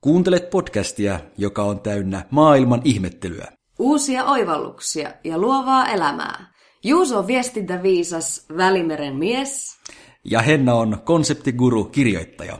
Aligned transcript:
Kuuntelet 0.00 0.50
podcastia, 0.50 1.20
joka 1.38 1.62
on 1.62 1.80
täynnä 1.80 2.24
maailman 2.30 2.80
ihmettelyä. 2.84 3.46
Uusia 3.78 4.24
oivalluksia 4.24 5.10
ja 5.24 5.38
luovaa 5.38 5.86
elämää. 5.88 6.52
Juuso 6.84 7.18
on 7.18 7.26
viestintäviisas 7.26 8.46
Välimeren 8.56 9.16
mies. 9.16 9.78
Ja 10.24 10.40
Henna 10.42 10.74
on 10.74 10.98
konseptiguru 11.04 11.84
kirjoittaja. 11.84 12.58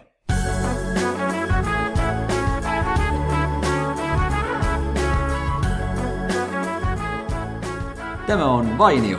Tämä 8.27 8.45
on 8.45 8.79
Vainio. 8.79 9.19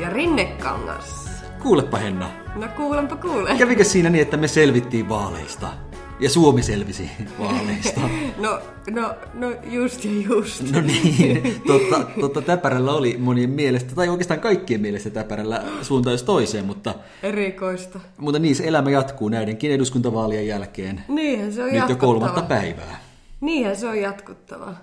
Ja 0.00 0.10
Rinnekangas. 0.10 1.28
Kuulepa 1.62 1.98
Henna. 1.98 2.30
No 2.54 2.68
kuulenpa 2.76 3.16
kuule. 3.16 3.56
Kävikö 3.58 3.84
siinä 3.84 4.10
niin, 4.10 4.22
että 4.22 4.36
me 4.36 4.48
selvittiin 4.48 5.08
vaaleista? 5.08 5.87
Ja 6.20 6.30
Suomi 6.30 6.62
selvisi 6.62 7.10
vaaleista. 7.38 8.00
No, 8.38 8.60
no, 8.90 9.14
no 9.34 9.52
just 9.64 10.04
ja 10.04 10.10
just. 10.10 10.62
No 10.72 10.80
niin, 10.80 11.62
totta, 11.66 12.04
totta 12.20 12.42
täpärällä 12.42 12.92
oli 12.92 13.16
monien 13.18 13.50
mielestä, 13.50 13.94
tai 13.94 14.08
oikeastaan 14.08 14.40
kaikkien 14.40 14.80
mielestä 14.80 15.10
täpärällä 15.10 15.64
suuntaan 15.82 16.14
jos 16.14 16.22
toiseen, 16.22 16.64
mutta, 16.64 16.94
Erikoista. 17.22 18.00
mutta 18.18 18.38
niin 18.38 18.56
se 18.56 18.64
elämä 18.68 18.90
jatkuu 18.90 19.28
näidenkin 19.28 19.70
eduskuntavaalien 19.70 20.46
jälkeen. 20.46 21.04
Niinhän 21.08 21.52
se 21.52 21.64
on 21.64 21.72
Nyt 21.72 21.88
jo 21.88 21.96
kolmatta 21.96 22.42
päivää. 22.42 23.00
Niinhän 23.40 23.76
se 23.76 23.88
on 23.88 24.00
jatkuttava. 24.00 24.74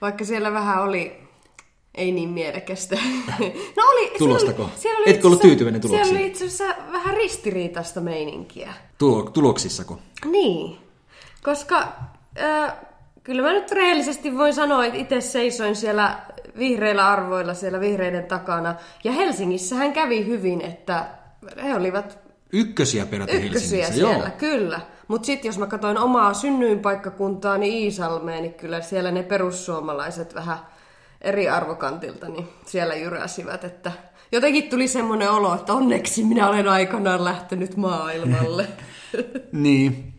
Vaikka 0.00 0.24
siellä 0.24 0.52
vähän 0.52 0.82
oli 0.82 1.27
ei 1.98 2.12
niin 2.12 2.28
mielekästä. 2.28 2.98
No 3.76 3.82
oli... 3.90 4.12
Tulostako? 4.18 4.52
Siellä 4.52 4.68
oli, 4.68 4.80
siellä 4.80 4.98
oli 4.98 5.10
Etkö 5.10 5.26
ollut 5.26 5.40
tyytyväinen 5.40 5.80
tuloksiin? 5.80 6.06
Siellä 6.06 6.20
oli 6.20 6.28
itse 6.28 6.44
asiassa 6.44 6.74
vähän 6.92 7.16
ristiriitaista 7.16 8.00
meininkiä. 8.00 8.74
Tulo, 8.98 9.22
tuloksissako? 9.22 9.98
Niin, 10.24 10.78
koska 11.42 11.88
äh, 12.40 12.72
kyllä 13.22 13.42
mä 13.42 13.52
nyt 13.52 13.72
rehellisesti 13.72 14.36
voin 14.36 14.54
sanoa, 14.54 14.84
että 14.84 14.98
itse 14.98 15.20
seisoin 15.20 15.76
siellä 15.76 16.18
vihreillä 16.58 17.08
arvoilla 17.08 17.54
siellä 17.54 17.80
vihreiden 17.80 18.24
takana. 18.24 18.74
Ja 19.04 19.12
Helsingissähän 19.12 19.92
kävi 19.92 20.26
hyvin, 20.26 20.60
että 20.60 21.06
he 21.64 21.74
olivat 21.74 22.18
Ykkösiä 22.52 23.06
peräti 23.06 23.36
ykkösiä 23.36 23.50
Helsingissä, 23.50 23.94
siellä, 23.94 24.18
joo. 24.18 24.38
kyllä. 24.38 24.80
Mutta 25.08 25.26
sitten 25.26 25.48
jos 25.48 25.58
mä 25.58 25.66
katsoin 25.66 25.98
omaa 25.98 26.34
synnyinpaikkakuntaani 26.34 27.82
Iisalmeen, 27.82 28.42
niin 28.42 28.54
kyllä 28.54 28.80
siellä 28.80 29.10
ne 29.10 29.22
perussuomalaiset 29.22 30.34
vähän 30.34 30.58
eri 31.20 31.48
arvokantilta, 31.48 32.28
niin 32.28 32.48
siellä 32.66 32.94
jyräsivät, 32.94 33.64
että 33.64 33.92
jotenkin 34.32 34.70
tuli 34.70 34.88
semmoinen 34.88 35.30
olo, 35.30 35.54
että 35.54 35.72
onneksi 35.72 36.24
minä 36.24 36.48
olen 36.48 36.68
aikanaan 36.68 37.24
lähtenyt 37.24 37.76
maailmalle. 37.76 38.66
Niin. 39.52 40.14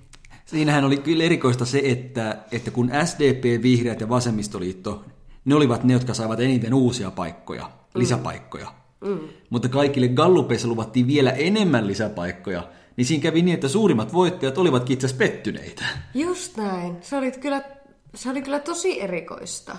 Siinähän 0.45 0.85
oli 0.85 0.97
kyllä 0.97 1.23
erikoista 1.23 1.65
se, 1.65 1.81
että, 1.85 2.37
että 2.51 2.71
kun 2.71 2.91
SDP, 3.05 3.63
Vihreät 3.63 4.01
ja 4.01 4.09
Vasemmistoliitto, 4.09 5.05
ne 5.45 5.55
olivat 5.55 5.83
ne, 5.83 5.93
jotka 5.93 6.13
saivat 6.13 6.39
eniten 6.39 6.73
uusia 6.73 7.11
paikkoja, 7.11 7.71
lisäpaikkoja. 7.95 8.67
Mm. 9.01 9.19
Mutta 9.49 9.69
kaikille 9.69 10.07
gallupeissa 10.07 10.67
luvattiin 10.67 11.07
vielä 11.07 11.31
enemmän 11.31 11.87
lisäpaikkoja, 11.87 12.67
niin 12.95 13.05
siinä 13.05 13.21
kävi 13.21 13.41
niin, 13.41 13.53
että 13.53 13.67
suurimmat 13.67 14.13
voittajat 14.13 14.57
olivatkin 14.57 14.93
itse 14.93 15.07
asiassa 15.07 15.23
pettyneitä. 15.23 15.83
Just 16.13 16.57
näin. 16.57 16.97
Se 17.01 17.17
oli 17.17 17.31
kyllä, 17.31 17.61
se 18.15 18.29
oli 18.29 18.41
kyllä 18.41 18.59
tosi 18.59 19.01
erikoista. 19.01 19.77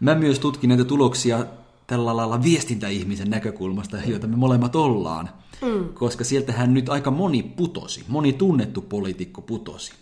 Mä 0.00 0.14
myös 0.14 0.38
tutkin 0.38 0.68
näitä 0.68 0.84
tuloksia 0.84 1.46
tällä 1.86 2.16
lailla 2.16 2.42
viestintäihmisen 2.42 3.30
näkökulmasta, 3.30 3.96
joita 4.06 4.26
me 4.26 4.36
molemmat 4.36 4.76
ollaan. 4.76 5.30
Mm. 5.62 5.88
Koska 5.94 6.24
sieltähän 6.24 6.74
nyt 6.74 6.88
aika 6.88 7.10
moni 7.10 7.42
putosi, 7.42 8.04
moni 8.08 8.32
tunnettu 8.32 8.80
poliitikko 8.82 9.42
putosi. 9.42 9.92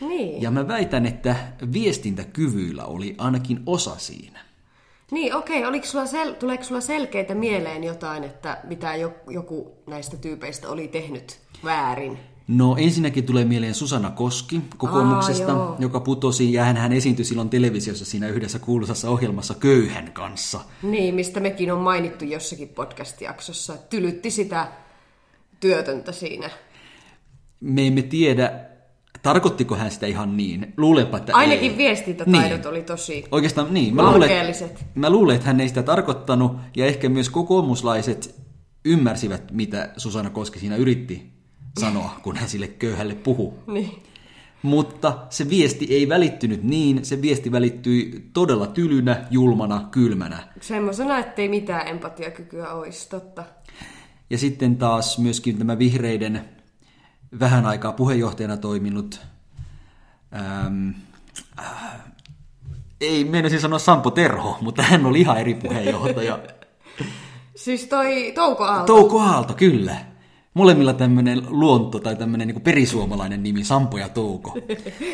Niin, 0.00 0.42
Ja 0.42 0.50
mä 0.50 0.68
väitän, 0.68 1.06
että 1.06 1.36
viestintäkyvyillä 1.72 2.84
oli 2.84 3.14
ainakin 3.18 3.60
osa 3.66 3.96
siinä. 3.98 4.40
niin 5.10 5.34
okei. 5.34 5.64
Oliko 5.64 5.86
sulla 5.86 6.04
sel- 6.04 6.34
tuleeko 6.34 6.64
sulla 6.64 6.80
selkeitä 6.80 7.34
mieleen 7.34 7.84
jotain, 7.84 8.24
että 8.24 8.58
mitä 8.64 8.96
jo- 8.96 9.14
joku 9.30 9.72
näistä 9.86 10.16
tyypeistä 10.16 10.68
oli 10.68 10.88
tehnyt 10.88 11.38
väärin? 11.64 12.18
No 12.48 12.76
ensinnäkin 12.78 13.24
tulee 13.24 13.44
mieleen 13.44 13.74
Susanna 13.74 14.10
Koski 14.10 14.60
kokoomuksesta, 14.76 15.52
Aa, 15.52 15.58
joo. 15.58 15.76
joka 15.78 16.00
putosi 16.00 16.52
ja 16.52 16.64
hän 16.64 16.92
esiintyi 16.92 17.24
silloin 17.24 17.50
televisiossa 17.50 18.04
siinä 18.04 18.28
yhdessä 18.28 18.58
kuuluisassa 18.58 19.10
ohjelmassa 19.10 19.54
Köyhän 19.54 20.12
kanssa. 20.12 20.60
Niin, 20.82 21.14
mistä 21.14 21.40
mekin 21.40 21.72
on 21.72 21.80
mainittu 21.80 22.24
jossakin 22.24 22.68
podcast-jaksossa. 22.68 23.74
että 23.74 23.86
Tylytti 23.88 24.30
sitä 24.30 24.68
työtöntä 25.60 26.12
siinä. 26.12 26.50
Me 27.60 27.86
emme 27.86 28.02
tiedä, 28.02 28.60
tarkoittiko 29.22 29.76
hän 29.76 29.90
sitä 29.90 30.06
ihan 30.06 30.36
niin. 30.36 30.74
Luulenpa, 30.76 31.16
että 31.16 31.36
Ainakin 31.36 31.70
ei. 31.72 31.78
viestintätaidot 31.78 32.58
Niin. 32.58 32.66
oli 32.68 32.82
tosi... 32.82 33.24
Oikeastaan 33.32 33.74
niin. 33.74 33.94
Mä 33.94 34.12
luulen, 34.12 34.30
mä 34.94 35.10
luulen, 35.10 35.36
että 35.36 35.46
hän 35.46 35.60
ei 35.60 35.68
sitä 35.68 35.82
tarkoittanut, 35.82 36.56
ja 36.76 36.86
ehkä 36.86 37.08
myös 37.08 37.28
kokoomuslaiset 37.30 38.34
ymmärsivät, 38.84 39.52
mitä 39.52 39.92
Susanna 39.96 40.30
Koski 40.30 40.58
siinä 40.58 40.76
yritti 40.76 41.35
sanoa, 41.80 42.20
kun 42.22 42.36
hän 42.36 42.48
sille 42.48 42.68
köyhälle 42.68 43.14
puhui. 43.14 43.52
Niin. 43.66 44.02
Mutta 44.62 45.18
se 45.30 45.48
viesti 45.48 45.86
ei 45.90 46.08
välittynyt 46.08 46.62
niin, 46.62 47.04
se 47.04 47.22
viesti 47.22 47.52
välittyi 47.52 48.30
todella 48.32 48.66
tylynä, 48.66 49.26
julmana, 49.30 49.88
kylmänä. 49.90 50.48
Semmoisena, 50.60 51.18
ettei 51.18 51.48
mitään 51.48 51.88
empatiakykyä 51.88 52.72
olisi, 52.72 53.08
totta. 53.08 53.44
Ja 54.30 54.38
sitten 54.38 54.76
taas 54.76 55.18
myöskin 55.18 55.58
tämä 55.58 55.78
vihreiden 55.78 56.44
vähän 57.40 57.66
aikaa 57.66 57.92
puheenjohtajana 57.92 58.56
toiminut, 58.56 59.20
äm, 60.66 60.94
äh, 61.58 61.66
ei 63.00 63.24
meinasin 63.24 63.60
sanoa 63.60 63.78
Sampo 63.78 64.10
Terho, 64.10 64.58
mutta 64.60 64.82
hän 64.82 65.06
oli 65.06 65.20
ihan 65.20 65.40
eri 65.40 65.54
puheenjohtaja. 65.54 66.38
Siis 67.54 67.86
toi 67.86 68.32
Touko 68.34 68.64
Aalto. 68.64 68.86
Touko 68.86 69.20
Aalto, 69.20 69.54
kyllä. 69.54 70.15
Molemmilla 70.56 70.92
tämmöinen 70.92 71.42
luonto 71.48 71.98
tai 71.98 72.16
tämmöinen 72.16 72.48
niin 72.48 72.60
perisuomalainen 72.60 73.42
nimi, 73.42 73.64
Sampo 73.64 73.98
ja 73.98 74.08
Touko. 74.08 74.58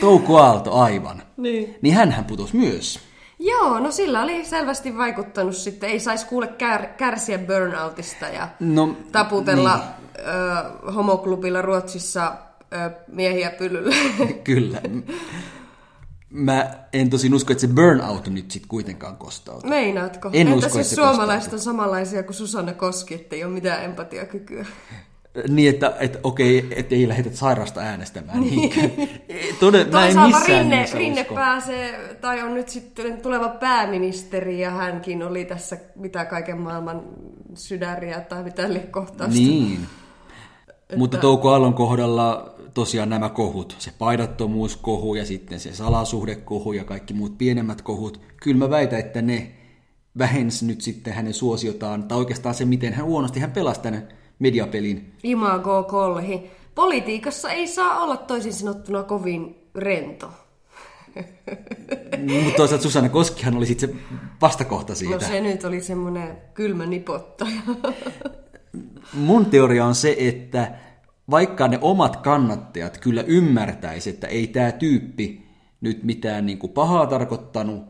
Touko 0.01 0.39
Aalto, 0.39 0.73
aivan. 0.73 1.23
Niin. 1.37 1.75
Niin 1.83 1.95
hänhän 1.95 2.25
putosi 2.25 2.57
myös. 2.57 3.01
Joo, 3.39 3.81
no 3.81 3.91
sillä 3.91 4.23
oli 4.23 4.45
selvästi 4.45 4.97
vaikuttanut 4.97 5.57
sitten. 5.57 5.91
Ei 5.91 6.01
saisi 6.01 6.27
kuule 6.27 6.47
kär, 6.47 6.87
kärsiä 6.87 7.39
burnoutista 7.39 8.27
ja 8.27 8.49
No, 8.61 8.97
taputella 9.13 9.77
niin. 9.77 10.27
ö, 10.87 10.93
homoklubilla 10.93 11.63
Ruotsissa 11.63 12.33
ö, 12.73 12.91
miehiä 13.09 13.51
pyllyllä. 13.51 13.95
Kyllä. 14.45 14.81
Mä 16.31 16.71
en 16.93 17.11
tosin 17.11 17.35
usko, 17.35 17.53
että 17.53 17.61
se 17.61 17.69
burnout 17.69 18.29
nyt 18.29 18.51
sit 18.51 18.67
kuitenkaan 18.67 19.17
kostautuu. 19.17 19.71
Meinaatko? 19.71 20.31
En 20.33 20.49
Entäs 20.49 20.65
usko, 20.65 20.79
jos 20.79 20.87
että 20.87 21.03
se 21.03 21.09
suomalaiset 21.09 21.53
on 21.53 21.59
samanlaisia 21.59 22.23
kuin 22.23 22.35
Susanna 22.35 22.73
Koski, 22.73 23.15
ettei 23.15 23.45
ole 23.45 23.53
mitään 23.53 23.85
empatiakykyä? 23.85 24.67
Niin, 25.49 25.71
että, 25.71 25.97
että 26.01 26.19
okei, 26.23 26.67
että 26.77 26.95
ei 26.95 27.09
lähdetä 27.09 27.37
sairasta 27.37 27.81
äänestämään. 27.81 28.41
Niin. 28.41 28.73
Todella, 29.61 29.93
mä 29.93 30.07
en 30.07 30.21
missään 30.21 30.61
Rinne, 30.61 30.87
Rinne 30.95 31.21
usko. 31.21 31.35
pääsee, 31.35 32.17
tai 32.21 32.43
on 32.43 32.55
nyt 32.55 32.69
sitten 32.69 33.21
tuleva 33.21 33.49
pääministeri, 33.49 34.61
ja 34.61 34.71
hänkin 34.71 35.23
oli 35.23 35.45
tässä 35.45 35.77
mitä 35.97 36.25
kaiken 36.25 36.59
maailman 36.59 37.03
sydäriä 37.55 38.21
tai 38.21 38.43
mitä 38.43 38.73
lie 38.73 38.87
kohtausta. 38.91 39.39
Niin. 39.39 39.87
Mutta 40.97 41.19
Touko 41.19 41.51
Aallon 41.51 41.75
kohdalla 41.75 42.55
tosiaan 42.75 43.11
nämä 43.11 43.29
kohut, 43.29 43.77
se 43.79 43.93
paidattomuuskohu 43.99 45.15
ja 45.15 45.25
sitten 45.27 45.61
se 45.61 45.75
salasuhdekohu 45.75 46.73
ja 46.73 46.85
kaikki 46.85 47.15
muut 47.15 47.39
pienemmät 47.39 47.83
kohut, 47.83 48.21
kyllä 48.43 48.59
mä 48.59 48.71
väitän, 48.71 48.99
että 48.99 49.23
ne 49.23 49.53
vähensi 50.19 50.67
nyt 50.67 50.81
sitten 50.81 51.13
hänen 51.13 51.35
suosiotaan, 51.35 52.03
tai 52.03 52.19
oikeastaan 52.19 52.55
se, 52.55 52.65
miten 52.65 52.93
hän 52.93 53.07
huonosti 53.07 53.41
hän 53.41 53.53
pelasi 53.53 53.81
tämän 53.81 54.09
mediapelin. 54.43 55.13
Imago 55.23 55.83
kolhi. 55.83 56.51
Politiikassa 56.75 57.51
ei 57.51 57.67
saa 57.67 58.03
olla 58.03 58.17
toisin 58.17 58.53
sanottuna 58.53 59.03
kovin 59.03 59.57
rento. 59.75 60.31
Mutta 62.45 62.57
toisaalta 62.57 62.83
Susanna 62.83 63.09
Koskihan 63.09 63.57
oli 63.57 63.67
sitten 63.67 63.89
se 63.89 63.97
vastakohta 64.41 64.95
siitä. 64.95 65.15
No 65.15 65.21
se 65.21 65.41
nyt 65.41 65.65
oli 65.65 65.81
semmoinen 65.81 66.37
kylmä 66.55 66.87
nipottaja. 66.87 67.61
Mun 69.13 69.47
teoria 69.47 69.87
on 69.87 69.95
se, 69.95 70.17
että 70.19 70.73
vaikka 71.31 71.69
ne 71.69 71.79
omat 71.81 72.17
kannattajat 72.17 72.99
kyllä 72.99 73.23
ymmärtäisi, 73.27 74.11
että 74.11 74.27
ei 74.27 74.47
tämä 74.47 74.73
tyyppi 74.73 75.47
nyt 75.81 76.05
mitään 76.05 76.47
niin 76.47 76.59
kuin 76.59 76.73
pahaa 76.73 77.07
tarkoittanut, 77.07 77.83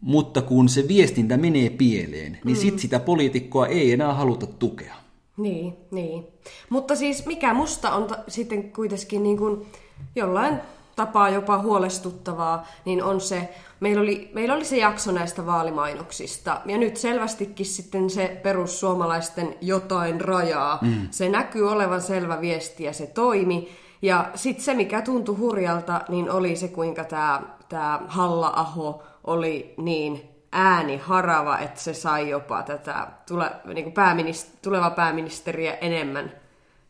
mutta 0.00 0.42
kun 0.42 0.68
se 0.68 0.88
viestintä 0.88 1.36
menee 1.36 1.70
pieleen, 1.70 2.38
niin 2.44 2.56
mm. 2.56 2.60
sit 2.60 2.78
sitä 2.78 3.00
poliitikkoa 3.00 3.66
ei 3.66 3.92
enää 3.92 4.14
haluta 4.14 4.46
tukea. 4.46 5.05
Niin, 5.36 5.76
niin. 5.90 6.26
Mutta 6.70 6.96
siis 6.96 7.26
mikä 7.26 7.54
musta 7.54 7.92
on 7.92 8.04
ta- 8.04 8.18
sitten 8.28 8.72
kuitenkin 8.72 9.22
niin 9.22 9.36
kuin 9.36 9.66
jollain 10.14 10.60
tapaa 10.96 11.28
jopa 11.28 11.58
huolestuttavaa, 11.58 12.66
niin 12.84 13.02
on 13.02 13.20
se, 13.20 13.48
meillä 13.80 14.02
oli, 14.02 14.30
meillä 14.34 14.54
oli 14.54 14.64
se 14.64 14.76
jakso 14.76 15.12
näistä 15.12 15.46
vaalimainoksista, 15.46 16.60
ja 16.66 16.78
nyt 16.78 16.96
selvästikin 16.96 17.66
sitten 17.66 18.10
se 18.10 18.40
perussuomalaisten 18.42 19.54
jotain 19.60 20.20
rajaa, 20.20 20.78
mm. 20.82 21.08
se 21.10 21.28
näkyy 21.28 21.70
olevan 21.72 22.02
selvä 22.02 22.40
viesti 22.40 22.84
ja 22.84 22.92
se 22.92 23.06
toimi, 23.06 23.68
Ja 24.02 24.30
sitten 24.34 24.64
se, 24.64 24.74
mikä 24.74 25.02
tuntui 25.02 25.36
hurjalta, 25.36 26.00
niin 26.08 26.30
oli 26.30 26.56
se, 26.56 26.68
kuinka 26.68 27.04
tämä 27.04 27.42
tää 27.68 28.00
Halla-aho 28.06 29.02
oli 29.24 29.74
niin 29.76 30.35
ääni 30.56 30.96
harava, 30.96 31.58
että 31.58 31.80
se 31.80 31.94
sai 31.94 32.30
jopa 32.30 32.62
tätä 32.62 33.06
tule, 33.28 33.50
niin 33.74 33.92
pääminist, 33.92 34.48
tuleva 34.62 34.90
pääministeriä 34.90 35.74
enemmän, 35.74 36.32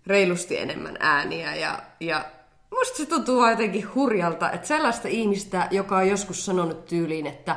reilusti 0.06 0.58
enemmän 0.58 0.96
ääniä. 1.00 1.54
Ja, 1.54 1.78
ja 2.00 2.24
musta 2.70 2.96
se 2.96 3.06
tuntuu 3.06 3.46
jotenkin 3.46 3.94
hurjalta, 3.94 4.50
että 4.50 4.66
sellaista 4.66 5.08
ihmistä, 5.08 5.68
joka 5.70 5.96
on 5.96 6.08
joskus 6.08 6.44
sanonut 6.44 6.86
tyyliin, 6.86 7.26
että 7.26 7.56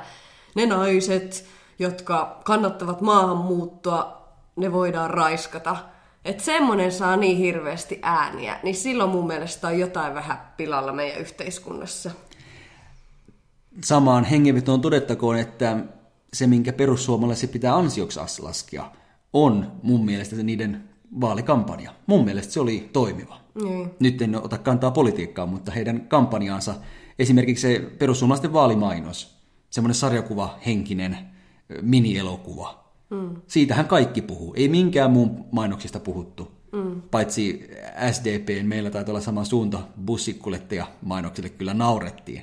ne 0.56 0.66
naiset, 0.66 1.46
jotka 1.80 2.42
kannattavat 2.44 3.02
maahanmuuttoa, 3.02 4.30
ne 4.56 4.72
voidaan 4.72 5.10
raiskata. 5.10 5.78
Että 6.26 6.44
semmonen 6.44 6.92
saa 6.92 7.18
niin 7.18 7.38
hirveästi 7.38 8.00
ääniä, 8.02 8.60
niin 8.64 8.76
silloin 8.76 9.10
mun 9.10 9.28
mielestä 9.28 9.68
on 9.68 9.80
jotain 9.80 10.14
vähän 10.14 10.42
pilalla 10.58 10.92
meidän 10.92 11.22
yhteiskunnassa. 11.22 12.12
Samaan 13.84 14.24
hengenvetoon 14.24 14.82
todettakoon, 14.82 15.38
että 15.38 15.78
se, 16.34 16.48
minkä 16.48 16.74
perussuomalaiset 16.74 17.52
pitää 17.52 17.76
ansioksi 17.76 18.20
laskea, 18.42 18.92
on 19.34 19.72
mun 19.84 20.06
mielestä 20.06 20.36
se 20.36 20.44
niiden 20.44 20.84
vaalikampanja. 21.22 21.92
Mun 22.08 22.26
mielestä 22.26 22.54
se 22.54 22.60
oli 22.60 22.90
toimiva. 22.94 23.42
Niin. 23.64 23.90
Nyt 24.00 24.22
en 24.22 24.36
ota 24.36 24.58
kantaa 24.58 24.92
politiikkaan, 24.92 25.50
mutta 25.50 25.72
heidän 25.72 26.02
kampanjaansa, 26.02 26.76
esimerkiksi 27.20 27.62
se 27.62 27.80
perussuomalaisten 27.80 28.54
vaalimainos, 28.54 29.40
semmoinen 29.70 29.96
sarjakuva 29.96 30.60
henkinen 30.66 31.18
minielokuva. 31.82 32.94
Mm. 33.10 33.42
Siitähän 33.48 33.88
kaikki 33.88 34.22
puhuu. 34.22 34.54
Ei 34.58 34.68
minkään 34.68 35.12
muun 35.12 35.46
mainoksista 35.52 36.00
puhuttu. 36.00 36.52
Mm. 36.72 37.02
Paitsi 37.02 37.70
SDPn 38.12 38.66
meillä 38.66 38.90
taitaa 38.90 39.12
olla 39.12 39.22
sama 39.22 39.44
suunta, 39.44 39.80
bussikuljettaja 40.06 40.88
mainoksille 41.02 41.50
kyllä 41.50 41.74
naurettiin. 41.74 42.42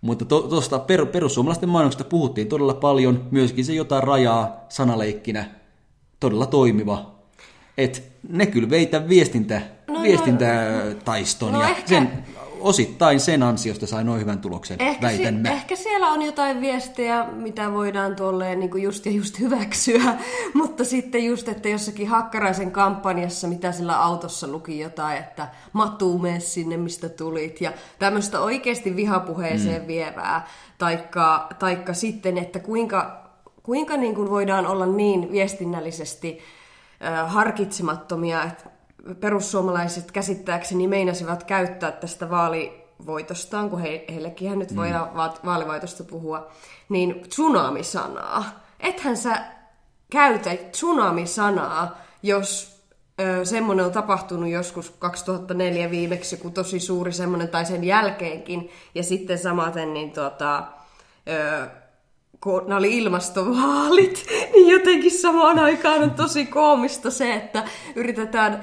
Mutta 0.00 0.24
tuosta 0.24 0.78
to, 0.78 0.84
per, 0.84 1.06
perussuomalaisten 1.06 1.68
mainoksista 1.68 2.04
puhuttiin 2.04 2.48
todella 2.48 2.74
paljon, 2.74 3.28
myöskin 3.30 3.64
se 3.64 3.74
jotain 3.74 4.02
rajaa 4.02 4.56
sanaleikkinä, 4.68 5.44
todella 6.20 6.46
toimiva. 6.46 7.14
Et 7.78 8.02
ne 8.28 8.46
kyllä 8.46 8.70
veitä 8.70 9.08
viestintä, 9.08 9.62
no, 9.88 9.94
no 9.94 10.02
viestintätaiston 10.02 11.52
no, 11.52 11.62
ja 11.62 11.68
ehkä... 11.68 11.88
sen 11.88 12.24
osittain 12.60 13.20
sen 13.20 13.42
ansiosta 13.42 13.86
sai 13.86 14.04
noin 14.04 14.20
hyvän 14.20 14.38
tuloksen, 14.38 14.76
ehkä, 14.80 15.06
väitän 15.06 15.40
si- 15.46 15.52
ehkä 15.52 15.76
siellä 15.76 16.08
on 16.08 16.22
jotain 16.22 16.60
viestejä, 16.60 17.26
mitä 17.32 17.72
voidaan 17.72 18.16
tuolleen 18.16 18.60
niin 18.60 18.70
kuin 18.70 18.82
just 18.82 19.06
ja 19.06 19.12
just 19.12 19.40
hyväksyä, 19.40 20.02
mutta 20.54 20.84
sitten 20.84 21.24
just, 21.24 21.48
että 21.48 21.68
jossakin 21.68 22.08
Hakkaraisen 22.08 22.70
kampanjassa, 22.70 23.48
mitä 23.48 23.72
sillä 23.72 24.02
autossa 24.02 24.46
luki 24.46 24.78
jotain, 24.78 25.18
että 25.18 25.48
Matu, 25.72 26.18
mene 26.18 26.40
sinne, 26.40 26.76
mistä 26.76 27.08
tulit, 27.08 27.60
ja 27.60 27.72
tämmöistä 27.98 28.40
oikeasti 28.40 28.96
vihapuheeseen 28.96 29.82
mm. 29.82 29.88
vievää, 29.88 30.46
taikka, 30.78 31.48
taikka 31.58 31.94
sitten, 31.94 32.38
että 32.38 32.58
kuinka, 32.58 33.30
kuinka 33.62 33.96
niin 33.96 34.14
kuin 34.14 34.30
voidaan 34.30 34.66
olla 34.66 34.86
niin 34.86 35.32
viestinnällisesti 35.32 36.38
harkitsemattomia, 37.26 38.44
että 38.44 38.79
perussuomalaiset 39.20 40.10
käsittääkseni 40.10 40.88
meinasivat 40.88 41.44
käyttää 41.44 41.92
tästä 41.92 42.30
vaalivoitostaan, 42.30 43.70
kun 43.70 43.80
he, 43.80 44.04
heillekin 44.08 44.58
nyt 44.58 44.76
voidaan 44.76 45.08
mm. 45.08 45.46
vaalivoitosta 45.46 46.04
puhua, 46.04 46.50
niin 46.88 47.24
tsunami-sanaa. 47.28 48.44
Ethän 48.80 49.16
sä 49.16 49.44
käytä 50.10 50.50
tsunami-sanaa, 50.70 51.98
jos 52.22 52.80
ö, 53.20 53.44
semmoinen 53.44 53.86
on 53.86 53.92
tapahtunut 53.92 54.50
joskus 54.50 54.90
2004 54.90 55.90
viimeksi, 55.90 56.36
kun 56.36 56.52
tosi 56.52 56.80
suuri 56.80 57.12
semmoinen, 57.12 57.48
tai 57.48 57.66
sen 57.66 57.84
jälkeenkin, 57.84 58.70
ja 58.94 59.02
sitten 59.02 59.38
samaten 59.38 59.94
niin 59.94 60.10
tota, 60.10 60.62
ö, 61.28 61.66
kun 62.40 62.62
nämä 62.66 62.78
oli 62.78 62.98
ilmastovaalit, 62.98 64.26
niin 64.52 64.68
jotenkin 64.68 65.10
samaan 65.10 65.58
aikaan 65.58 66.02
on 66.02 66.10
tosi 66.10 66.46
koomista 66.46 67.10
se, 67.10 67.34
että 67.34 67.64
yritetään, 67.96 68.60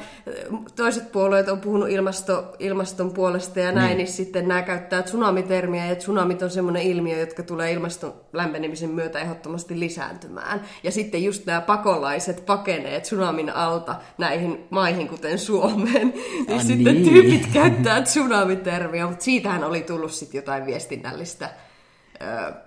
toiset 0.75 1.11
puolueet 1.11 1.49
on 1.49 1.61
puhunut 1.61 1.89
ilmasto, 1.89 2.55
ilmaston 2.59 3.11
puolesta 3.13 3.59
ja 3.59 3.71
näin, 3.71 3.87
niin. 3.87 3.97
niin 3.97 4.07
sitten 4.07 4.47
nämä 4.47 4.61
käyttää 4.61 5.03
tsunamitermiä, 5.03 5.85
ja 5.85 5.95
tsunamit 5.95 6.41
on 6.41 6.49
semmoinen 6.49 6.81
ilmiö, 6.81 7.19
jotka 7.19 7.43
tulee 7.43 7.71
ilmaston 7.71 8.13
lämpenemisen 8.33 8.89
myötä 8.89 9.19
ehdottomasti 9.19 9.79
lisääntymään. 9.79 10.61
Ja 10.83 10.91
sitten 10.91 11.23
just 11.23 11.45
nämä 11.45 11.61
pakolaiset 11.61 12.45
pakenee 12.45 13.01
tsunamin 13.01 13.49
alta 13.49 13.95
näihin 14.17 14.65
maihin, 14.69 15.07
kuten 15.07 15.39
Suomeen, 15.39 16.07
niin 16.47 16.59
ah, 16.59 16.65
sitten 16.65 16.93
niin. 16.95 17.09
tyypit 17.09 17.47
käyttää 17.53 18.01
tsunamitermiä, 18.01 19.07
mutta 19.07 19.25
siitähän 19.25 19.63
oli 19.63 19.81
tullut 19.81 20.11
sitten 20.11 20.37
jotain 20.37 20.65
viestinnällistä 20.65 21.66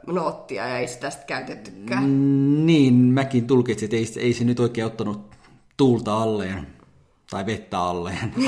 noottia 0.06 0.68
ja 0.68 0.78
ei 0.78 0.88
sitä 0.88 1.10
sitten 1.10 1.26
käytettykään. 1.26 2.04
Mm, 2.04 2.66
niin, 2.66 2.94
mäkin 2.94 3.46
tulkitsin, 3.46 3.86
että 3.86 3.96
ei, 3.96 4.24
ei 4.26 4.32
se 4.32 4.44
nyt 4.44 4.60
oikein 4.60 4.86
ottanut 4.86 5.30
tuulta 5.76 6.22
alleen 6.22 6.66
tai 7.30 7.46
vettä 7.46 7.78
alleen 7.78 8.34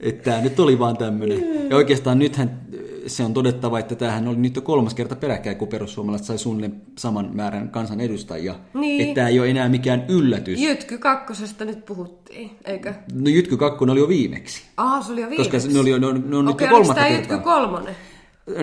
että 0.00 0.30
tämä 0.30 0.42
nyt 0.42 0.60
oli 0.60 0.78
vaan 0.78 0.96
tämmöinen. 0.96 1.70
Ja 1.70 1.76
oikeastaan 1.76 2.18
nythän 2.18 2.60
se 3.06 3.24
on 3.24 3.34
todettava, 3.34 3.78
että 3.78 3.94
tämähän 3.94 4.28
oli 4.28 4.36
nyt 4.36 4.56
jo 4.56 4.62
kolmas 4.62 4.94
kerta 4.94 5.16
peräkkäin, 5.16 5.56
kun 5.56 5.68
perussuomalaiset 5.68 6.26
sai 6.26 6.38
suunnilleen 6.38 6.82
saman 6.98 7.30
määrän 7.32 7.68
kansanedustajia. 7.68 8.54
Niin. 8.74 9.00
Että 9.02 9.14
tämä 9.14 9.28
ei 9.28 9.40
ole 9.40 9.50
enää 9.50 9.68
mikään 9.68 10.04
yllätys. 10.08 10.60
Jytky 10.60 10.98
kakkosesta 10.98 11.64
nyt 11.64 11.86
puhuttiin, 11.86 12.50
eikö? 12.64 12.94
No 13.12 13.28
Jytky 13.28 13.56
kakkonen 13.56 13.92
oli 13.92 14.00
jo 14.00 14.08
viimeksi. 14.08 14.62
Ah, 14.76 15.06
se 15.06 15.12
oli 15.12 15.20
jo 15.20 15.30
viimeksi. 15.30 15.50
Koska 15.50 15.72
ne, 15.72 15.80
oli, 15.80 16.00
ne 16.00 16.06
on, 16.06 16.24
ne 16.30 16.36
on 16.36 16.48
Okei, 16.48 16.66
nyt 16.66 16.72
jo 16.72 16.78
kolmatta 16.78 17.02
kertaa. 17.02 17.18
Jytky 17.18 17.38
kolmonen? 17.38 17.96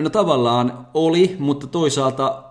No 0.00 0.10
tavallaan 0.10 0.86
oli, 0.94 1.36
mutta 1.38 1.66
toisaalta 1.66 2.44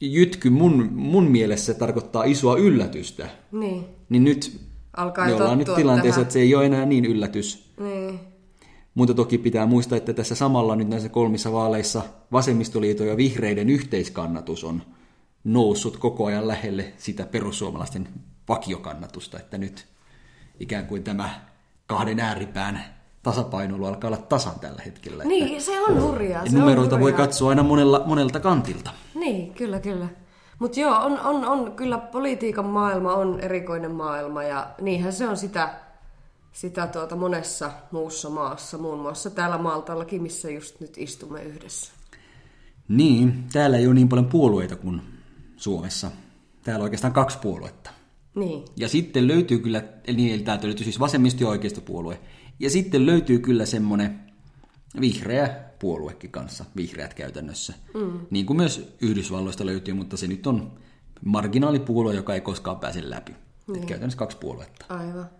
jytky 0.00 0.50
mun, 0.50 0.88
mun 0.92 1.24
mielessä 1.24 1.74
tarkoittaa 1.74 2.24
isoa 2.24 2.56
yllätystä. 2.56 3.28
Niin. 3.52 3.84
Niin 4.08 4.24
nyt 4.24 4.60
Alkaa 4.96 5.26
me 5.26 5.34
ollaan 5.34 5.58
nyt 5.58 5.74
tilanteessa, 5.76 6.14
tähän. 6.14 6.22
että 6.22 6.32
se 6.32 6.40
ei 6.40 6.54
ole 6.54 6.66
enää 6.66 6.86
niin 6.86 7.04
yllätys. 7.04 7.72
Niin. 7.80 8.20
Mutta 8.94 9.14
toki 9.14 9.38
pitää 9.38 9.66
muistaa, 9.66 9.98
että 9.98 10.12
tässä 10.12 10.34
samalla 10.34 10.76
nyt 10.76 10.88
näissä 10.88 11.08
kolmissa 11.08 11.52
vaaleissa 11.52 12.02
vasemmistoliiton 12.32 13.06
ja 13.06 13.16
vihreiden 13.16 13.70
yhteiskannatus 13.70 14.64
on 14.64 14.82
noussut 15.44 15.96
koko 15.96 16.26
ajan 16.26 16.48
lähelle 16.48 16.92
sitä 16.96 17.26
perussuomalaisten 17.26 18.08
vakiokannatusta, 18.48 19.38
että 19.38 19.58
nyt 19.58 19.86
ikään 20.60 20.86
kuin 20.86 21.02
tämä 21.02 21.40
kahden 21.86 22.20
ääripään 22.20 22.84
tasapainoilu 23.22 23.84
alkaa 23.84 24.08
olla 24.08 24.16
tasan 24.16 24.60
tällä 24.60 24.82
hetkellä. 24.84 25.24
Niin, 25.24 25.48
että 25.48 25.64
se 25.64 25.80
on 25.80 26.02
hurjaa. 26.02 26.46
Se 26.46 26.58
numeroita 26.58 26.94
on 26.94 27.00
voi 27.00 27.12
katsoa 27.12 27.50
aina 27.50 27.62
monella, 27.62 28.02
monelta 28.06 28.40
kantilta. 28.40 28.90
Niin, 29.14 29.54
kyllä, 29.54 29.80
kyllä. 29.80 30.08
Mutta 30.58 30.80
joo, 30.80 30.96
on, 30.96 31.20
on, 31.20 31.44
on, 31.44 31.72
kyllä 31.72 31.98
politiikan 31.98 32.66
maailma 32.66 33.14
on 33.14 33.40
erikoinen 33.40 33.92
maailma 33.92 34.42
ja 34.42 34.70
niinhän 34.80 35.12
se 35.12 35.28
on 35.28 35.36
sitä, 35.36 35.74
sitä 36.52 36.86
tuota 36.86 37.16
monessa 37.16 37.70
muussa 37.90 38.30
maassa, 38.30 38.78
muun 38.78 38.98
muassa 38.98 39.30
täällä 39.30 39.58
Maltallakin, 39.58 40.22
missä 40.22 40.50
just 40.50 40.80
nyt 40.80 40.98
istumme 40.98 41.42
yhdessä. 41.42 41.92
Niin, 42.88 43.44
täällä 43.52 43.76
ei 43.76 43.86
ole 43.86 43.94
niin 43.94 44.08
paljon 44.08 44.26
puolueita 44.26 44.76
kuin 44.76 45.02
Suomessa. 45.56 46.10
Täällä 46.62 46.82
on 46.82 46.84
oikeastaan 46.84 47.12
kaksi 47.12 47.38
puoluetta. 47.38 47.90
Niin. 48.34 48.64
Ja 48.76 48.88
sitten 48.88 49.28
löytyy 49.28 49.58
kyllä, 49.58 49.82
eli 50.06 50.38
täältä 50.38 50.66
löytyy 50.66 50.84
siis 50.84 51.00
vasemmisto- 51.00 51.44
ja 51.44 51.48
oikeistopuolue. 51.48 52.20
Ja 52.58 52.70
sitten 52.70 53.06
löytyy 53.06 53.38
kyllä 53.38 53.66
semmoinen 53.66 54.20
vihreä 55.00 55.64
puoluekin 55.78 56.30
kanssa, 56.30 56.64
vihreät 56.76 57.14
käytännössä. 57.14 57.74
Mm. 57.94 58.20
Niin 58.30 58.46
kuin 58.46 58.56
myös 58.56 58.94
Yhdysvalloista 59.00 59.66
löytyy, 59.66 59.94
mutta 59.94 60.16
se 60.16 60.26
nyt 60.26 60.46
on 60.46 60.72
marginaalipuolue, 61.24 62.14
joka 62.14 62.34
ei 62.34 62.40
koskaan 62.40 62.80
pääse 62.80 63.10
läpi. 63.10 63.32
Niin. 63.66 63.76
Että 63.76 63.88
käytännössä 63.88 64.18
kaksi 64.18 64.36
puoluetta. 64.36 64.86
Aivan. 64.88 65.30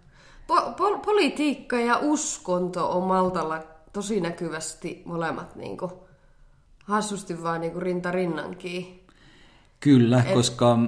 Po- 0.48 0.74
po- 0.76 0.98
politiikka 1.04 1.80
ja 1.80 1.98
uskonto 1.98 2.98
on 2.98 3.02
Maltalla 3.02 3.62
tosi 3.92 4.20
näkyvästi 4.20 5.02
molemmat 5.04 5.56
niin 5.56 5.78
kuin, 5.78 5.92
hassusti 6.84 7.42
vaan 7.42 7.60
niin 7.60 7.72
kuin 7.72 7.82
rinta 7.82 8.10
rinnankin. 8.10 9.06
Kyllä, 9.80 10.22
Et... 10.22 10.34
koska 10.34 10.78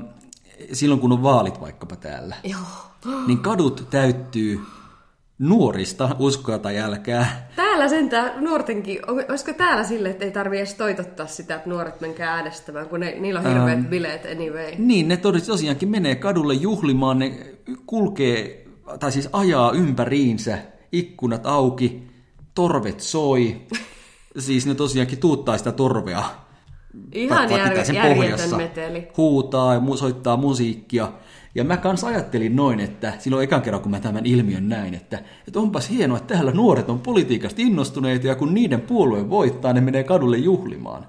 silloin 0.73 1.01
kun 1.01 1.13
on 1.13 1.23
vaalit 1.23 1.61
vaikkapa 1.61 1.97
täällä, 1.97 2.37
Joo. 2.45 3.25
niin 3.27 3.39
kadut 3.39 3.87
täyttyy 3.91 4.61
nuorista 5.39 6.17
uskoa 6.19 6.59
tai 6.59 6.77
jälkää. 6.77 7.49
Täällä 7.57 7.89
sentään 7.89 8.45
nuortenkin, 8.45 9.01
olisiko 9.29 9.53
täällä 9.53 9.85
sille, 9.85 10.11
että 10.11 10.25
ei 10.25 10.31
tarvitse 10.31 10.61
edes 10.61 10.75
toitottaa 10.75 11.27
sitä, 11.27 11.55
että 11.55 11.71
nuoret 11.71 12.01
menkää 12.01 12.35
äänestämään, 12.35 12.89
kun 12.89 13.01
ne, 13.01 13.15
niillä 13.21 13.41
on 13.41 13.47
hirveät 13.47 13.79
ähm, 13.79 13.87
bileet 13.87 14.25
anyway. 14.25 14.73
Niin, 14.79 15.09
ne 15.09 15.17
tosiaankin 15.47 15.89
menee 15.89 16.15
kadulle 16.15 16.55
juhlimaan, 16.55 17.19
ne 17.19 17.55
kulkee, 17.87 18.67
tai 19.01 19.13
siis 19.13 19.29
ajaa 19.33 19.73
ympäriinsä, 19.73 20.59
ikkunat 20.93 21.47
auki, 21.47 22.03
torvet 22.55 23.01
soi, 23.01 23.57
siis 24.39 24.67
ne 24.67 24.75
tosiaankin 24.75 25.19
tuuttaa 25.19 25.59
sitä 25.59 25.73
torvea 25.73 26.25
Ihan 27.13 27.51
järjetön 27.51 27.97
pohjassa 28.15 28.57
meteli. 28.57 29.09
huutaa 29.17 29.75
ja 29.75 29.81
soittaa 29.97 30.37
musiikkia. 30.37 31.13
Ja 31.55 31.65
mä 31.65 31.77
kans 31.77 32.05
ajattelin 32.05 32.57
noin, 32.57 32.81
että 32.81 33.13
silloin 33.19 33.45
ekan 33.45 33.63
kerran 33.63 33.83
kun 33.83 33.91
mä 33.91 34.01
tämän 34.01 34.27
ilmiön 34.27 34.69
näin, 34.69 34.95
että, 34.95 35.19
että 35.49 35.61
onpas 35.61 35.91
hienoa, 35.91 36.17
että 36.19 36.35
täällä 36.35 36.53
nuoret 36.53 36.89
on 36.89 37.01
politiikasta 37.01 37.63
innostuneita 37.63 38.27
ja 38.27 38.35
kun 38.35 38.55
niiden 38.55 38.81
puolue 38.81 39.31
voittaa, 39.31 39.73
ne 39.73 39.81
menee 39.81 40.05
kadulle 40.05 40.39
juhlimaan. 40.39 41.07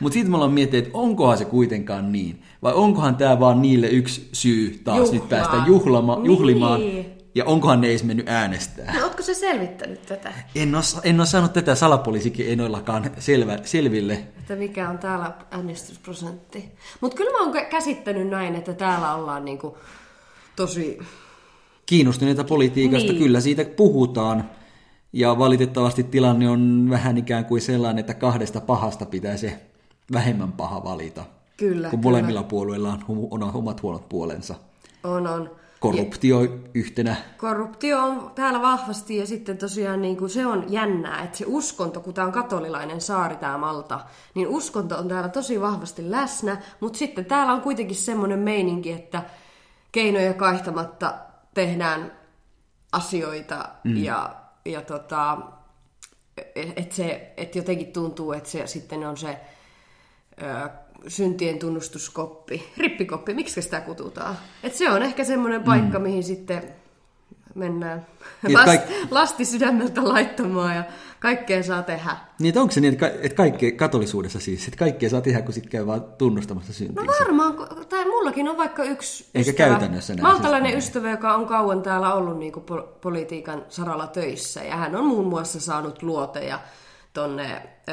Mutta 0.00 0.14
sitten 0.14 0.30
me 0.30 0.36
ollaan 0.36 0.52
miettinyt, 0.52 0.86
että 0.86 0.98
onkohan 0.98 1.38
se 1.38 1.44
kuitenkaan 1.44 2.12
niin. 2.12 2.42
Vai 2.62 2.72
onkohan 2.74 3.16
tämä 3.16 3.40
vaan 3.40 3.62
niille 3.62 3.86
yksi 3.88 4.28
syy 4.32 4.80
taas 4.84 4.98
Juhlaa. 4.98 5.14
nyt 5.14 5.28
päästä 5.28 5.56
juhlama, 5.66 6.20
Niin. 6.78 7.06
Ja 7.34 7.44
onkohan 7.44 7.80
ne 7.80 7.88
edes 7.88 8.04
mennyt 8.04 8.28
äänestää. 8.28 8.94
No, 8.98 9.04
ootko 9.04 9.22
sä 9.22 9.34
selvittänyt 9.34 10.06
tätä? 10.06 10.32
En 10.54 10.74
ole, 10.74 10.84
en 11.02 11.20
ole 11.20 11.26
saanut 11.26 11.52
tätä 11.52 11.74
salapoliisikin 11.74 12.52
enoillakaan 12.52 13.10
selvä, 13.18 13.58
selville. 13.64 14.12
Että 14.14 14.56
mikä 14.56 14.88
on 14.90 14.98
täällä 14.98 15.32
äänestysprosentti. 15.50 16.72
Mutta 17.00 17.16
kyllä 17.16 17.30
mä 17.30 17.38
oon 17.44 17.54
kä- 17.54 17.64
käsittänyt 17.70 18.28
näin, 18.28 18.54
että 18.54 18.72
täällä 18.72 19.14
ollaan 19.14 19.44
niinku 19.44 19.78
tosi... 20.56 20.98
kiinnostuneita 21.86 22.44
politiikasta, 22.44 23.12
Niin. 23.12 23.22
kyllä 23.22 23.40
siitä 23.40 23.64
puhutaan. 23.64 24.50
Ja 25.12 25.38
valitettavasti 25.38 26.02
tilanne 26.02 26.48
on 26.48 26.86
vähän 26.90 27.18
ikään 27.18 27.44
kuin 27.44 27.60
sellainen, 27.62 27.98
että 28.00 28.14
kahdesta 28.14 28.60
pahasta 28.60 29.06
pitää 29.06 29.36
se 29.36 29.60
vähemmän 30.12 30.52
paha 30.52 30.84
valita. 30.84 31.24
Kyllä, 31.56 31.90
kun 31.90 31.98
kyllä. 32.00 32.10
molemmilla 32.10 32.42
puolueilla 32.42 32.98
on, 33.08 33.28
on 33.30 33.42
omat 33.54 33.82
huonot 33.82 34.08
puolensa. 34.08 34.54
On, 35.04 35.26
on. 35.26 35.50
Korruptio 35.80 36.40
yhtenä. 36.74 37.16
Korruptio 37.36 37.98
on 38.02 38.30
täällä 38.34 38.62
vahvasti 38.62 39.16
ja 39.16 39.26
sitten 39.26 39.58
tosiaan 39.58 40.02
niin 40.02 40.16
kuin 40.16 40.30
se 40.30 40.46
on 40.46 40.72
jännää, 40.72 41.22
että 41.22 41.38
se 41.38 41.44
uskonto, 41.48 42.00
kun 42.00 42.14
tämä 42.14 42.26
on 42.26 42.32
katolilainen 42.32 43.00
saari 43.00 43.36
tämä 43.36 43.58
Malta, 43.58 44.00
niin 44.34 44.48
uskonto 44.48 44.96
on 44.96 45.08
täällä 45.08 45.28
tosi 45.28 45.60
vahvasti 45.60 46.10
läsnä, 46.10 46.62
mutta 46.80 46.98
sitten 46.98 47.24
täällä 47.24 47.52
on 47.52 47.60
kuitenkin 47.60 47.96
semmoinen 47.96 48.38
meininki, 48.38 48.92
että 48.92 49.22
keinoja 49.92 50.34
kaihtamatta 50.34 51.14
tehdään 51.54 52.12
asioita 52.92 53.68
mm. 53.84 53.96
ja, 53.96 54.36
ja 54.64 54.82
tota, 54.82 55.38
että 56.54 56.94
se, 56.94 57.32
et 57.36 57.54
jotenkin 57.54 57.92
tuntuu, 57.92 58.32
että 58.32 58.48
se 58.48 58.66
sitten 58.66 59.06
on 59.06 59.16
se 59.16 59.40
ö, 60.42 60.70
syntien 61.08 61.58
tunnustuskoppi, 61.58 62.72
rippikoppi, 62.76 63.34
miksi 63.34 63.62
sitä 63.62 63.80
kututaan? 63.80 64.38
Et 64.62 64.74
se 64.74 64.90
on 64.90 65.02
ehkä 65.02 65.24
semmoinen 65.24 65.62
paikka, 65.64 65.98
mm. 65.98 66.02
mihin 66.02 66.24
sitten 66.24 66.62
mennään 67.54 68.06
Niin, 68.46 68.58
Last, 68.58 68.66
kaik- 68.66 69.06
lasti 69.10 69.44
sydämeltä 69.44 70.08
laittamaan 70.08 70.76
ja 70.76 70.84
kaikkea 71.20 71.62
saa 71.62 71.82
tehdä. 71.82 72.16
Niin, 72.40 72.58
onko 72.58 72.72
se 72.72 72.80
niin, 72.80 72.92
että 72.94 73.08
ka- 73.10 73.16
että 73.22 73.36
kaikkea 73.36 73.72
katolisuudessa 73.72 74.40
siis, 74.40 74.64
että 74.64 74.76
kaikkea 74.76 75.10
saa 75.10 75.20
tehdä, 75.20 75.42
kun 75.42 75.52
sitten 75.54 75.70
käy 75.70 75.86
vaan 75.86 76.04
tunnustamassa 76.18 76.70
No 76.70 76.74
syntinsä? 76.74 77.12
varmaan, 77.20 77.54
tai 77.88 78.04
mullakin 78.04 78.48
on 78.48 78.56
vaikka 78.56 78.84
yksi 78.84 79.26
Eikä 79.34 79.50
ystävä, 79.50 79.68
käytännössä 79.68 80.14
näin 80.14 80.22
maltalainen 80.22 80.72
siis. 80.72 80.84
ystävä, 80.84 81.10
joka 81.10 81.34
on 81.34 81.46
kauan 81.46 81.82
täällä 81.82 82.14
ollut 82.14 82.38
niin 82.38 82.52
kuin 82.52 82.64
politiikan 83.00 83.64
saralla 83.68 84.06
töissä. 84.06 84.62
Ja 84.64 84.76
hän 84.76 84.96
on 84.96 85.06
muun 85.06 85.26
muassa 85.26 85.60
saanut 85.60 86.02
luoteja 86.02 86.60
tonne, 87.12 87.68
ö, 87.88 87.92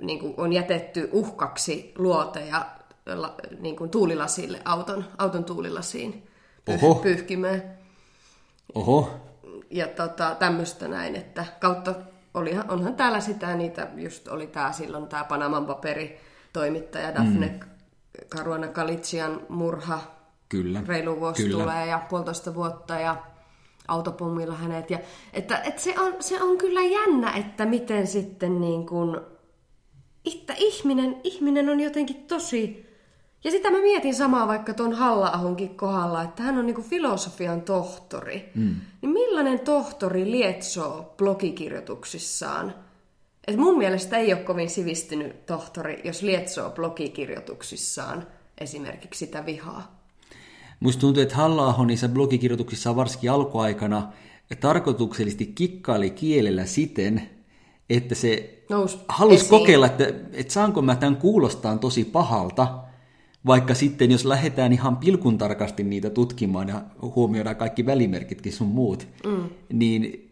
niin 0.00 0.18
kuin 0.18 0.34
on 0.36 0.52
jätetty 0.52 1.08
uhkaksi 1.12 1.92
luoteja 1.98 2.66
la, 3.06 3.34
niin 3.60 3.76
kuin 3.76 3.90
tuulilasille, 3.90 4.60
auton, 4.64 5.04
auton 5.18 5.44
tuulilasiin 5.44 6.26
Oho. 6.68 6.94
pyh, 6.94 7.02
pyyhkimään. 7.02 7.62
Oho, 8.74 9.10
Ja 9.70 9.86
tota, 9.86 10.34
tämmöistä 10.38 10.88
näin, 10.88 11.16
että 11.16 11.44
kautta 11.60 11.94
olihan, 12.34 12.70
onhan 12.70 12.94
täällä 12.94 13.20
sitä, 13.20 13.54
niitä 13.54 13.88
just 13.96 14.28
oli 14.28 14.46
tää 14.46 14.72
silloin 14.72 15.06
tämä 15.06 15.24
Panaman 15.24 15.66
paperi 15.66 16.20
toimittaja 16.52 17.14
Daphne 17.14 17.46
mm. 17.46 17.60
Caruana 18.28 18.68
Galizian 18.68 19.40
murha, 19.48 20.00
kyllä. 20.48 20.82
reilu 20.86 21.20
vuosi 21.20 21.42
kyllä. 21.42 21.62
tulee 21.62 21.86
ja 21.86 21.98
puolitoista 22.08 22.54
vuotta 22.54 22.94
ja 23.00 23.16
autopommilla 23.88 24.54
hänet. 24.54 24.90
Ja, 24.90 24.98
että, 25.32 25.58
että 25.58 25.82
se, 25.82 26.00
on, 26.00 26.14
se 26.20 26.42
on 26.42 26.58
kyllä 26.58 26.82
jännä, 26.82 27.32
että 27.32 27.66
miten 27.66 28.06
sitten 28.06 28.60
niin 28.60 28.86
kuin, 28.86 29.20
että 30.34 30.54
ihminen, 30.56 31.20
ihminen 31.24 31.68
on 31.68 31.80
jotenkin 31.80 32.16
tosi... 32.16 32.84
Ja 33.44 33.50
sitä 33.50 33.70
mä 33.70 33.78
mietin 33.78 34.14
samaa 34.14 34.48
vaikka 34.48 34.74
tuon 34.74 34.92
halla 34.92 35.40
kohdalla, 35.76 36.22
että 36.22 36.42
hän 36.42 36.58
on 36.58 36.66
niin 36.66 36.74
kuin 36.74 36.86
filosofian 36.86 37.62
tohtori. 37.62 38.52
Mm. 38.54 38.74
Niin 39.02 39.12
millainen 39.12 39.60
tohtori 39.60 40.30
lietsoo 40.30 41.14
blogikirjoituksissaan? 41.16 42.74
Et 43.46 43.56
mun 43.56 43.78
mielestä 43.78 44.16
ei 44.16 44.32
ole 44.32 44.42
kovin 44.42 44.70
sivistynyt 44.70 45.46
tohtori, 45.46 46.00
jos 46.04 46.22
lietsoo 46.22 46.70
blogikirjoituksissaan 46.70 48.26
esimerkiksi 48.58 49.26
sitä 49.26 49.46
vihaa. 49.46 49.93
Musta 50.80 51.00
tuntuu, 51.00 51.22
että 51.22 51.36
halla 51.36 51.84
niissä 51.86 52.08
blogikirjoituksissa 52.08 52.96
varsinkin 52.96 53.30
alkuaikana 53.30 54.12
tarkoituksellisesti 54.60 55.46
kikkaili 55.46 56.10
kielellä 56.10 56.66
siten, 56.66 57.30
että 57.90 58.14
se 58.14 58.62
Nous 58.70 59.04
halusi 59.08 59.36
esiin. 59.36 59.50
kokeilla, 59.50 59.86
että, 59.86 60.04
että 60.32 60.52
saanko 60.52 60.82
mä 60.82 60.96
tämän 60.96 61.16
kuulostaa 61.16 61.78
tosi 61.78 62.04
pahalta, 62.04 62.78
vaikka 63.46 63.74
sitten 63.74 64.10
jos 64.10 64.24
lähdetään 64.24 64.72
ihan 64.72 64.96
pilkun 64.96 65.38
tarkasti 65.38 65.84
niitä 65.84 66.10
tutkimaan 66.10 66.68
ja 66.68 66.82
huomioidaan 67.02 67.56
kaikki 67.56 67.86
välimerkitkin 67.86 68.52
sun 68.52 68.68
muut, 68.68 69.08
mm. 69.26 69.44
niin 69.72 70.30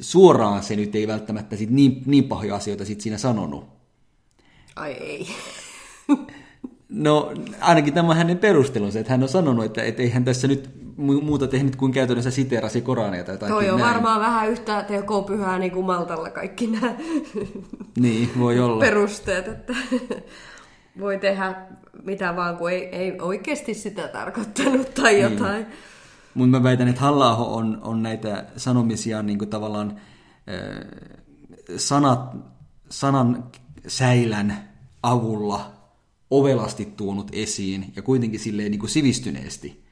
suoraan 0.00 0.62
se 0.62 0.76
nyt 0.76 0.94
ei 0.94 1.06
välttämättä 1.06 1.56
sit 1.56 1.70
niin, 1.70 2.02
niin 2.06 2.24
pahoja 2.24 2.54
asioita 2.54 2.84
sit 2.84 3.00
siinä 3.00 3.18
sanonut. 3.18 3.68
Ai 4.76 4.92
ei. 4.92 5.26
No 6.88 7.32
ainakin 7.60 7.94
tämä 7.94 8.08
on 8.10 8.16
hänen 8.16 8.38
perustelunsa, 8.38 8.98
että 8.98 9.12
hän 9.12 9.22
on 9.22 9.28
sanonut, 9.28 9.64
että, 9.64 9.82
että 9.82 10.02
ei 10.02 10.10
hän 10.10 10.24
tässä 10.24 10.48
nyt 10.48 10.70
mu- 10.98 11.22
muuta 11.24 11.46
tehnyt 11.46 11.76
kuin 11.76 11.92
käytännössä 11.92 12.30
siteerasi 12.30 12.80
Korania 12.80 13.24
tai 13.24 13.34
jotakin 13.34 13.54
Toi 13.54 13.70
on 13.70 13.80
näin. 13.80 13.92
varmaan 13.94 14.20
vähän 14.20 14.48
yhtä 14.50 14.82
tekopyhää 14.82 15.58
niin 15.58 15.72
kuin 15.72 15.86
Maltalla 15.86 16.30
kaikki 16.30 16.66
nämä 16.66 16.94
Niin, 18.00 18.30
voi 18.38 18.60
olla. 18.60 18.80
perusteet, 18.80 19.48
että 19.48 19.72
voi 21.00 21.18
tehdä 21.18 21.54
mitä 22.04 22.36
vaan, 22.36 22.56
kun 22.56 22.70
ei, 22.70 22.84
ei 22.84 23.20
oikeasti 23.20 23.74
sitä 23.74 24.08
tarkoittanut 24.08 24.94
tai 24.94 25.20
jotain. 25.22 25.66
Mutta 26.34 26.58
mä 26.58 26.62
väitän, 26.62 26.88
että 26.88 27.00
halla 27.00 27.36
on, 27.36 27.78
on 27.82 28.02
näitä 28.02 28.44
sanomisia 28.56 29.22
niin 29.22 29.38
kuin 29.38 29.48
tavallaan 29.50 29.96
äh, 30.48 30.86
sanat, 31.76 32.36
sanan 32.90 33.44
säilän 33.86 34.56
avulla 35.02 35.77
ovelasti 36.30 36.84
tuonut 36.96 37.28
esiin 37.32 37.92
ja 37.96 38.02
kuitenkin 38.02 38.40
silleen 38.40 38.70
niin 38.70 38.78
kuin 38.78 38.90
sivistyneesti. 38.90 39.88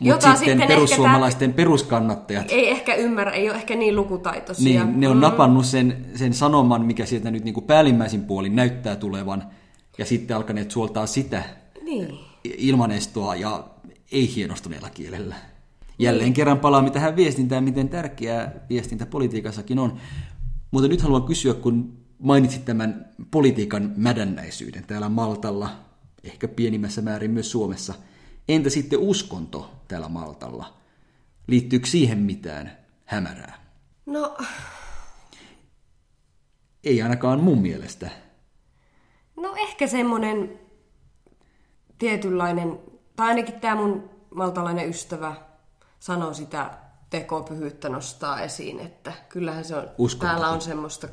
Mutta 0.00 0.20
sitten, 0.36 0.36
sitten 0.36 0.68
perussuomalaisten 0.68 1.52
peruskannattajat, 1.52 2.46
Ei 2.50 2.68
ehkä 2.70 2.94
ymmärrä, 2.94 3.32
ei 3.32 3.50
ole 3.50 3.56
ehkä 3.58 3.74
niin 3.76 3.96
lukutaitoisia. 3.96 4.84
niin 4.84 5.00
ne 5.00 5.08
on 5.08 5.20
napannut 5.20 5.66
sen, 5.66 6.06
sen 6.14 6.34
sanoman, 6.34 6.86
mikä 6.86 7.06
sieltä 7.06 7.30
nyt 7.30 7.44
niin 7.44 7.54
kuin 7.54 7.66
päällimmäisin 7.66 8.24
puolin 8.24 8.56
näyttää 8.56 8.96
tulevan, 8.96 9.44
ja 9.98 10.04
sitten 10.06 10.36
alkaneet 10.36 10.70
suoltaa 10.70 11.06
sitä 11.06 11.42
Niin. 11.82 12.08
ilmanestoa 12.44 13.34
ja 13.34 13.64
ei 14.12 14.34
hienostuneella 14.36 14.90
kielellä. 14.90 15.34
Jälleen 15.98 16.32
kerran 16.32 16.58
palaamme 16.58 16.90
tähän 16.90 17.16
viestintään, 17.16 17.64
miten 17.64 17.88
tärkeää 17.88 18.52
viestintä 18.68 19.06
politiikassakin 19.06 19.78
on. 19.78 19.96
Mutta 20.70 20.88
nyt 20.88 21.02
haluan 21.02 21.22
kysyä, 21.22 21.54
kun 21.54 21.92
mainitsit 22.18 22.64
tämän 22.64 23.08
politiikan 23.30 23.92
mädännäisyyden 23.96 24.86
täällä 24.86 25.08
Maltalla, 25.08 25.70
ehkä 26.24 26.48
pienimmässä 26.48 27.02
määrin 27.02 27.30
myös 27.30 27.50
Suomessa. 27.50 27.94
Entä 28.48 28.70
sitten 28.70 28.98
uskonto 28.98 29.70
täällä 29.88 30.08
Maltalla? 30.08 30.76
Liittyykö 31.46 31.86
siihen 31.86 32.18
mitään 32.18 32.76
hämärää? 33.04 33.66
No, 34.06 34.36
Ei 36.84 37.02
ainakaan 37.02 37.40
mun 37.40 37.62
mielestä. 37.62 38.10
no 39.36 39.54
ehkä 39.56 39.86
semmoinen 39.86 40.60
tietynlainen, 41.98 42.78
tai 43.16 43.28
ainakin 43.28 43.60
tämä 43.60 43.74
mun 43.74 44.10
maltalainen 44.34 44.88
ystävä 44.88 45.36
sanoo 46.00 46.34
sitä 46.34 46.70
tekopyhyyttä 47.10 47.88
nostaa 47.88 48.40
esiin, 48.40 48.80
että 48.80 49.12
kyllähän 49.28 49.64
se 49.64 49.76
on, 49.76 49.88
täällä 50.20 50.48
on 50.48 50.60
semmoista 50.60 51.08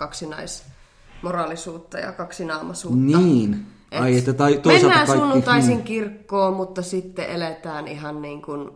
kaksinaismoraalisuutta 1.23 1.97
ja 1.97 2.11
kaksinaamaisuutta. 2.11 3.17
Niin. 3.17 3.65
Et 3.91 4.01
Ai, 4.01 4.17
että 4.17 4.33
tai 4.33 4.57
toisaalta 4.57 4.87
mennään 4.87 5.07
kaikki... 5.07 5.21
sunnuntaisin 5.21 5.69
niin. 5.69 5.83
kirkkoon, 5.83 6.53
mutta 6.53 6.81
sitten 6.81 7.25
eletään 7.29 7.87
ihan 7.87 8.21
niin 8.21 8.41
kuin 8.41 8.69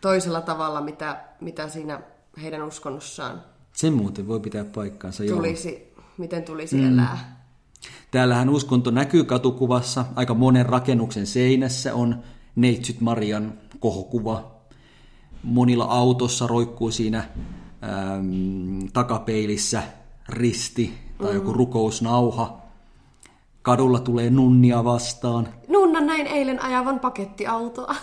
toisella 0.00 0.40
tavalla, 0.40 0.80
mitä, 0.80 1.24
mitä 1.40 1.68
siinä 1.68 2.00
heidän 2.42 2.62
uskonnossaan 2.62 3.42
Se 3.72 3.90
muuten 3.90 4.28
voi 4.28 4.40
pitää 4.40 4.64
paikkaansa. 4.64 5.24
joo. 5.24 5.36
tulisi, 5.36 5.94
miten 6.18 6.42
tulisi 6.42 6.76
mm. 6.76 6.92
elää. 6.92 7.40
Täällähän 8.10 8.48
uskonto 8.48 8.90
näkyy 8.90 9.24
katukuvassa. 9.24 10.04
Aika 10.16 10.34
monen 10.34 10.66
rakennuksen 10.66 11.26
seinässä 11.26 11.94
on 11.94 12.22
Neitsyt 12.56 13.00
Marian 13.00 13.52
kohokuva. 13.80 14.60
Monilla 15.42 15.84
autossa 15.84 16.46
roikkuu 16.46 16.90
siinä 16.90 17.18
äm, 17.18 18.88
takapeilissä 18.92 19.82
risti 20.28 21.09
tai 21.22 21.34
joku 21.34 21.52
rukousnauha. 21.52 22.60
Kadulla 23.62 24.00
tulee 24.00 24.30
nunnia 24.30 24.84
vastaan. 24.84 25.48
Nunna 25.68 26.00
näin 26.00 26.26
eilen 26.26 26.62
ajavan 26.62 27.00
pakettiautoa. 27.00 27.94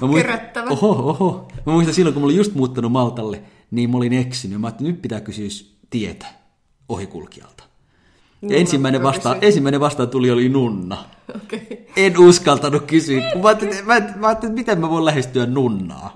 Mä 0.00 0.14
Keröttävä. 0.14 0.70
oho, 0.70 0.90
oho. 0.90 1.48
Mä 1.66 1.72
muistan 1.72 1.94
silloin, 1.94 2.14
kun 2.14 2.22
mä 2.22 2.24
olin 2.24 2.36
just 2.36 2.54
muuttanut 2.54 2.92
Maltalle, 2.92 3.42
niin 3.70 3.90
mä 3.90 3.96
olin 3.96 4.12
eksynyt. 4.12 4.60
Mä 4.60 4.66
ajattelin, 4.66 4.92
nyt 4.92 5.02
pitää 5.02 5.20
kysyä 5.20 5.48
tietä 5.90 6.26
ohikulkijalta. 6.88 7.64
Ja 8.42 8.56
ensimmäinen 8.56 9.00
kysyy. 9.00 9.32
ensimmäinen 9.40 9.80
vastaan 9.80 10.08
tuli 10.08 10.30
oli 10.30 10.48
nunna. 10.48 11.04
Okay. 11.44 11.60
En 11.96 12.18
uskaltanut 12.18 12.82
kysyä. 12.82 13.30
kun 13.32 13.42
Mä 13.42 13.48
ajattelin, 13.48 13.86
mä, 13.86 14.00
mä 14.16 14.26
ajattelin, 14.26 14.52
että 14.52 14.60
miten 14.60 14.80
mä 14.80 14.90
voin 14.90 15.04
lähestyä 15.04 15.46
nunnaa. 15.46 16.10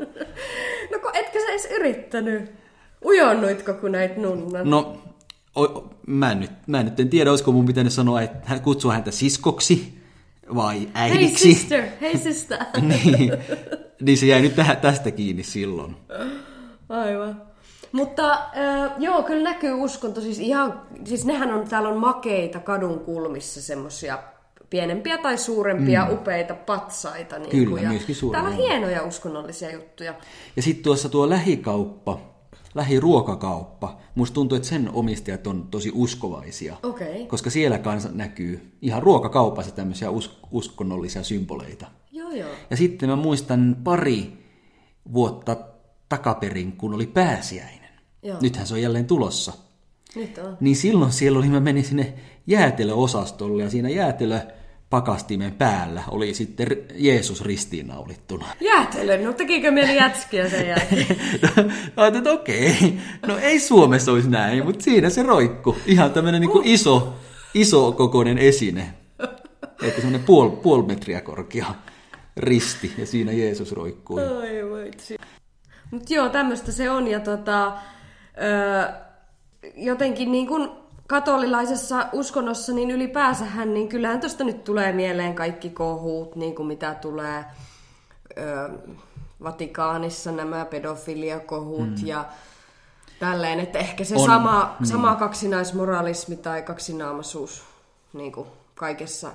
No 0.92 0.98
kun 0.98 1.10
etkö 1.14 1.38
sä 1.38 1.50
edes 1.50 1.68
yrittänyt? 1.76 2.50
Ujonnuitko 3.04 3.74
kun 3.74 3.92
näit 3.92 4.16
nunnan? 4.16 4.70
No, 4.70 4.96
mä, 6.06 6.32
en 6.32 6.40
nyt, 6.40 6.50
mä 6.66 6.80
en 6.80 6.84
nyt 6.84 7.00
en 7.00 7.08
tiedä, 7.08 7.30
olisiko 7.30 7.52
mun 7.52 7.66
pitänyt 7.66 7.92
sanoa, 7.92 8.22
että 8.22 8.38
hän 8.44 8.60
kutsua 8.60 8.92
häntä 8.92 9.10
siskoksi 9.10 9.98
vai 10.54 10.78
Hei 10.78 10.88
äidiksi. 10.94 11.54
sister, 11.54 11.84
hei 12.00 12.18
sister. 12.18 12.58
niin, 12.80 13.32
niin 14.00 14.18
se 14.18 14.26
jäi 14.26 14.42
nyt 14.42 14.56
tähän, 14.56 14.76
tästä 14.76 15.10
kiinni 15.10 15.42
silloin. 15.42 15.96
Aivan. 16.88 17.42
Mutta 17.92 18.32
äh, 18.32 18.92
joo, 18.98 19.22
kyllä 19.22 19.50
näkyy 19.50 19.72
uskonto. 19.72 20.20
Siis, 20.20 20.38
ihan, 20.38 20.80
siis 21.04 21.24
nehän 21.24 21.54
on, 21.54 21.68
täällä 21.68 21.88
on 21.88 21.96
makeita 21.96 22.60
kadun 22.60 23.00
kulmissa 23.00 23.62
semmosia 23.62 24.18
pienempiä 24.70 25.18
tai 25.18 25.38
suurempia 25.38 26.04
mm. 26.04 26.12
upeita 26.12 26.54
patsaita. 26.54 27.38
Niin 27.38 27.50
Kyllä, 27.50 27.70
kuin, 27.70 27.82
ja 27.82 27.90
myöskin 27.90 28.14
suuria. 28.14 28.42
Täällä 28.42 28.56
on 28.56 28.62
hienoja 28.62 29.02
uskonnollisia 29.02 29.72
juttuja. 29.72 30.14
Ja 30.56 30.62
sitten 30.62 30.84
tuossa 30.84 31.08
tuo 31.08 31.30
lähikauppa, 31.30 32.20
lähiruokakauppa, 32.74 33.96
musta 34.14 34.34
tuntuu, 34.34 34.56
että 34.56 34.68
sen 34.68 34.90
omistajat 34.92 35.46
on 35.46 35.68
tosi 35.70 35.90
uskovaisia. 35.94 36.76
Okei. 36.82 37.26
Koska 37.26 37.50
siellä 37.50 37.78
kanssa 37.78 38.08
näkyy 38.12 38.72
ihan 38.82 39.02
ruokakaupassa 39.02 39.74
tämmöisiä 39.74 40.10
us- 40.10 40.38
uskonnollisia 40.50 41.22
symboleita. 41.22 41.86
Joo, 42.12 42.30
joo. 42.30 42.50
Ja 42.70 42.76
sitten 42.76 43.08
mä 43.08 43.16
muistan 43.16 43.76
pari 43.84 44.32
vuotta 45.12 45.56
takaperin, 46.08 46.72
kun 46.72 46.94
oli 46.94 47.06
pääsiäinen. 47.06 47.90
Joo. 48.22 48.38
Nythän 48.40 48.66
se 48.66 48.74
on 48.74 48.82
jälleen 48.82 49.06
tulossa. 49.06 49.52
Nyt 50.16 50.38
on. 50.38 50.56
Niin 50.60 50.76
silloin 50.76 51.12
siellä 51.12 51.38
oli, 51.38 51.48
mä 51.48 51.60
menin 51.60 51.84
sinne 51.84 52.14
jäätelöosastolle 52.46 53.62
ja 53.62 53.70
siinä 53.70 53.88
jäätelöpakastimen 54.92 55.52
päällä 55.52 56.02
oli 56.10 56.34
sitten 56.34 56.66
Jeesus 56.94 57.42
ristiinnaulittuna. 57.42 58.46
Jäätelö, 58.60 59.24
no 59.24 59.32
tekikö 59.32 59.70
mieli 59.70 59.96
jätskiä 59.96 60.48
sen 60.48 60.68
jälkeen? 60.68 61.06
Ajattelin, 61.96 62.16
että 62.16 62.32
okei, 62.32 62.98
no 63.26 63.38
ei 63.38 63.60
Suomessa 63.60 64.12
olisi 64.12 64.30
näin, 64.30 64.64
mutta 64.64 64.84
siinä 64.84 65.10
se 65.10 65.22
roikku. 65.22 65.76
Ihan 65.86 66.10
tämmöinen 66.10 66.40
niin 66.40 66.50
kuin 66.50 66.66
iso, 66.66 67.14
iso 67.54 67.92
kokoinen 67.92 68.38
esine. 68.38 68.94
Että 69.82 70.00
semmoinen 70.00 70.24
puol, 70.26 70.48
puoli 70.48 70.82
metriä 70.82 71.20
korkea 71.20 71.74
risti 72.36 72.92
ja 72.98 73.06
siinä 73.06 73.32
Jeesus 73.32 73.72
roikkui. 73.72 74.22
Ai 74.22 74.84
vitsi. 74.84 75.16
Mut 75.90 76.10
joo, 76.10 76.28
tämmöistä 76.28 76.72
se 76.72 76.90
on. 76.90 77.08
Ja 77.08 77.20
tota, 77.20 77.72
öö, 78.42 78.92
jotenkin 79.76 80.32
niin 80.32 80.46
kuin 80.46 80.70
katolilaisessa 81.06 82.06
uskonnossa, 82.12 82.72
niin 82.72 82.90
ylipäänsähän, 82.90 83.74
niin 83.74 83.88
kyllähän 83.88 84.20
tuosta 84.20 84.44
nyt 84.44 84.64
tulee 84.64 84.92
mieleen 84.92 85.34
kaikki 85.34 85.70
kohut, 85.70 86.36
niin 86.36 86.54
kuin 86.54 86.66
mitä 86.66 86.94
tulee 86.94 87.44
öö, 88.38 88.68
Vatikaanissa 89.42 90.32
nämä 90.32 90.64
pedofiliakohut 90.64 92.00
mm. 92.00 92.06
ja 92.06 92.24
tälleen, 93.20 93.60
että 93.60 93.78
ehkä 93.78 94.04
se 94.04 94.14
On, 94.16 94.26
sama, 94.26 94.76
niin. 94.80 94.86
sama 94.86 95.14
kaksinaismoralismi 95.14 96.36
tai 96.36 96.62
kaksinaamaisuus 96.62 97.64
niin 98.12 98.32
kuin 98.32 98.48
kaikessa 98.74 99.30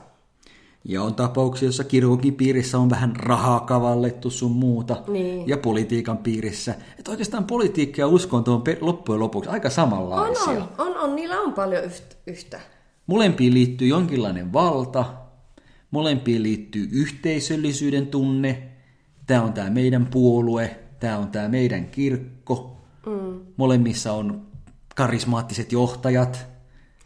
Ja 0.83 1.03
on 1.03 1.15
tapauksia, 1.15 1.65
joissa 1.65 1.83
kirkokin 1.83 2.36
piirissä 2.36 2.77
on 2.77 2.89
vähän 2.89 3.15
rahaa 3.15 3.59
kavallettu 3.59 4.29
sun 4.29 4.51
muuta. 4.51 5.03
Niin. 5.07 5.48
Ja 5.48 5.57
politiikan 5.57 6.17
piirissä. 6.17 6.75
Että 7.00 7.12
oikeastaan 7.12 7.43
politiikka 7.45 8.01
ja 8.01 8.07
uskonto 8.07 8.53
on 8.53 8.63
loppujen 8.81 9.19
lopuksi 9.19 9.50
aika 9.50 9.67
On, 9.67 9.71
samanlaisia. 9.71 10.50
on, 10.50 10.69
on, 10.77 10.98
on, 10.98 11.15
niillä 11.15 11.39
on 11.39 11.53
paljon 11.53 11.83
yhtä. 11.83 12.15
yhtä. 12.27 12.59
Molempiin 13.07 13.53
liittyy 13.53 13.88
jonkinlainen 13.88 14.53
valta, 14.53 15.05
molempiin 15.91 16.43
liittyy 16.43 16.87
yhteisöllisyyden 16.92 18.07
tunne, 18.07 18.70
tämä 19.27 19.42
on 19.42 19.53
tämä 19.53 19.70
meidän 19.70 20.05
puolue, 20.05 20.79
tämä 21.00 21.18
on 21.18 21.27
tämä 21.27 21.48
meidän 21.48 21.87
kirkko, 21.87 22.77
mm. 23.05 23.39
molemmissa 23.57 24.13
on 24.13 24.42
karismaattiset 24.96 25.72
johtajat, 25.72 26.50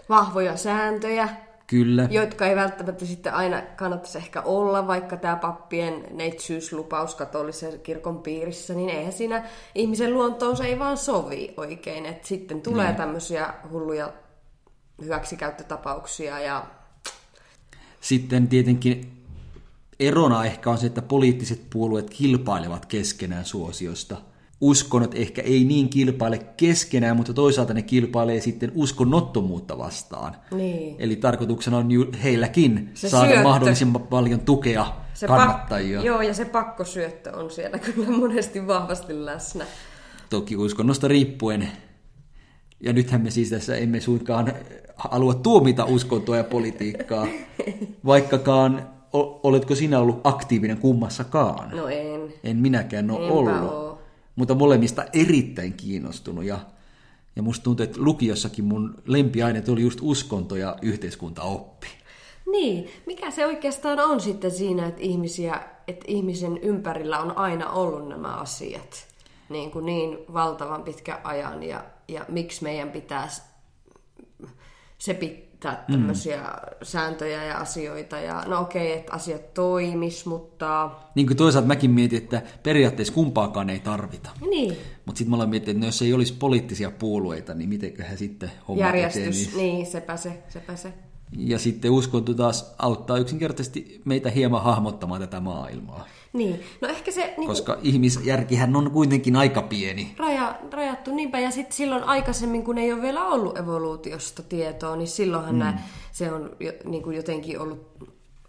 Vahvoja 0.09 0.57
sääntöjä, 0.57 1.29
kyllä. 1.73 2.07
jotka 2.11 2.45
ei 2.47 2.55
välttämättä 2.55 3.05
sitten 3.05 3.33
aina 3.33 3.61
kannattaisi 3.75 4.17
ehkä 4.17 4.41
olla, 4.41 4.87
vaikka 4.87 5.17
tämä 5.17 5.35
pappien 5.35 6.03
neitsyyslupaus 6.11 7.15
katolisen 7.15 7.79
kirkon 7.79 8.19
piirissä, 8.23 8.73
niin 8.73 8.89
eihän 8.89 9.13
siinä 9.13 9.43
ihmisen 9.75 10.13
luontoon 10.13 10.57
se 10.57 10.63
ei 10.63 10.79
vaan 10.79 10.97
sovi 10.97 11.53
oikein. 11.57 12.05
että 12.05 12.27
sitten 12.27 12.61
tulee 12.61 12.87
Niin. 12.87 12.95
tämmöisiä 12.95 13.53
hulluja 13.71 14.13
hyväksikäyttötapauksia 15.01 16.39
ja 16.39 16.65
Sitten 18.01 18.47
tietenkin 18.47 19.25
erona 19.99 20.45
ehkä 20.45 20.69
on 20.69 20.77
se, 20.77 20.87
että 20.87 21.01
poliittiset 21.01 21.61
puolueet 21.69 22.09
kilpailevat 22.09 22.85
keskenään 22.85 23.45
suosiosta. 23.45 24.17
Uskonnot 24.63 25.15
ehkä 25.15 25.41
ei 25.41 25.63
niin 25.63 25.89
kilpaile 25.89 26.37
keskenään, 26.57 27.17
mutta 27.17 27.33
toisaalta 27.33 27.73
ne 27.73 27.81
kilpailee 27.81 28.39
sitten 28.41 28.71
uskonnottomuutta 28.75 29.77
vastaan. 29.77 30.35
Niin. 30.55 30.95
Eli 30.99 31.15
tarkoituksena 31.15 31.77
on 31.77 31.89
heilläkin 32.23 32.89
Se 32.93 33.09
saada 33.09 33.27
syöttö. 33.27 33.43
mahdollisimman 33.43 34.01
paljon 34.01 34.39
tukea 34.39 34.85
se 35.13 35.27
kannattajia. 35.27 35.99
Pak- 35.99 36.05
joo, 36.05 36.21
ja 36.21 36.33
se 36.33 36.45
pakkosyöttö 36.45 37.35
on 37.37 37.51
siellä 37.51 37.79
kyllä 37.95 38.17
monesti 38.17 38.67
vahvasti 38.67 39.25
läsnä. 39.25 39.65
Toki 40.29 40.57
uskonnosta 40.57 41.07
riippuen. 41.07 41.67
Ja 42.79 42.93
nythän 42.93 43.21
me 43.21 43.31
siis 43.31 43.49
tässä 43.49 43.75
emme 43.75 43.99
suinkaan 43.99 44.53
halua 44.95 45.33
tuomita 45.33 45.85
uskontoa 45.85 46.37
ja 46.37 46.43
politiikkaa, 46.43 47.27
vaikkakaan 48.05 48.87
oletko 49.43 49.75
sinä 49.75 49.99
ollut 49.99 50.21
aktiivinen 50.23 50.77
kummassakaan. 50.77 51.69
No 51.77 51.87
en. 51.87 52.21
En 52.43 52.57
minäkään 52.57 53.11
ole 53.11 53.21
Enpä 53.23 53.33
ollut, 53.33 53.71
oo. 53.71 53.82
Mutta 54.35 54.55
molemmista 54.55 55.05
erittäin 55.13 55.73
kiinnostunut. 55.73 56.43
Ja, 56.43 56.59
ja 57.35 57.41
musta 57.41 57.63
tuntuu, 57.63 57.83
että 57.83 58.01
lukiossakin 58.01 58.65
mun 58.65 58.95
lempiaineet 59.05 59.69
oli 59.69 59.81
just 59.81 59.99
uskonto 60.01 60.55
ja 60.55 60.75
yhteiskuntaoppi. 60.81 61.87
Niin, 62.51 62.89
mikä 63.05 63.31
se 63.31 63.45
oikeastaan 63.45 63.99
on 63.99 64.21
sitten 64.21 64.51
siinä, 64.51 64.87
että, 64.87 65.01
ihmisiä, 65.01 65.61
että 65.87 66.05
ihmisen 66.07 66.57
ympärillä 66.57 67.19
on 67.19 67.37
aina 67.37 67.69
ollut 67.69 68.07
nämä 68.07 68.35
asiat 68.35 69.07
niin, 69.49 69.71
kuin 69.71 69.85
niin 69.85 70.17
valtavan 70.33 70.83
pitkän 70.83 71.19
ajan 71.23 71.63
ja, 71.63 71.83
ja 72.07 72.25
miksi 72.29 72.63
meidän 72.63 72.91
pitäisi 72.91 73.41
se 74.97 75.13
pitää 75.63 75.85
tämmöisiä 75.91 76.37
mm. 76.37 76.45
sääntöjä 76.83 77.43
ja 77.43 77.57
asioita 77.57 78.17
ja 78.17 78.43
no 78.47 78.61
okei, 78.61 78.91
että 78.91 79.13
asiat 79.13 79.53
toimis, 79.53 80.25
mutta 80.25 80.91
Niin 81.15 81.27
kuin 81.27 81.37
toisaalta 81.37 81.67
mäkin 81.67 81.91
mietin, 81.91 82.17
että 82.17 82.41
periaatteessa 82.63 83.13
kumpaakaan 83.13 83.69
ei 83.69 83.79
tarvita. 83.79 84.29
niin, 84.49 84.77
Mutta 85.05 85.17
sitten 85.17 85.29
mä 85.29 85.35
aloin 85.35 85.49
miettiä, 85.49 85.71
että 85.71 85.79
no 85.79 85.85
jos 85.85 86.01
ei 86.01 86.13
olisi 86.13 86.33
poliittisia 86.33 86.91
puolueita, 86.91 87.53
niin 87.53 87.69
mitenköhän 87.69 88.17
sitten 88.17 88.51
homma 88.67 88.85
järjestys, 88.85 89.21
etenisi. 89.21 89.57
niin 89.57 89.85
sepä 89.85 90.17
se, 90.17 90.43
sepä 90.49 90.75
se. 90.75 90.93
Ja 91.37 91.59
sitten 91.59 91.91
uskonto 91.91 92.33
taas 92.33 92.75
auttaa 92.79 93.17
yksinkertaisesti 93.17 94.01
meitä 94.05 94.29
hieman 94.29 94.63
hahmottamaan 94.63 95.21
tätä 95.21 95.39
maailmaa. 95.39 96.07
Niin, 96.33 96.59
no 96.81 96.87
ehkä 96.87 97.11
se 97.11 97.33
niin 97.37 97.47
Koska 97.47 97.77
ihmisjärkihän 97.81 98.75
on 98.75 98.91
kuitenkin 98.91 99.35
aika 99.35 99.61
pieni. 99.61 100.15
raja, 100.17 100.55
rajattu 100.71 101.15
niinpä. 101.15 101.39
Ja 101.39 101.51
sitten 101.51 101.77
silloin 101.77 102.03
aikaisemmin, 102.03 102.63
kun 102.63 102.77
ei 102.77 102.93
ole 102.93 103.01
vielä 103.01 103.25
ollut 103.25 103.57
evoluutiosta 103.57 104.43
tietoa, 104.43 104.95
niin 104.95 105.07
silloinhan 105.07 105.55
mm. 105.55 105.59
nää, 105.59 105.87
se 106.11 106.31
on 106.31 106.55
jo, 106.59 106.71
niin 106.85 107.03
kuin 107.03 107.15
jotenkin 107.15 107.59
ollut 107.59 107.87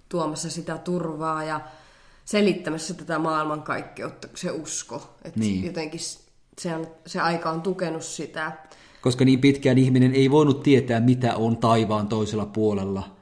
tuomassa 0.08 0.50
sitä 0.50 0.78
turvaa 0.78 1.44
ja 1.44 1.60
selittämässä 2.24 2.94
tätä 2.94 3.18
maailmankaikkeutta, 3.18 4.28
se 4.34 4.50
usko. 4.50 5.16
Että 5.24 5.40
Niin. 5.40 5.64
jotenkin 5.64 6.00
se, 6.58 6.74
on, 6.74 6.86
se 7.06 7.20
aika 7.20 7.50
on 7.50 7.62
tukenut 7.62 8.02
sitä. 8.02 8.52
Koska 9.00 9.24
niin 9.24 9.40
pitkään 9.40 9.78
ihminen 9.78 10.14
ei 10.14 10.30
voinut 10.30 10.62
tietää, 10.62 11.00
mitä 11.00 11.36
on 11.36 11.56
taivaan 11.56 12.08
toisella 12.08 12.46
puolella, 12.46 13.16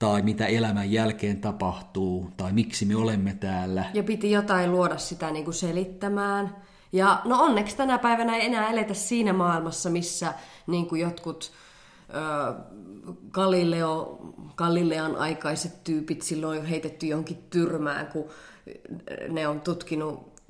tai 0.00 0.22
mitä 0.22 0.46
elämän 0.46 0.92
jälkeen 0.92 1.40
tapahtuu, 1.40 2.30
tai 2.36 2.52
miksi 2.52 2.84
me 2.84 2.96
olemme 2.96 3.36
täällä. 3.40 3.84
Ja 3.94 4.02
piti 4.02 4.30
jotain 4.30 4.72
luoda 4.72 4.98
sitä 4.98 5.30
niin 5.30 5.44
kuin 5.44 5.54
selittämään. 5.54 6.56
Ja 6.92 7.22
no 7.24 7.42
onneksi 7.42 7.76
tänä 7.76 7.98
päivänä 7.98 8.36
ei 8.36 8.46
enää 8.46 8.70
eletä 8.70 8.94
siinä 8.94 9.32
maailmassa, 9.32 9.90
missä 9.90 10.34
niin 10.66 10.86
kuin 10.86 11.00
jotkut 11.00 11.52
ö, 12.08 12.54
Galileo, 13.30 14.18
Galilean 14.56 15.16
aikaiset 15.16 15.84
tyypit 15.84 16.22
silloin 16.22 16.60
on 16.60 16.66
heitetty 16.66 17.06
jonkin 17.06 17.46
tyrmään, 17.50 18.06
kun 18.06 18.28
ne 19.28 19.48
on 19.48 19.60
tutkinut 19.60 20.40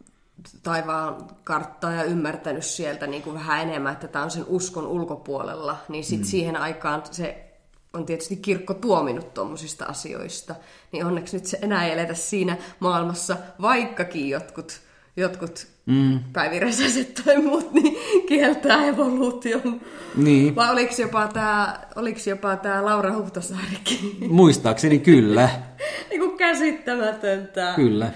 taivaan 0.62 1.28
karttaa 1.44 1.92
ja 1.92 2.04
ymmärtänyt 2.04 2.64
sieltä 2.64 3.06
niin 3.06 3.22
kuin 3.22 3.34
vähän 3.34 3.62
enemmän, 3.62 3.92
että 3.92 4.08
tämä 4.08 4.24
on 4.24 4.30
sen 4.30 4.44
uskon 4.46 4.86
ulkopuolella, 4.86 5.76
niin 5.88 6.04
sitten 6.04 6.26
mm. 6.26 6.30
siihen 6.30 6.56
aikaan 6.56 7.02
se 7.10 7.49
on 7.94 8.06
tietysti 8.06 8.36
kirkko 8.36 8.74
tuominut 8.74 9.34
tuommoisista 9.34 9.84
asioista, 9.84 10.54
niin 10.92 11.04
onneksi 11.04 11.36
nyt 11.36 11.46
se 11.46 11.58
enää 11.62 11.86
ei 11.86 11.92
eletä 11.92 12.14
siinä 12.14 12.56
maailmassa, 12.80 13.36
vaikkakin 13.62 14.28
jotkut, 14.28 14.80
jotkut 15.16 15.66
mm. 15.86 16.20
päiviräsäiset 16.32 17.22
tai 17.24 17.42
muut 17.42 17.72
niin 17.72 17.96
kieltää 18.28 18.86
evoluution. 18.86 19.80
Niin. 20.16 20.56
Vai 20.56 20.72
oliko 20.72 20.94
jopa 20.98 21.28
tämä, 21.28 21.80
oliko 21.96 22.20
jopa 22.26 22.56
tämä 22.56 22.84
Laura 22.84 23.16
Huhtasaarikin? 23.16 24.16
Muistaakseni 24.28 24.98
kyllä. 24.98 25.50
niin 26.10 26.20
kuin 26.20 26.38
käsittämätöntä. 26.38 27.72
Kyllä. 27.76 28.10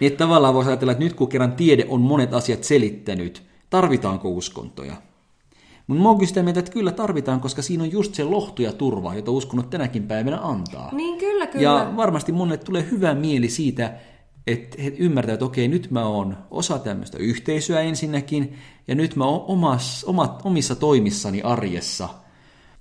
Niin 0.00 0.12
että 0.12 0.18
tavallaan 0.18 0.54
voisi 0.54 0.70
ajatella, 0.70 0.92
että 0.92 1.04
nyt 1.04 1.14
kun 1.14 1.28
kerran 1.28 1.52
tiede 1.52 1.84
on 1.88 2.00
monet 2.00 2.34
asiat 2.34 2.64
selittänyt, 2.64 3.42
tarvitaanko 3.70 4.28
uskontoja? 4.28 5.07
Mutta 5.88 6.02
mä 6.02 6.08
oon 6.08 6.26
sitä 6.26 6.42
mieltä, 6.42 6.60
että 6.60 6.72
kyllä 6.72 6.92
tarvitaan, 6.92 7.40
koska 7.40 7.62
siinä 7.62 7.84
on 7.84 7.92
just 7.92 8.14
se 8.14 8.24
lohtu 8.24 8.62
ja 8.62 8.72
turva, 8.72 9.14
jota 9.14 9.30
uskonnot 9.30 9.70
tänäkin 9.70 10.02
päivänä 10.02 10.38
antaa. 10.42 10.94
Niin 10.94 11.18
kyllä, 11.18 11.46
kyllä. 11.46 11.62
Ja 11.62 11.92
varmasti 11.96 12.32
monelle 12.32 12.56
tulee 12.56 12.88
hyvä 12.90 13.14
mieli 13.14 13.48
siitä, 13.48 13.94
että 14.46 14.82
he 14.82 14.92
ymmärtää, 14.98 15.32
että 15.32 15.44
okei, 15.44 15.68
nyt 15.68 15.90
mä 15.90 16.06
oon 16.06 16.36
osa 16.50 16.78
tämmöistä 16.78 17.18
yhteisöä 17.18 17.80
ensinnäkin, 17.80 18.54
ja 18.88 18.94
nyt 18.94 19.16
mä 19.16 19.24
oon 19.24 19.44
omas, 19.46 20.04
omat, 20.04 20.40
omissa 20.44 20.74
toimissani 20.74 21.42
arjessa 21.42 22.08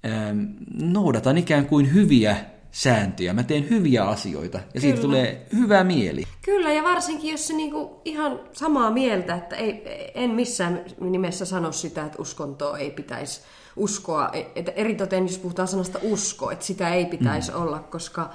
ähm, 0.05 0.39
noudatan 0.73 1.37
ikään 1.37 1.65
kuin 1.65 1.93
hyviä 1.93 2.37
sääntöjä, 2.77 3.33
mä 3.33 3.43
teen 3.43 3.69
hyviä 3.69 4.03
asioita, 4.03 4.57
ja 4.57 4.63
Kyllä. 4.63 4.81
siitä 4.81 5.01
tulee 5.01 5.47
hyvä 5.55 5.83
mieli. 5.83 6.23
Kyllä, 6.41 6.73
ja 6.73 6.83
varsinkin 6.83 7.31
jos 7.31 7.47
se 7.47 7.53
niinku 7.53 8.01
ihan 8.05 8.39
samaa 8.53 8.91
mieltä, 8.91 9.35
että 9.35 9.55
ei, 9.55 9.83
en 10.15 10.29
missään 10.29 10.85
nimessä 10.99 11.45
sano 11.45 11.71
sitä, 11.71 12.05
että 12.05 12.21
uskontoa 12.21 12.77
ei 12.77 12.91
pitäisi 12.91 13.41
uskoa, 13.75 14.29
että 14.55 14.71
eritoten 14.71 15.23
jos 15.23 15.37
puhutaan 15.37 15.67
sanasta 15.67 15.99
usko, 16.01 16.51
että 16.51 16.65
sitä 16.65 16.89
ei 16.89 17.05
pitäisi 17.05 17.51
mm. 17.51 17.61
olla, 17.61 17.79
koska 17.79 18.29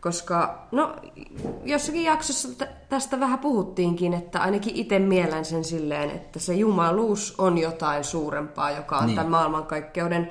koska, 0.00 0.66
no, 0.72 0.96
jossakin 1.64 2.04
jaksossa 2.04 2.48
tästä 2.88 3.20
vähän 3.20 3.38
puhuttiinkin, 3.38 4.14
että 4.14 4.40
ainakin 4.40 4.76
itse 4.76 4.98
mielen 4.98 5.44
sen 5.44 5.64
silleen, 5.64 6.10
että 6.10 6.38
se 6.38 6.54
jumaluus 6.54 7.34
on 7.38 7.58
jotain 7.58 8.04
suurempaa, 8.04 8.70
joka 8.70 8.98
on 8.98 9.06
niin. 9.06 9.16
tämän 9.16 9.30
maailmankaikkeuden 9.30 10.30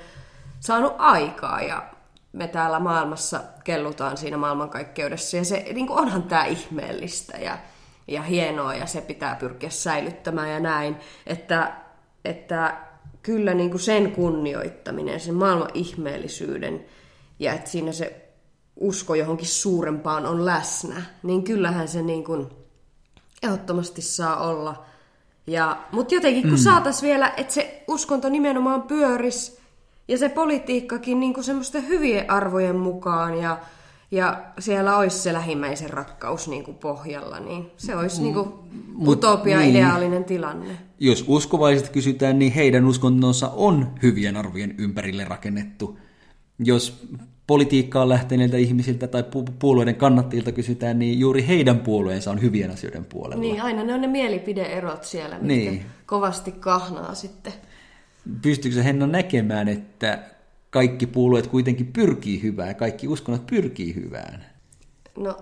saanut 0.59 0.93
aikaa. 0.97 1.61
Ja 1.61 1.94
me 2.35 2.47
täällä 2.47 2.79
maailmassa 2.79 3.41
kellutaan 3.63 4.17
siinä 4.17 4.37
maailmankaikkeudessa. 4.37 5.37
Ja 5.37 5.45
se, 5.45 5.65
niin 5.73 5.87
kuin 5.87 5.99
onhan 5.99 6.23
tämä 6.23 6.45
ihmeellistä 6.45 7.37
ja, 7.37 7.57
ja 8.07 8.21
hienoa 8.21 8.73
ja 8.73 8.85
se 8.85 9.01
pitää 9.01 9.35
pyrkiä 9.35 9.69
säilyttämään 9.69 10.49
ja 10.49 10.59
näin. 10.59 10.95
Että, 11.27 11.75
että 12.25 12.77
kyllä 13.23 13.53
niin 13.53 13.71
kuin 13.71 13.81
sen 13.81 14.11
kunnioittaminen, 14.11 15.19
sen 15.19 15.35
maailman 15.35 15.69
ihmeellisyyden 15.73 16.85
ja 17.39 17.53
että 17.53 17.69
siinä 17.69 17.91
se 17.91 18.31
usko 18.75 19.15
johonkin 19.15 19.47
suurempaan 19.47 20.25
on 20.25 20.45
läsnä, 20.45 21.01
niin 21.23 21.43
kyllähän 21.43 21.87
se 21.87 22.01
niin 22.01 22.23
kuin 22.23 22.47
ehdottomasti 23.43 24.01
saa 24.01 24.49
olla. 24.49 24.85
Ja, 25.47 25.77
mutta 25.91 26.15
jotenkin 26.15 26.43
kun 26.43 26.51
mm. 26.51 26.57
saataisiin 26.57 27.09
vielä, 27.09 27.33
että 27.37 27.53
se 27.53 27.83
uskonto 27.87 28.29
nimenomaan 28.29 28.83
pyörisi 28.83 29.64
ja 30.07 30.17
se 30.17 30.29
politiikkakin 30.29 31.19
niin 31.19 31.33
kuin 31.33 31.43
semmoisten 31.43 31.87
hyvien 31.87 32.31
arvojen 32.31 32.75
mukaan 32.75 33.37
ja, 33.37 33.57
ja 34.11 34.43
siellä 34.59 34.97
olisi 34.97 35.19
se 35.19 35.33
lähimmäisen 35.33 35.89
rakkaus 35.89 36.47
niin 36.47 36.63
kuin 36.63 36.77
pohjalla, 36.77 37.39
niin 37.39 37.71
se 37.77 37.95
olisi 37.95 38.21
niin 38.21 38.33
kuin 38.33 38.49
Mut, 38.93 39.17
utopia, 39.17 39.59
niin. 39.59 39.75
ideaalinen 39.75 40.23
tilanne. 40.23 40.77
Jos 40.99 41.25
uskovaiset 41.27 41.89
kysytään, 41.89 42.39
niin 42.39 42.51
heidän 42.51 42.85
uskontonsa 42.85 43.51
on 43.55 43.87
hyvien 44.03 44.37
arvojen 44.37 44.75
ympärille 44.77 45.25
rakennettu. 45.25 45.99
Jos 46.59 47.07
politiikkaan 47.47 48.09
lähteneiltä 48.09 48.57
ihmisiltä 48.57 49.07
tai 49.07 49.21
pu- 49.21 49.51
puolueiden 49.59 49.95
kannattajilta 49.95 50.51
kysytään, 50.51 50.99
niin 50.99 51.19
juuri 51.19 51.47
heidän 51.47 51.79
puolueensa 51.79 52.31
on 52.31 52.41
hyvien 52.41 52.71
asioiden 52.71 53.05
puolella. 53.05 53.41
Niin, 53.41 53.61
aina 53.61 53.83
ne 53.83 53.93
on 53.93 54.01
ne 54.01 54.07
mielipideerot 54.07 55.03
siellä, 55.03 55.35
mitkä 55.35 55.71
niin. 55.71 55.85
kovasti 56.05 56.51
kahnaa 56.51 57.15
sitten. 57.15 57.53
Pystyykö 58.41 58.83
Henna 58.83 59.07
näkemään, 59.07 59.67
että 59.67 60.19
kaikki 60.69 61.07
puolueet 61.07 61.47
kuitenkin 61.47 61.87
pyrkii 61.87 62.43
hyvään 62.43 62.75
kaikki 62.75 63.07
uskonnot 63.07 63.47
pyrkii 63.47 63.95
hyvään? 63.95 64.45
No... 65.17 65.37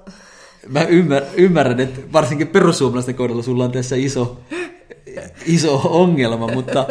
Mä 0.69 0.83
ymmär, 0.83 1.23
ymmärrän, 1.37 1.79
että 1.79 2.01
varsinkin 2.13 2.47
perussuomalaisten 2.47 3.15
kohdalla 3.15 3.43
sulla 3.43 3.63
on 3.63 3.71
tässä 3.71 3.95
iso, 3.95 4.41
iso 5.45 5.81
ongelma, 5.83 6.47
mutta 6.47 6.87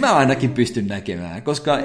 mä 0.00 0.14
ainakin 0.14 0.50
pystyn 0.50 0.86
näkemään, 0.86 1.42
koska 1.42 1.78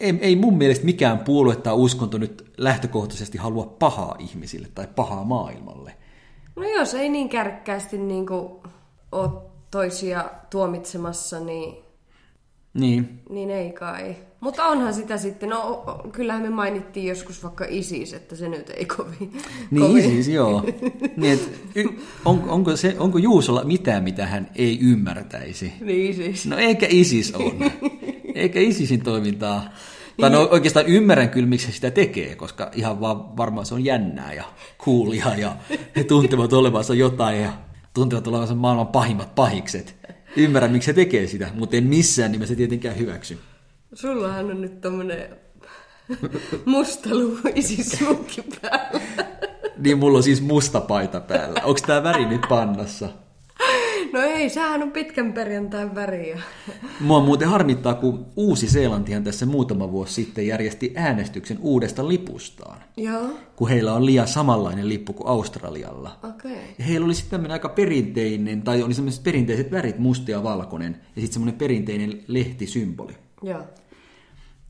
ei, 0.00 0.18
ei 0.20 0.36
mun 0.36 0.58
mielestä 0.58 0.84
mikään 0.84 1.18
puolue 1.18 1.56
tai 1.56 1.74
uskonto 1.74 2.18
nyt 2.18 2.52
lähtökohtaisesti 2.56 3.38
halua 3.38 3.76
pahaa 3.78 4.16
ihmisille 4.18 4.68
tai 4.74 4.86
pahaa 4.96 5.24
maailmalle. 5.24 5.94
No 6.56 6.62
jos 6.68 6.94
ei 6.94 7.08
niin 7.08 7.28
kärkkäästi 7.28 7.98
niin 7.98 8.26
ole 9.12 9.30
toisia 9.70 10.30
tuomitsemassa, 10.50 11.40
niin, 11.40 11.74
niin. 12.74 13.20
niin 13.30 13.50
ei 13.50 13.72
kai. 13.72 14.16
Mutta 14.40 14.64
onhan 14.66 14.94
sitä 14.94 15.16
sitten, 15.16 15.48
no 15.48 15.84
kyllähän 16.12 16.42
me 16.42 16.50
mainittiin 16.50 17.06
joskus 17.06 17.42
vaikka 17.42 17.64
ISIS, 17.68 18.12
että 18.12 18.36
se 18.36 18.48
nyt 18.48 18.70
ei 18.70 18.84
kovin... 18.84 19.32
Niin 19.70 19.86
kovin. 19.86 20.04
ISIS, 20.04 20.28
joo. 20.28 20.64
niin, 21.16 21.32
et, 21.32 21.50
on, 22.24 22.44
onko, 22.48 22.76
se, 22.76 22.96
onko 22.98 23.18
Juusolla 23.18 23.64
mitään, 23.64 24.04
mitä 24.04 24.26
hän 24.26 24.50
ei 24.54 24.78
ymmärtäisi? 24.80 25.72
Niin 25.80 26.10
ISIS. 26.10 26.46
No 26.46 26.56
eikä 26.56 26.86
ISIS 26.90 27.34
on. 27.34 27.52
eikä 28.34 28.60
ISISin 28.60 29.02
toimintaa. 29.02 29.60
Niin. 29.60 29.72
Tai 30.20 30.30
no 30.30 30.48
oikeastaan 30.50 30.86
ymmärrän 30.86 31.30
kyllä, 31.30 31.48
miksi 31.48 31.66
se 31.66 31.72
sitä 31.72 31.90
tekee, 31.90 32.34
koska 32.34 32.70
ihan 32.74 33.00
vaan 33.00 33.36
varmaan 33.36 33.66
se 33.66 33.74
on 33.74 33.84
jännää 33.84 34.32
ja 34.32 34.44
kuulia 34.78 35.34
ja 35.36 35.56
he 35.96 36.04
tuntevat 36.04 36.52
olevansa 36.52 36.94
jotain 36.94 37.42
ja 37.42 37.52
tuntevat 37.98 38.26
olevansa 38.26 38.54
maailman 38.54 38.86
pahimmat 38.86 39.34
pahikset. 39.34 39.96
Ymmärrän, 40.36 40.72
miksi 40.72 40.86
se 40.86 40.92
tekee 40.92 41.26
sitä, 41.26 41.50
mutta 41.54 41.76
en 41.76 41.84
missään 41.84 42.32
nimessä 42.32 42.54
tietenkään 42.54 42.98
hyväksy. 42.98 43.38
Sullahan 43.94 44.50
on 44.50 44.60
nyt 44.60 44.80
tommonen 44.80 45.36
musta 46.64 47.08
isismukki 47.54 48.42
päällä. 48.62 49.00
niin, 49.78 49.98
mulla 49.98 50.16
on 50.16 50.22
siis 50.22 50.42
musta 50.42 50.80
paita 50.80 51.20
päällä. 51.20 51.60
Onko 51.64 51.80
tää 51.86 52.02
väri 52.02 52.26
nyt 52.26 52.42
pannassa? 52.48 53.08
No 54.12 54.20
ei, 54.20 54.50
sehän 54.50 54.82
on 54.82 54.90
pitkän 54.90 55.32
perjantain 55.32 55.94
väriä. 55.94 56.40
Mua 57.00 57.20
muuten 57.20 57.48
harmittaa, 57.48 57.94
kun 57.94 58.26
Uusi-Seelantihan 58.36 59.24
tässä 59.24 59.46
muutama 59.46 59.92
vuosi 59.92 60.14
sitten 60.14 60.46
järjesti 60.46 60.92
äänestyksen 60.96 61.58
uudesta 61.60 62.08
lipustaan. 62.08 62.78
Joo. 62.96 63.38
Kun 63.56 63.68
heillä 63.68 63.92
on 63.92 64.06
liian 64.06 64.28
samanlainen 64.28 64.88
lippu 64.88 65.12
kuin 65.12 65.28
Australialla. 65.28 66.18
Okei. 66.22 66.52
Okay. 66.52 66.64
Ja 66.78 66.84
heillä 66.84 67.04
oli 67.04 67.14
sitten 67.14 67.30
tämmöinen 67.30 67.52
aika 67.52 67.68
perinteinen, 67.68 68.62
tai 68.62 68.82
oli 68.82 68.94
semmoiset 68.94 69.24
perinteiset 69.24 69.70
värit, 69.70 69.98
musta 69.98 70.30
ja 70.30 70.42
valkoinen, 70.42 70.92
ja 70.92 71.20
sitten 71.22 71.32
semmoinen 71.32 71.58
perinteinen 71.58 72.22
lehtisymboli. 72.26 73.12
Joo. 73.42 73.62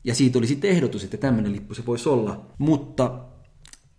Ja 0.05 0.15
siitä 0.15 0.39
oli 0.39 0.47
sitten 0.47 0.71
ehdotus, 0.71 1.05
että 1.05 1.17
tämmöinen 1.17 1.53
lippu 1.53 1.75
se 1.75 1.87
voisi 1.87 2.09
olla. 2.09 2.47
Mutta 2.59 3.19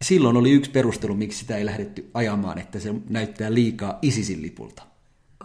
silloin 0.01 0.37
oli 0.37 0.51
yksi 0.51 0.71
perustelu, 0.71 1.15
miksi 1.15 1.39
sitä 1.39 1.57
ei 1.57 1.65
lähdetty 1.65 2.09
ajamaan, 2.13 2.59
että 2.59 2.79
se 2.79 2.93
näyttää 3.09 3.53
liikaa 3.53 3.99
ISISin 4.01 4.41
lipulta. 4.41 4.88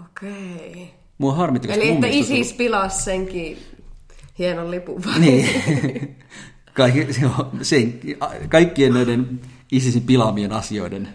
Okei. 0.03 0.95
Mua 1.19 1.35
harmitti, 1.35 1.73
Eli 1.73 1.89
että 1.89 2.07
ISIS 2.07 2.53
pilasi 2.53 3.03
senkin 3.03 3.59
hienon 4.39 4.71
lipun 4.71 5.05
vai? 5.05 5.19
Niin. 5.19 6.17
Kaikki, 6.75 7.07
sen, 7.63 8.01
kaikkien 8.49 8.95
näiden 8.95 9.41
ISISin 9.73 10.03
pilaamien 10.03 10.53
asioiden 10.53 11.09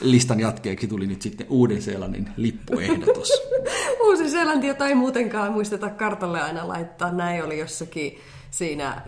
listan 0.00 0.40
jatkeeksi 0.40 0.86
tuli 0.86 1.06
nyt 1.06 1.22
sitten 1.22 1.46
Uuden-Seelannin 1.50 2.28
lippuehdotus. 2.36 3.32
Uusi-Seelanti, 4.06 4.66
jota 4.66 4.86
ei 4.86 4.94
muutenkaan 4.94 5.52
muisteta 5.52 5.90
kartalle 5.90 6.40
aina 6.40 6.68
laittaa. 6.68 7.12
Näin 7.12 7.44
oli 7.44 7.58
jossakin 7.58 8.18
siinä 8.50 8.88
äh, 8.88 9.02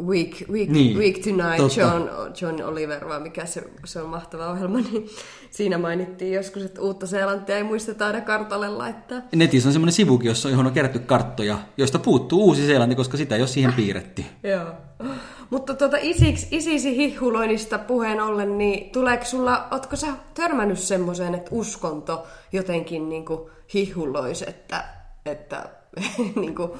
Week, 0.00 0.44
week, 0.50 0.68
niin, 0.68 0.98
week 0.98 1.18
Tonight, 1.18 1.76
John, 1.76 2.08
John 2.40 2.62
Oliver, 2.62 3.08
vai 3.08 3.20
mikä 3.20 3.46
se, 3.46 3.64
se 3.84 4.02
on 4.02 4.08
mahtava 4.08 4.50
ohjelma, 4.50 4.80
niin 4.92 5.08
siinä 5.50 5.78
mainittiin 5.78 6.32
joskus, 6.32 6.62
että 6.62 6.80
uutta 6.80 7.06
Seelantia 7.06 7.56
ei 7.56 7.62
muisteta 7.62 8.06
aina 8.06 8.20
kartalle 8.20 8.68
laittaa. 8.68 9.20
Netissä 9.34 9.68
on 9.68 9.72
semmoinen 9.72 9.92
sivukin, 9.92 10.28
jossa, 10.28 10.50
johon 10.50 10.66
on 10.66 10.72
kerätty 10.72 10.98
karttoja, 10.98 11.58
joista 11.76 11.98
puuttuu 11.98 12.44
uusi 12.44 12.66
Seelanti, 12.66 12.94
koska 12.94 13.16
sitä 13.16 13.34
ei 13.34 13.40
ole 13.40 13.48
siihen 13.48 13.72
piirretty. 13.72 14.24
Joo. 14.52 14.72
Mutta 15.50 15.74
tuota 15.74 15.96
isiksi, 16.00 16.46
isisi 16.50 16.96
hihuloinnista 16.96 17.78
puheen 17.78 18.20
ollen, 18.20 18.58
niin 18.58 18.90
tuleeko 18.90 19.24
sulla, 19.24 19.68
ootko 19.70 19.96
sä 19.96 20.06
törmännyt 20.34 20.78
semmoiseen, 20.78 21.34
että 21.34 21.50
uskonto 21.52 22.26
jotenkin 22.52 23.08
niin 23.08 23.24
hihuloisi, 23.74 24.44
että, 24.48 24.84
että 25.26 25.68
niin 26.40 26.54
kuin, 26.54 26.70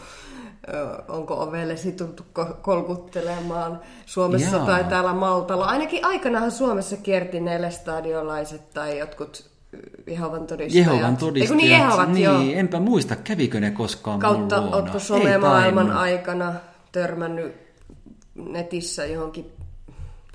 onko 1.08 1.34
ovellesi 1.42 1.92
tultu 1.92 2.24
kolkuttelemaan 2.62 3.80
Suomessa 4.06 4.56
Jaa. 4.56 4.66
tai 4.66 4.84
täällä 4.84 5.12
Maltalla. 5.12 5.64
Ainakin 5.64 6.04
aikanahan 6.04 6.50
Suomessa 6.50 6.96
kierti 6.96 7.40
nelestadiolaiset 7.40 8.70
tai 8.70 8.98
jotkut 8.98 9.50
Jehovan 10.06 10.46
todistajat. 10.46 10.86
Jehovan 10.86 11.16
todistajat, 11.16 11.56
niin, 11.62 11.70
Jehovat, 11.70 12.12
niin 12.12 12.58
enpä 12.58 12.80
muista, 12.80 13.16
kävikö 13.16 13.60
ne 13.60 13.70
koskaan 13.70 14.20
Kautta 14.20 14.56
mun 14.56 14.64
luona? 14.64 14.76
ootko 14.76 14.98
somemaailman 14.98 15.90
aikana 15.90 16.54
törmännyt 16.92 17.54
netissä 18.34 19.06
johonkin 19.06 19.52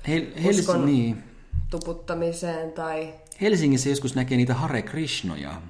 Hel- 0.08 0.42
Hels- 0.42 0.58
Uskon- 0.60 0.86
niin. 0.86 1.22
tuputtamiseen 1.70 2.72
tai... 2.72 3.14
Helsingissä 3.40 3.88
joskus 3.88 4.14
näkee 4.14 4.36
niitä 4.36 4.54
Hare 4.54 4.82
Krishnoja, 4.82 5.62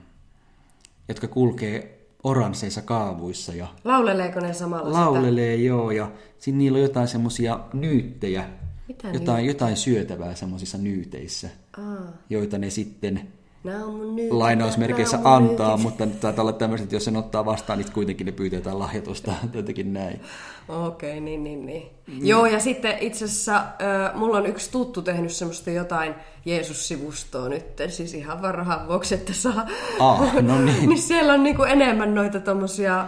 jotka 1.09 1.29
kulkee 1.29 1.98
oranseissa 2.25 2.83
kaavuissa 2.83 3.55
ja 3.55 3.67
Lauleleeko 3.85 4.41
ne 4.41 4.53
samalla 4.55 4.93
laulelee 4.93 5.57
joo 5.57 5.91
ja 5.91 6.11
siinä 6.39 6.59
niillä 6.59 6.77
on 6.77 6.83
jotain 6.83 7.09
semmoisia 7.09 7.61
nyyttejä, 7.73 8.45
Mitä 8.89 9.09
jotain, 9.09 9.47
jotain 9.47 9.77
syötävää 9.77 10.35
semmoisissa 10.35 10.79
nyyteissä, 10.79 11.49
sitä? 11.49 11.83
Aa, 11.83 12.13
joita 12.31 12.59
ne 12.59 12.71
sitten 12.71 13.29
on 13.65 13.95
mun 13.95 14.17
nyt. 14.17 14.31
lainausmerkeissä 14.31 15.19
on 15.19 15.27
antaa, 15.27 15.77
nyt. 15.77 15.83
mutta 15.83 16.07
nyt 16.07 16.21
taitaa 16.21 16.43
olla 16.43 16.53
tämmöiset, 16.53 16.85
että 16.85 16.97
jos 16.97 17.05
sen 17.05 17.17
ottaa 17.17 17.45
vastaan, 17.45 17.79
niin 17.79 17.93
kuitenkin 17.93 18.25
ne 18.25 18.33
pyytää 18.33 18.59
jotain 18.59 18.79
lahjoitusta, 18.79 19.33
jotenkin 19.55 19.93
näin. 19.93 20.21
Okei, 20.69 21.11
okay, 21.11 21.21
niin, 21.21 21.45
niin, 21.45 21.67
niin. 21.67 21.91
Mm. 22.07 22.27
Joo, 22.27 22.47
ja 22.47 22.61
sitten 22.61 22.99
itse 23.01 23.25
asiassa 23.25 23.57
äh, 23.57 24.15
mulla 24.15 24.37
on 24.37 24.47
yksi 24.47 24.71
tuttu 24.71 25.03
tehnyt 25.03 25.33
semmoista 25.33 25.71
jotain 25.71 26.15
Jeesus-sivustoa 26.45 27.49
nyt, 27.49 27.65
siis 27.89 28.15
ihan 28.15 28.43
vaan 28.43 28.55
rahan 28.55 28.89
vuoksi, 28.89 29.15
että 29.15 29.33
saa. 29.33 29.67
Ah, 30.01 30.43
no 30.43 30.61
niin. 30.65 30.89
niin 30.89 30.99
siellä 30.99 31.33
on 31.33 31.43
niinku 31.43 31.63
enemmän 31.63 32.15
noita 32.15 32.41
tommosia 32.41 33.07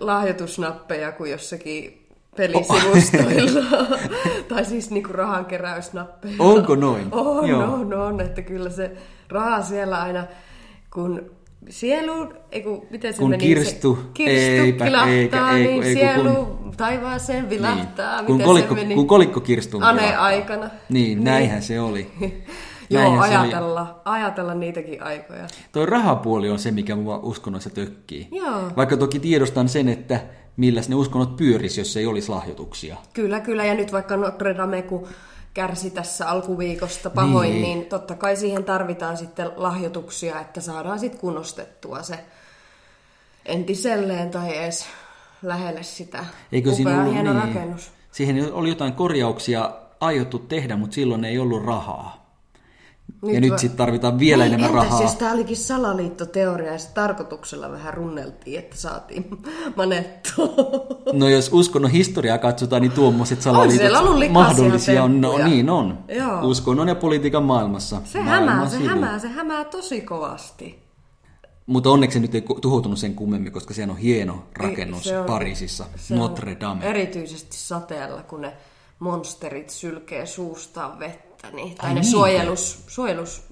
lahjoitusnappeja 0.00 1.12
kuin 1.12 1.30
jossakin 1.30 2.02
pelisivustoilla. 2.36 3.88
tai 4.48 4.64
siis 4.64 4.90
niinku 4.90 5.12
rahankeräysnappeja. 5.12 6.34
Onko 6.38 6.74
noin? 6.74 7.08
On, 7.10 7.48
Joo. 7.48 7.62
on, 7.62 7.94
on, 7.94 8.20
että 8.20 8.42
kyllä 8.42 8.70
se 8.70 8.96
raha 9.32 9.62
siellä 9.62 10.02
aina, 10.02 10.24
kun 10.92 11.30
sielu, 11.68 12.32
ei 12.52 12.62
kun, 12.62 12.86
miten 12.90 13.12
se 13.12 13.18
Kun 13.18 13.30
meni? 13.30 13.44
kirstu, 13.46 13.98
se, 14.02 14.08
kirstu 14.14 14.62
eipä, 14.64 14.84
kilahtaa, 14.84 15.10
eikä, 15.12 15.50
ei, 15.50 15.54
niin 15.66 15.82
ei, 15.82 15.94
kun- 15.94 16.00
sielu 16.00 16.58
taivaaseen 16.76 17.50
vilahtaa. 17.50 18.16
Niin. 18.16 18.26
Kun, 18.26 18.34
Miten 18.36 18.46
kolikko, 18.46 18.74
se 18.74 18.80
meni? 18.80 18.94
kun 18.94 19.06
kolikko 19.06 19.40
kirstuun 19.40 19.82
Ane 19.82 20.16
aikana. 20.16 20.70
Niin, 20.88 21.24
näinhän 21.24 21.62
se 21.62 21.80
oli. 21.80 22.10
Joo, 22.90 23.02
se 23.02 23.08
oli. 23.08 23.18
ajatella, 23.36 24.00
ajatella 24.04 24.54
niitäkin 24.54 25.02
aikoja. 25.02 25.46
Toi 25.72 25.86
rahapuoli 25.86 26.50
on 26.50 26.58
se, 26.58 26.70
mikä 26.70 26.96
mua 26.96 27.18
uskonnoissa 27.22 27.70
tökkii. 27.70 28.28
Joo. 28.30 28.60
Vaikka 28.76 28.96
toki 28.96 29.18
tiedostan 29.18 29.68
sen, 29.68 29.88
että 29.88 30.20
milläs 30.56 30.88
ne 30.88 30.94
uskonnot 30.94 31.36
pyöris, 31.36 31.78
jos 31.78 31.96
ei 31.96 32.06
olisi 32.06 32.28
lahjoituksia. 32.28 32.96
Kyllä, 33.12 33.40
kyllä. 33.40 33.64
Ja 33.64 33.74
nyt 33.74 33.92
vaikka 33.92 34.16
Notre 34.16 34.56
Dame, 34.56 34.82
kun 34.82 35.06
kärsi 35.54 35.90
tässä 35.90 36.28
alkuviikosta 36.28 37.10
pahoin, 37.10 37.50
Niin. 37.50 37.62
niin. 37.62 37.86
totta 37.86 38.14
kai 38.14 38.36
siihen 38.36 38.64
tarvitaan 38.64 39.16
sitten 39.16 39.50
lahjoituksia, 39.56 40.40
että 40.40 40.60
saadaan 40.60 40.98
sitten 40.98 41.20
kunnostettua 41.20 42.02
se 42.02 42.18
entiselleen 43.46 44.30
tai 44.30 44.56
edes 44.58 44.86
lähelle 45.42 45.82
sitä. 45.82 46.24
Eikö 46.52 46.72
siinä 46.74 46.90
Upea, 46.90 47.00
ollut 47.00 47.14
hieno 47.14 47.32
niin? 47.32 47.42
rakennus. 47.44 47.90
Siihen 48.12 48.52
oli 48.52 48.68
jotain 48.68 48.92
korjauksia 48.92 49.70
aiottu 50.00 50.38
tehdä, 50.38 50.76
mutta 50.76 50.94
silloin 50.94 51.24
ei 51.24 51.38
ollut 51.38 51.64
rahaa. 51.64 52.21
Ja 53.22 53.34
va- 53.34 53.40
nyt 53.40 53.58
sitten 53.58 53.76
tarvitaan 53.76 54.18
vielä 54.18 54.44
niin, 54.44 54.54
enemmän 54.54 54.74
rahaa. 54.84 55.02
jos 55.02 55.16
tämä 55.16 55.32
olikin 55.32 55.56
salaliittoteoria 55.56 56.72
ja 56.72 56.78
se 56.78 56.88
tarkoituksella 56.94 57.70
vähän 57.70 57.94
runneltiin, 57.94 58.58
että 58.58 58.76
saatiin 58.76 59.28
manettua. 59.76 60.48
No 61.12 61.28
jos 61.28 61.50
uskonnon 61.52 61.90
historiaa 61.90 62.38
katsotaan, 62.38 62.82
niin 62.82 62.92
tuommoiset 62.92 63.42
salaliitot 63.42 63.80
siellä 63.80 64.00
ollut 64.00 64.30
mahdollisia 64.30 65.04
on. 65.04 65.20
No, 65.20 65.38
niin 65.38 65.70
on. 65.70 65.98
Joo. 66.08 66.40
Uskonnon 66.42 66.88
ja 66.88 66.94
politiikan 66.94 67.42
maailmassa. 67.42 68.00
Se 68.04 68.22
Maailman 68.22 68.48
hämää, 68.54 68.68
se 68.68 68.76
sivu. 68.76 68.88
hämää, 68.88 69.18
se 69.18 69.28
hämää 69.28 69.64
tosi 69.64 70.00
kovasti. 70.00 70.82
Mutta 71.66 71.90
onneksi 71.90 72.14
se 72.14 72.20
nyt 72.20 72.34
ei 72.34 72.44
tuhoutunut 72.60 72.98
sen 72.98 73.14
kummemmin, 73.14 73.52
koska 73.52 73.74
siellä 73.74 73.92
on 73.92 73.98
hieno 73.98 74.42
rakennus 74.56 75.04
Se 75.04 75.18
on- 75.18 75.26
Pariisissa, 75.26 75.84
on 76.12 76.18
Notre 76.18 76.56
Dame. 76.60 76.84
Erityisesti 76.90 77.56
sateella, 77.56 78.22
kun 78.22 78.40
ne 78.40 78.52
monsterit 78.98 79.70
sylkee 79.70 80.26
suustaan 80.26 80.98
vettä. 80.98 81.31
Niin, 81.52 81.74
tai 81.76 81.88
Ai 81.88 81.94
ne 81.94 82.00
niinkö? 82.00 82.10
suojelus, 82.16 82.84
suojelus, 82.86 83.42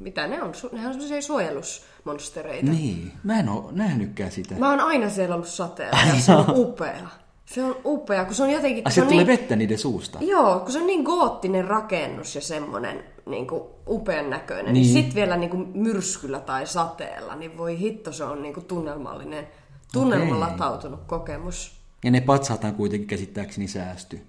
mitä 0.00 0.26
ne 0.26 0.42
on? 0.42 0.50
Su- 0.54 0.68
Nehän 0.72 0.86
on 0.88 0.92
sellaisia 0.94 1.22
suojelusmonstereita. 1.22 2.70
Niin, 2.70 3.12
mä 3.24 3.40
en 3.40 3.48
ole 3.48 3.64
nähnytkään 3.72 4.32
sitä. 4.32 4.54
Mä 4.54 4.70
oon 4.70 4.80
aina 4.80 5.10
siellä 5.10 5.34
ollut 5.34 5.48
sateella 5.48 5.98
ja 6.14 6.20
se 6.20 6.34
on 6.34 6.44
upea. 6.48 7.08
Se 7.46 7.64
on 7.64 7.76
upea, 7.84 8.24
kun 8.24 8.34
se 8.34 8.42
on 8.42 8.50
jotenkin... 8.50 8.78
Ai 8.78 8.82
kun 8.82 8.92
se 8.92 9.00
se 9.00 9.06
tulee 9.06 9.16
niin, 9.16 9.26
vettä 9.26 9.56
niiden 9.56 9.78
suusta. 9.78 10.18
Joo, 10.22 10.60
kun 10.60 10.72
se 10.72 10.78
on 10.78 10.86
niin 10.86 11.02
goottinen 11.02 11.64
rakennus 11.64 12.34
ja 12.34 12.40
semmoinen 12.40 13.04
niin 13.26 13.46
kuin 13.46 13.62
upean 13.88 14.30
näköinen, 14.30 14.64
niin, 14.74 14.82
Niin. 14.82 14.94
niin 14.94 15.04
sit 15.04 15.14
vielä 15.14 15.36
niin 15.36 15.50
kuin 15.50 15.68
myrskyllä 15.74 16.40
tai 16.40 16.66
sateella, 16.66 17.34
niin 17.34 17.58
voi 17.58 17.78
hitto, 17.78 18.12
se 18.12 18.24
on 18.24 18.42
niin 18.42 18.54
kuin 18.54 18.66
tunnelmallinen, 18.66 19.46
tunnelmalatautunut 19.92 21.00
kokemus. 21.06 21.80
Ja 22.04 22.10
ne 22.10 22.20
patsaataan 22.20 22.74
kuitenkin 22.74 23.08
käsittääkseni 23.08 23.68
säästy. 23.68 24.20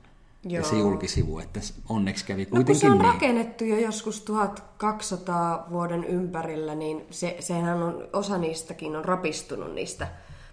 Ja 0.50 0.60
Joo. 0.60 0.70
se 0.70 0.76
julkisivu, 0.76 1.40
että 1.40 1.60
onneksi 1.90 2.26
kävi 2.26 2.42
No 2.42 2.46
kun 2.50 2.56
kuitenkin 2.58 2.80
se 2.82 2.88
on 2.88 2.98
niin. 2.98 3.06
rakennettu 3.14 3.64
jo 3.66 3.80
joskus 3.80 4.22
1200 4.22 5.68
vuoden 5.72 6.04
ympärillä, 6.04 6.76
niin 6.76 7.06
se, 7.10 7.36
sehän 7.40 7.84
on, 7.84 8.08
osa 8.14 8.38
niistäkin 8.38 8.96
on 8.96 9.06
rapistunut 9.06 9.74
niistä 9.74 10.08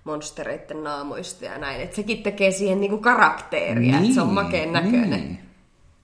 monstereiden 0.04 0.84
naamoista 0.84 1.44
ja 1.44 1.58
näin. 1.58 1.80
Että 1.80 1.96
sekin 1.96 2.22
tekee 2.22 2.50
siihen 2.50 2.80
niinku 2.80 2.98
karakteeria, 2.98 3.98
että 3.98 4.14
se 4.14 4.20
on 4.20 4.26
Niin, 4.26 4.34
makeen 4.34 4.72
näköinen. 4.72 5.10
niin. 5.10 5.38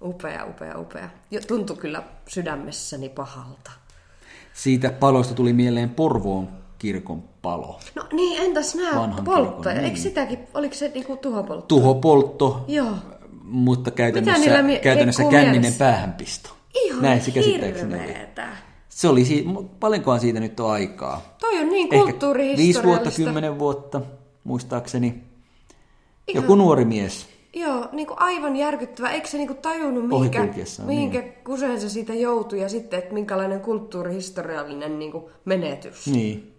Upea, 0.02 0.44
upea, 0.46 0.78
upea. 0.78 1.08
Jo, 1.30 1.40
tuntui 1.46 1.76
kyllä 1.76 2.02
sydämessäni 2.28 3.08
pahalta. 3.08 3.70
Siitä 4.52 4.90
palosta 4.90 5.34
tuli 5.34 5.52
mieleen 5.52 5.90
Porvoon 5.90 6.48
kirkon 6.78 7.22
palo. 7.42 7.80
No 7.94 8.06
niin, 8.12 8.42
entäs 8.42 8.74
nämä 8.74 9.00
Vanhan 9.00 9.24
polttajat? 9.24 9.62
kirkon, 9.62 9.76
Eikö 9.84 9.94
niin. 9.94 10.02
sitäkin, 10.02 10.38
oliko 10.54 10.74
se 10.74 10.88
niinku 10.94 11.16
tuhopoltto? 11.16 11.66
Tuhopoltto, 11.66 12.64
Joo. 12.68 12.92
Mutta 13.44 13.90
käytännössä, 13.90 14.62
mie- 14.62 14.78
käytännössä 14.78 15.22
liikkuu 15.22 15.30
känninen 15.38 15.60
mielessä? 15.60 15.78
päähänpisto. 15.84 16.50
Ihan 16.74 17.02
Näin 17.02 17.20
se 17.20 17.30
käsittääkseni 17.30 17.94
oli. 17.94 18.14
Se 18.88 19.08
oli 19.08 19.24
si- 19.24 19.44
paljonkohan 19.80 20.20
siitä 20.20 20.40
nyt 20.40 20.60
on 20.60 20.70
aikaa? 20.70 21.36
Toi 21.40 21.58
on 21.60 21.68
niin 21.68 21.84
Ehkä 21.84 21.96
viisi 21.96 22.04
kulttuurihistoriallista. 22.10 22.82
vuotta, 22.82 23.10
kymmenen 23.10 23.58
vuotta, 23.58 24.00
muistaakseni. 24.44 25.06
Ihan- 26.28 26.42
Joku 26.44 26.54
nuori 26.54 26.84
mies. 26.84 27.26
Joo, 27.54 27.88
niin 27.92 28.06
kuin 28.06 28.18
aivan 28.20 28.56
järkyttävä. 28.56 29.10
Eikö 29.10 29.28
se 29.28 29.36
niin 29.36 29.46
kuin 29.46 29.56
tajunnut, 29.58 30.08
mihinkä, 30.08 30.38
Ohikulkiessaan, 30.40 30.88
mihinkä 30.88 31.22
kuseen 31.22 31.80
se 31.80 31.88
siitä 31.88 32.14
joutui 32.14 32.60
ja 32.60 32.68
sitten, 32.68 32.98
että 32.98 33.14
minkälainen 33.14 33.60
kulttuurihistoriallinen 33.60 34.98
niin 34.98 35.12
kuin 35.12 35.24
menetys. 35.44 36.06
Niin. 36.06 36.50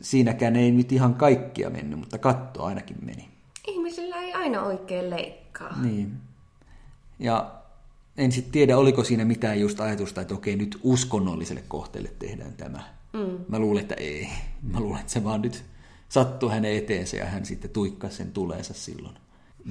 Siinäkään 0.00 0.56
ei 0.56 0.70
nyt 0.70 0.92
ihan 0.92 1.14
kaikkia 1.14 1.70
mennyt, 1.70 1.98
mutta 1.98 2.18
katto 2.18 2.64
ainakin 2.64 2.96
meni. 3.04 3.28
Ihmisillä 3.68 4.09
ei 4.09 4.09
aina 4.40 4.62
oikein 4.62 5.10
leikkaa. 5.10 5.82
Niin. 5.82 6.12
Ja 7.18 7.50
en 8.16 8.32
sitten 8.32 8.52
tiedä, 8.52 8.78
oliko 8.78 9.04
siinä 9.04 9.24
mitään 9.24 9.60
just 9.60 9.80
ajatusta, 9.80 10.20
että 10.20 10.34
okei, 10.34 10.56
nyt 10.56 10.78
uskonnolliselle 10.82 11.62
kohteelle 11.68 12.10
tehdään 12.18 12.52
tämä. 12.52 12.82
Mm. 13.12 13.38
Mä 13.48 13.58
luulen, 13.58 13.82
että 13.82 13.94
ei. 13.94 14.28
Mä 14.62 14.80
luulen, 14.80 15.00
että 15.00 15.12
se 15.12 15.24
vaan 15.24 15.42
nyt 15.42 15.64
sattui 16.08 16.50
hänen 16.50 16.76
eteensä 16.76 17.16
ja 17.16 17.26
hän 17.26 17.46
sitten 17.46 17.70
tuikkasi 17.70 18.16
sen 18.16 18.32
tuleensa 18.32 18.74
silloin 18.74 19.14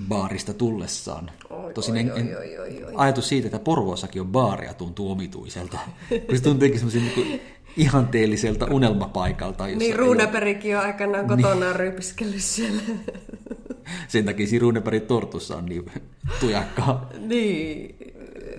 baarista 0.08 0.54
tullessaan. 0.54 1.32
Oi, 1.50 1.74
Tosin 1.74 1.94
oi, 1.94 2.00
en, 2.00 2.12
oi, 2.12 2.20
en, 2.20 2.38
oi, 2.38 2.60
oi, 2.60 2.84
oi. 2.84 2.94
ajatus 2.96 3.30
siitä, 3.30 3.48
että 3.48 3.60
Porvoossakin 3.60 4.22
on 4.22 4.28
baaria, 4.28 4.74
tuntuu 4.74 5.12
omituiselta. 5.12 5.80
Kun 6.28 6.38
se 6.38 6.44
tuntuukin 6.44 6.80
semmoisen 6.80 7.12
niin 7.16 7.42
ihanteelliselta 7.78 8.66
unelmapaikalta. 8.66 9.68
Jossa 9.68 9.80
Niin 9.80 10.00
Ruuneperikin 10.00 10.78
on 10.78 10.84
aikanaan 10.84 11.28
kotona 11.28 11.74
rypiskellyt 11.74 12.42
siellä. 12.42 12.82
Sen 14.08 14.26
takia 14.26 14.48
siinä 14.48 14.62
Runebergin 14.62 15.02
tortussa 15.02 15.58
on 15.58 15.66
niin 15.66 15.92
tujakka, 16.40 17.02
niin. 17.20 17.96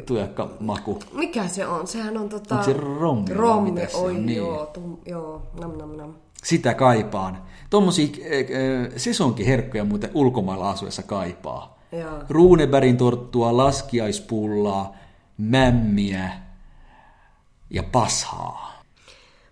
tujakka 0.07 0.51
maku. 0.61 0.99
Mikä 1.13 1.49
se 1.49 1.67
on? 1.67 1.87
Sehän 1.87 2.17
on 2.19 2.29
tota... 2.29 2.55
Onko 2.55 2.65
se 2.65 2.73
rommi 2.73 3.35
Rommi, 3.35 3.71
mitä 3.71 3.87
se 3.91 3.97
oi 3.97 4.17
on? 4.17 4.27
Niin. 4.27 4.37
joo, 4.37 4.67
tum, 4.67 4.97
joo, 5.07 5.51
nam 5.61 5.79
nam 5.79 5.97
nam. 5.97 6.15
Sitä 6.45 6.75
kaipaan. 6.75 7.43
Tuommoisia 7.71 8.07
äh, 8.07 8.93
sesonkiherkkuja 8.97 9.85
muuten 9.85 10.11
ulkomailla 10.15 10.71
asuessa 10.71 11.03
kaipaa. 11.03 11.79
Joo. 11.93 12.23
Runebergin 12.29 12.97
torttua, 12.97 13.57
laskiaispullaa, 13.57 14.95
mämmiä 15.39 16.31
ja 17.71 17.83
pashaa. 17.83 18.70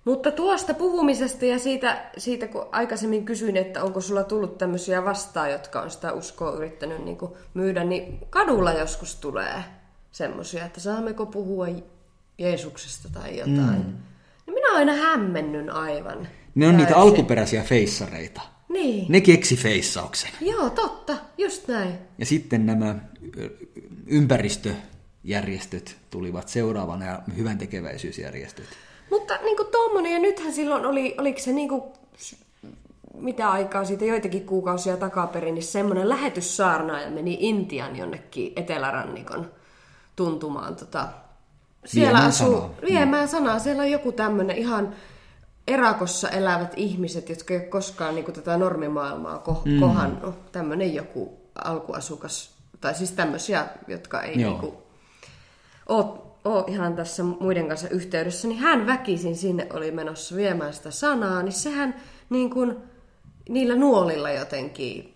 Mutta 0.04 0.30
tuosta 0.30 0.74
puhumisesta 0.74 1.44
ja 1.44 1.58
siitä, 1.58 2.10
siitä, 2.16 2.46
kun 2.46 2.66
aikaisemmin 2.72 3.24
kysyin, 3.24 3.56
että 3.56 3.82
onko 3.82 4.00
sulla 4.00 4.24
tullut 4.24 4.58
tämmöisiä 4.58 5.04
vastaan, 5.04 5.52
jotka 5.52 5.80
on 5.80 5.90
sitä 5.90 6.12
uskoa 6.12 6.52
yrittänyt 6.52 7.04
niin 7.04 7.18
myydä, 7.54 7.84
niin 7.84 8.18
kadulla 8.30 8.72
joskus 8.72 9.16
tulee 9.16 9.64
semmoisia, 10.12 10.64
että 10.64 10.80
saammeko 10.80 11.26
puhua 11.26 11.66
Jeesuksesta 12.38 13.08
tai 13.12 13.38
jotain. 13.38 13.86
Mm. 13.86 13.94
Niin 14.46 14.54
minä 14.54 14.72
aina 14.74 14.92
hämmennyn 14.92 15.70
aivan. 15.70 16.28
Ne 16.54 16.68
on 16.68 16.76
niitä 16.76 16.96
alkuperäisiä 16.96 17.62
feissareita. 17.62 18.40
Niin. 18.68 19.06
Ne 19.08 19.20
keksi 19.20 19.56
feissauksen. 19.56 20.30
Joo, 20.40 20.70
totta. 20.70 21.16
Just 21.38 21.68
näin. 21.68 21.94
Ja 22.18 22.26
sitten 22.26 22.66
nämä 22.66 22.94
ympäristöjärjestöt 24.06 25.96
tulivat 26.10 26.48
seuraavana 26.48 27.04
ja 27.04 27.22
hyvän 27.36 27.58
tekeväisyysjärjestöt. 27.58 28.66
Mutta 29.10 29.38
niin 29.42 29.56
kuin 29.56 29.68
tommonen, 29.72 30.12
ja 30.12 30.18
nythän 30.18 30.52
silloin 30.52 30.86
oli, 30.86 31.14
oliko 31.18 31.38
se 31.38 31.52
niin 31.52 31.68
kuin 31.68 31.82
mitä 33.14 33.50
aikaa 33.50 33.84
siitä, 33.84 34.04
joitakin 34.04 34.46
kuukausia 34.46 34.96
takaperin, 34.96 35.54
niin 35.54 35.62
semmoinen 35.62 36.08
lähetyssaarnaaja 36.08 37.10
meni 37.10 37.36
Intian 37.40 37.96
jonnekin 37.96 38.52
etelärannikon 38.56 39.50
tuntumaan. 40.16 40.76
Tota, 40.76 41.08
siellä 41.84 42.08
Viemään 42.08 42.28
asuu, 42.28 42.54
sanaa. 42.54 42.70
viemään 42.88 43.28
sanaa. 43.28 43.58
Siellä 43.58 43.82
on 43.82 43.90
joku 43.90 44.12
tämmöinen 44.12 44.56
ihan 44.56 44.94
erakossa 45.68 46.28
elävät 46.28 46.72
ihmiset, 46.76 47.28
jotka 47.28 47.54
ei 47.54 47.60
ole 47.60 47.68
koskaan 47.68 48.14
niin 48.14 48.24
kuin, 48.24 48.34
tätä 48.34 48.56
normimaailmaa 48.56 49.42
ko- 49.48 49.62
mm. 49.64 49.80
kohannut. 49.80 50.52
Tämmöinen 50.52 50.94
joku 50.94 51.40
alkuasukas, 51.64 52.50
tai 52.80 52.94
siis 52.94 53.12
tämmöisiä, 53.12 53.66
jotka 53.88 54.22
ei 54.22 54.40
Joo. 54.40 54.50
niin 54.50 54.60
kuin, 54.60 54.74
ole, 55.88 56.27
ole 56.48 56.64
ihan 56.66 56.96
tässä 56.96 57.22
muiden 57.22 57.68
kanssa 57.68 57.88
yhteydessä, 57.88 58.48
niin 58.48 58.60
hän 58.60 58.86
väkisin 58.86 59.36
sinne 59.36 59.66
oli 59.72 59.90
menossa 59.90 60.36
viemään 60.36 60.74
sitä 60.74 60.90
sanaa, 60.90 61.42
niin 61.42 61.52
sehän 61.52 61.94
niin 62.30 62.50
kuin, 62.50 62.76
niillä 63.48 63.76
nuolilla 63.76 64.30
jotenkin... 64.30 65.14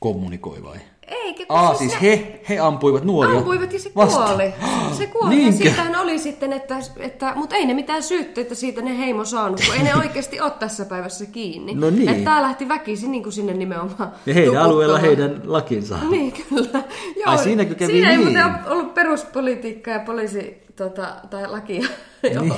Kommunikoi 0.00 0.62
vai? 0.62 0.78
Eikä, 1.08 1.46
kun 1.46 1.56
Aa, 1.56 1.74
se- 1.74 1.78
siis 1.78 1.92
se- 1.92 1.98
he, 2.02 2.40
he 2.48 2.58
ampuivat 2.58 3.04
nuolia 3.04 3.38
Ampuivat 3.38 3.72
ja 3.72 3.78
se 3.78 3.90
vastaan. 3.96 4.28
kuoli. 4.28 4.54
Se 4.98 5.06
kuoli. 5.18 5.46
Ja 5.46 5.52
siitähän 5.52 5.96
oli 5.96 6.18
sitten, 6.18 6.52
että, 6.52 6.76
että 7.00 7.32
mutta 7.36 7.56
ei 7.56 7.66
ne 7.66 7.74
mitään 7.74 8.02
syytteitä 8.02 8.54
siitä 8.54 8.82
ne 8.82 8.98
heimo 8.98 9.24
saanut, 9.24 9.60
kun 9.66 9.74
ei 9.74 9.82
ne 9.82 9.94
oikeasti 10.02 10.40
ole 10.40 10.50
tässä 10.50 10.84
päivässä 10.84 11.26
kiinni. 11.26 11.74
No 11.74 11.90
niin. 11.90 12.08
Että 12.08 12.24
tää 12.24 12.42
lähti 12.42 12.68
väkisin 12.68 13.12
niin 13.12 13.22
kuin 13.22 13.32
sinne 13.32 13.52
nimenomaan 13.54 14.12
Ja 14.26 14.34
heidän 14.34 14.56
alueella 14.62 14.98
heidän 14.98 15.40
lakinsa. 15.44 15.98
Niin, 16.10 16.32
kyllä. 16.48 16.82
Joo, 17.16 17.24
Ai, 17.26 17.38
siinäkö 17.38 17.74
kävi 17.74 17.92
siinä 17.92 18.10
ei 18.10 18.16
niin? 18.16 18.26
muuten 18.26 18.44
ole 18.44 18.54
ollut 18.66 18.94
peruspolitiikka 18.94 19.90
ja 19.90 19.98
poliisi 20.00 20.62
tota, 20.76 21.16
tai 21.30 21.48
lakia. 21.48 21.88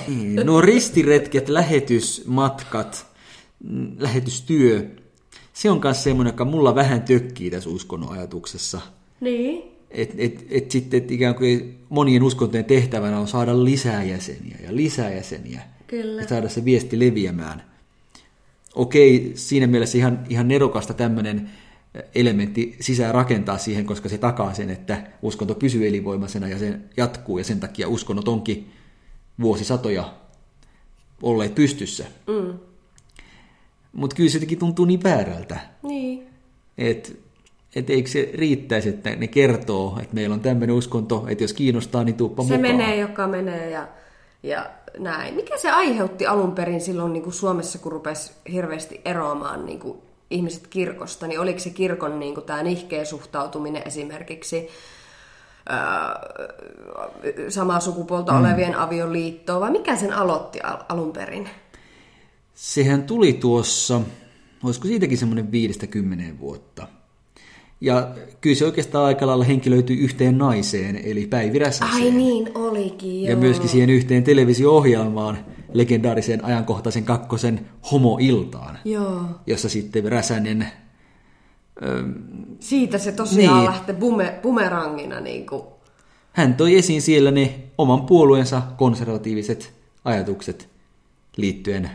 Niin, 0.09 0.47
nuo 0.47 0.61
ristiretket, 0.61 1.49
lähetysmatkat, 1.49 3.07
mm, 3.65 3.93
lähetystyö, 3.99 4.83
se 5.59 5.71
on 5.71 5.81
myös 5.83 6.05
semmoinen, 6.05 6.33
joka 6.33 6.45
mulla 6.45 6.75
vähän 6.75 7.03
tökkii 7.03 7.51
tässä 7.51 7.71
uskonnon 7.71 8.13
ajatuksessa. 8.13 8.81
Niin. 9.21 9.63
Että 9.91 10.15
et, 10.19 10.47
et 10.51 10.71
sitten 10.71 10.99
et 10.99 11.11
ikään 11.11 11.35
kuin 11.35 11.79
monien 11.89 12.23
uskontojen 12.23 12.65
tehtävänä 12.65 13.19
on 13.19 13.29
saada 13.29 13.65
lisää 13.65 14.03
jäseniä 14.03 14.57
ja 14.63 14.77
lisää 14.77 15.11
jäseniä. 15.11 15.63
Kyllä. 15.87 16.23
Ja 16.23 16.29
saada 16.29 16.49
se 16.49 16.65
viesti 16.65 16.99
leviämään. 16.99 17.63
Okei, 18.75 19.33
siinä 19.35 19.67
mielessä 19.67 19.99
ihan, 19.99 20.25
ihan 20.29 20.49
nerokasta 20.49 20.95
tämmöinen 20.95 21.51
elementti 22.15 22.77
sisään 22.81 23.15
rakentaa 23.15 23.59
siihen, 23.59 23.87
koska 23.87 24.09
se 24.09 24.19
takaa 24.19 24.55
sen, 24.55 24.71
että 24.71 25.03
uskonto 25.23 25.55
pysyy 25.55 25.89
elinvoimaisena 25.89 26.49
ja 26.49 26.59
se 26.59 26.79
jatkuu, 26.97 27.39
ja 27.39 27.45
sen 27.45 27.61
takia 27.61 27.89
uskonnot 27.89 28.29
onkin 28.29 28.71
vuosisatoja 29.41 30.15
olleet 31.23 31.55
pystyssä. 31.55 32.05
Mm. 32.27 32.68
Mutta 33.99 34.17
kyllä 34.17 34.31
se 34.31 34.37
jotenkin 34.37 34.59
tuntuu 34.59 34.85
niin 34.85 35.03
väärältä, 35.03 35.57
Niin. 35.83 36.27
että 36.79 37.13
et 37.77 37.91
eikö 37.91 38.09
se 38.09 38.31
riittäisi, 38.35 38.89
että 38.89 39.11
ne 39.11 39.27
kertoo, 39.27 39.99
että 40.03 40.15
meillä 40.15 40.35
on 40.35 40.41
tämmöinen 40.41 40.77
uskonto, 40.77 41.25
että 41.29 41.45
jos 41.45 41.53
kiinnostaa, 41.53 42.05
niin 42.05 42.15
tuuppa 42.15 42.43
Se 42.43 42.57
mukaan. 42.57 42.61
menee, 42.77 42.97
joka 42.97 43.27
menee 43.27 43.71
ja, 43.71 43.89
ja 44.43 44.71
näin. 44.99 45.35
Mikä 45.35 45.59
se 45.59 45.71
aiheutti 45.71 46.27
alun 46.27 46.53
perin 46.53 46.81
silloin 46.81 47.13
niin 47.13 47.23
kuin 47.23 47.33
Suomessa, 47.35 47.79
kun 47.79 47.93
rupesi 47.93 48.33
hirveästi 48.53 49.01
eroamaan 49.05 49.67
niin 49.67 49.79
kuin 49.81 49.99
ihmiset 50.31 50.67
kirkosta, 50.67 51.27
niin 51.27 51.41
oliko 51.41 51.59
se 51.59 51.71
kirkon 51.71 52.21
niin 52.21 52.35
kuin 52.35 52.45
tämä 52.47 52.63
nihkeä 52.63 53.05
suhtautuminen 53.05 53.83
esimerkiksi 53.87 54.69
ää, 55.69 56.21
samaa 57.49 57.81
sukupuolta 57.81 58.33
mm. 58.33 58.41
olevien 58.41 58.75
avioliittoon, 58.79 59.61
vai 59.61 59.71
mikä 59.71 59.97
sen 59.97 60.13
aloitti 60.13 60.61
al- 60.61 60.85
alun 60.89 61.13
perin? 61.13 61.49
Sehän 62.59 63.03
tuli 63.03 63.33
tuossa, 63.33 64.01
olisiko 64.65 64.89
siitäkin 64.89 65.19
semmoinen 65.19 65.53
viidestä 65.53 65.87
kymmeneen 65.87 66.41
vuotta. 66.41 66.89
Ja 67.81 68.15
kyllä 68.41 68.57
se 68.57 68.65
oikeastaan 68.65 69.05
aika 69.05 69.27
lailla 69.27 69.45
henkilöityi 69.45 69.99
yhteen 69.99 70.39
naiseen, 70.39 70.97
eli 71.05 71.27
Päivi 71.27 71.59
Räsäseen. 71.59 72.03
Ai 72.03 72.11
niin, 72.11 72.51
olikin, 72.55 73.23
joo. 73.23 73.31
Ja 73.31 73.37
myöskin 73.37 73.69
siihen 73.69 73.91
yhteen 73.91 74.25
televisio-ohjelmaan, 74.25 75.39
legendaariseen 75.73 76.45
ajankohtaisen 76.45 77.05
kakkosen 77.05 77.67
Homo-iltaan, 77.93 78.79
Joo. 78.85 79.23
jossa 79.47 79.69
sitten 79.69 80.05
Räsänen, 80.05 80.67
Siitä 82.61 82.99
se 82.99 83.13
tosiaan 83.13 83.57
Niin. 83.57 83.67
lähtee 83.71 83.95
bume, 83.95 84.39
bumerangina 84.43 85.21
niin 85.21 85.47
kuin 85.47 85.63
hän 86.33 86.55
toi 86.55 86.77
esiin 86.77 87.03
siellä 87.03 87.31
ne 87.31 87.55
oman 87.79 88.07
puolueensa 88.07 88.63
konservatiiviset 88.77 89.73
ajatukset 90.05 90.69
liittyen 91.37 91.91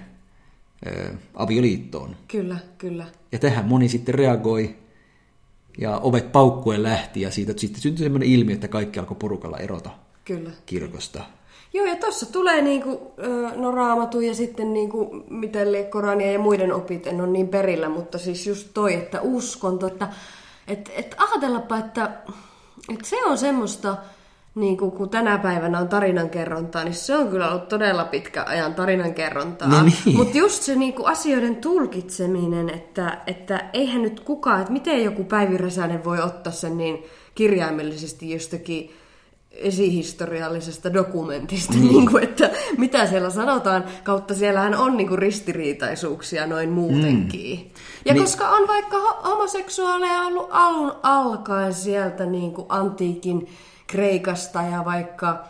avioliittoon. 1.34 2.16
Kyllä, 2.28 2.58
kyllä. 2.78 3.06
Ja 3.32 3.40
tähän 3.40 3.66
moni 3.66 3.90
sitten 3.90 4.16
reagoi 4.16 4.76
ja 5.78 5.98
ovet 5.98 6.32
paukkuen 6.32 6.84
lähti 6.84 7.22
ja 7.22 7.32
siitä 7.32 7.54
sitten 7.58 7.82
syntyi 7.82 8.04
sellainen 8.04 8.30
ilmiö, 8.30 8.56
että 8.56 8.68
kaikki 8.68 9.00
alkoi 9.00 9.18
porukalla 9.20 9.58
erota 9.58 9.90
Kyllä. 10.26 10.50
kirkosta. 10.66 11.24
Joo, 11.74 11.86
ja 11.86 11.96
tuossa 11.96 12.32
tulee 12.32 12.62
niinku, 12.62 13.14
no 13.56 13.72
raamatu 13.72 14.20
ja 14.20 14.36
sitten 14.36 14.74
niinku, 14.74 15.24
miten 15.30 15.68
Korania 15.90 16.32
ja 16.32 16.40
muiden 16.40 16.74
opit 16.74 17.08
en 17.08 17.22
ole 17.22 17.30
niin 17.30 17.48
perillä, 17.48 17.90
mutta 17.90 18.18
siis 18.18 18.48
just 18.48 18.68
toi, 18.74 18.94
että 18.94 19.22
uskonto, 19.22 19.88
että 19.88 20.10
et, 20.68 20.92
et 20.96 21.16
ajatellapa, 21.18 21.78
että, 21.78 22.12
että 22.90 23.10
se 23.10 23.26
on 23.26 23.38
semmoista, 23.38 23.98
niin 24.56 24.78
kuin, 24.78 24.92
kun 24.92 25.10
tänä 25.10 25.38
päivänä 25.38 25.80
on 25.80 25.88
tarinankerrontaa, 25.88 26.84
niin 26.84 26.94
se 26.94 27.16
on 27.18 27.28
kyllä 27.28 27.50
ollut 27.52 27.68
todella 27.68 28.06
pitkä 28.06 28.44
ajan 28.48 28.76
tarinankerrontaa. 28.76 29.68
No 29.68 29.84
niin. 29.84 30.16
Mutta 30.18 30.38
just 30.38 30.62
se 30.64 30.76
niin 30.76 30.94
kuin, 30.94 31.08
asioiden 31.08 31.56
tulkitseminen, 31.56 32.70
että, 32.70 33.18
että 33.28 33.70
eihän 33.74 34.02
nyt 34.02 34.20
kukaan, 34.20 34.62
että 34.62 34.74
miten 34.74 35.04
joku 35.04 35.24
Päivi 35.24 35.58
Räsänen 35.58 36.04
voi 36.04 36.22
ottaa 36.22 36.54
sen 36.54 36.78
niin 36.78 37.04
kirjaimellisesti 37.36 38.32
jostakin 38.32 38.94
esihistoriallisesta 39.52 40.94
dokumentista, 40.94 41.74
niin. 41.74 41.88
Niin 41.88 42.12
kuin, 42.12 42.24
että 42.24 42.50
mitä 42.78 43.06
siellä 43.06 43.30
sanotaan, 43.30 43.84
kautta 44.04 44.34
siellähän 44.34 44.76
on 44.76 44.98
niin 44.98 45.08
kuin 45.08 45.20
ristiriitaisuuksia 45.20 46.48
noin 46.48 46.70
muutenkin. 46.70 47.60
Mm. 47.60 47.70
Ja 48.06 48.14
Niin- 48.14 48.24
koska 48.24 48.50
on 48.50 48.68
vaikka 48.68 48.98
ho- 48.98 49.28
homoseksuaaleja 49.28 50.22
ollut 50.22 50.48
alun 50.52 50.92
alkaen 51.04 51.74
sieltä 51.74 52.26
niin 52.26 52.52
kuin 52.54 52.66
antiikin 52.70 53.48
Kreikasta 53.88 54.62
ja 54.62 54.86
vaikka 54.86 55.44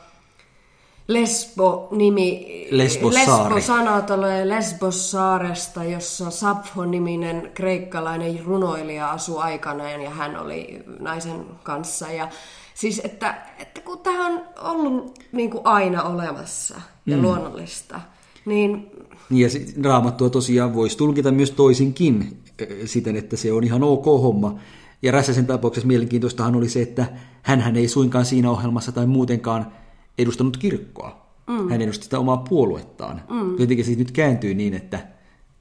Lesbo-nimi, 1.07 2.67
Lesbos-saari. 2.71 3.55
Lesbo-sana 3.55 4.01
tulee 4.01 4.49
Lesbos-saaresta, 4.49 5.83
jossa 5.83 6.31
Sappho-niminen 6.31 7.51
kreikkalainen 7.53 8.45
runoilija 8.45 9.11
asui 9.11 9.41
aikanaan 9.41 10.01
ja 10.01 10.09
hän 10.09 10.39
oli 10.39 10.83
naisen 10.99 11.45
kanssa. 11.63 12.11
Ja 12.11 12.29
siis, 12.73 13.01
että, 13.03 13.35
että 13.59 13.81
kun 13.81 13.99
tämä 13.99 14.27
on 14.27 14.41
ollut 14.61 15.19
niin 15.31 15.49
kuin 15.49 15.61
aina 15.65 16.03
olemassa 16.03 16.81
ja 17.05 17.17
mm. 17.17 17.23
luonnollista, 17.23 18.01
niin 18.45 18.91
Ja 19.29 19.47
raamattua 19.83 20.29
tosiaan 20.29 20.73
voisi 20.75 20.97
tulkita 20.97 21.31
myös 21.31 21.51
toisinkin 21.51 22.37
ö, 22.61 22.65
siten, 22.85 23.15
että 23.15 23.37
se 23.37 23.53
on 23.53 23.63
ihan 23.63 23.83
ok 23.83 24.05
homma. 24.05 24.59
Ja 25.03 25.11
Räsäsen 25.11 25.45
tapauksessa 25.45 25.87
mielenkiintoistahan 25.87 26.55
oli 26.55 26.69
se, 26.69 26.81
että 26.81 27.05
hän 27.41 27.75
ei 27.77 27.87
suinkaan 27.87 28.25
siinä 28.25 28.51
ohjelmassa 28.51 28.91
tai 28.91 29.05
muutenkaan 29.05 29.71
edustanut 30.17 30.57
kirkkoa. 30.57 31.23
Mm. 31.47 31.69
Hän 31.69 31.81
edusti 31.81 32.03
sitä 32.03 32.19
omaa 32.19 32.37
puoluettaan. 32.37 33.21
Mm. 33.29 33.59
Jotenkin 33.59 33.85
se 33.85 33.91
nyt 33.91 34.11
kääntyy 34.11 34.53
niin, 34.53 34.73
että, 34.73 34.99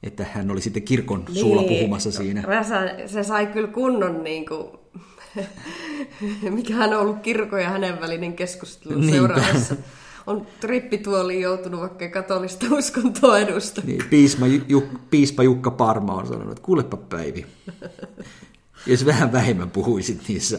että 0.02 0.26
hän 0.32 0.50
oli 0.50 0.60
sitten 0.60 0.82
kirkon 0.82 1.24
suulla 1.32 1.62
Niin. 1.62 1.78
puhumassa 1.78 2.12
siinä. 2.12 2.42
Räsä, 2.42 2.94
se 3.06 3.22
sai 3.22 3.46
kyllä 3.46 3.68
kunnon, 3.68 4.24
niin 4.24 4.46
kuin, 4.46 4.66
mikä 6.56 6.84
on 6.84 6.92
ollut 6.94 7.18
kirkon 7.20 7.60
ja 7.62 7.70
hänen 7.70 8.00
välinen 8.00 8.32
keskustelu 8.32 8.98
Niinpä. 8.98 9.16
seuraavassa. 9.16 9.76
On 10.26 10.46
trippituoliin 10.60 11.40
joutunut 11.40 11.80
vaikka 11.80 12.08
katolista 12.08 12.66
uskontoa 12.70 13.38
edusta. 13.38 13.82
Niin, 13.84 14.02
piispa, 14.10 14.46
Ju, 14.46 14.82
piispa 15.10 15.42
Jukka 15.42 15.70
Parma 15.70 16.14
on 16.14 16.26
sanonut, 16.26 16.52
että 16.52 16.62
kuulepa 16.64 16.96
Päivi, 16.96 17.46
jos 18.86 19.06
vähän 19.06 19.32
vähemmän 19.32 19.70
puhuisit 19.70 20.28
niissä 20.28 20.58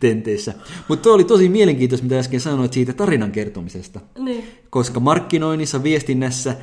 tenteissä. 0.00 0.54
Mutta 0.88 1.02
tuo 1.02 1.14
oli 1.14 1.24
tosi 1.24 1.48
mielenkiintoista, 1.48 2.04
mitä 2.04 2.18
äsken 2.18 2.40
sanoit 2.40 2.72
siitä 2.72 2.92
tarinan 2.92 3.32
kertomisesta. 3.32 4.00
Niin. 4.18 4.44
Koska 4.70 5.00
markkinoinnissa, 5.00 5.82
viestinnässä 5.82 6.56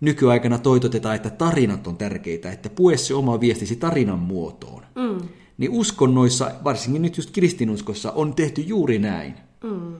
nykyaikana 0.00 0.58
toitotetaan, 0.58 1.16
että 1.16 1.30
tarinat 1.30 1.86
on 1.86 1.96
tärkeitä, 1.96 2.52
että 2.52 2.70
pue 2.70 2.96
se 2.96 3.14
oma 3.14 3.40
viestisi 3.40 3.76
tarinan 3.76 4.18
muotoon. 4.18 4.82
Mm. 4.94 5.28
Niin 5.58 5.70
uskonnoissa, 5.70 6.50
varsinkin 6.64 7.02
nyt 7.02 7.16
just 7.16 7.30
kristinuskossa, 7.30 8.12
on 8.12 8.34
tehty 8.34 8.60
juuri 8.60 8.98
näin. 8.98 9.34
Mm. 9.64 9.96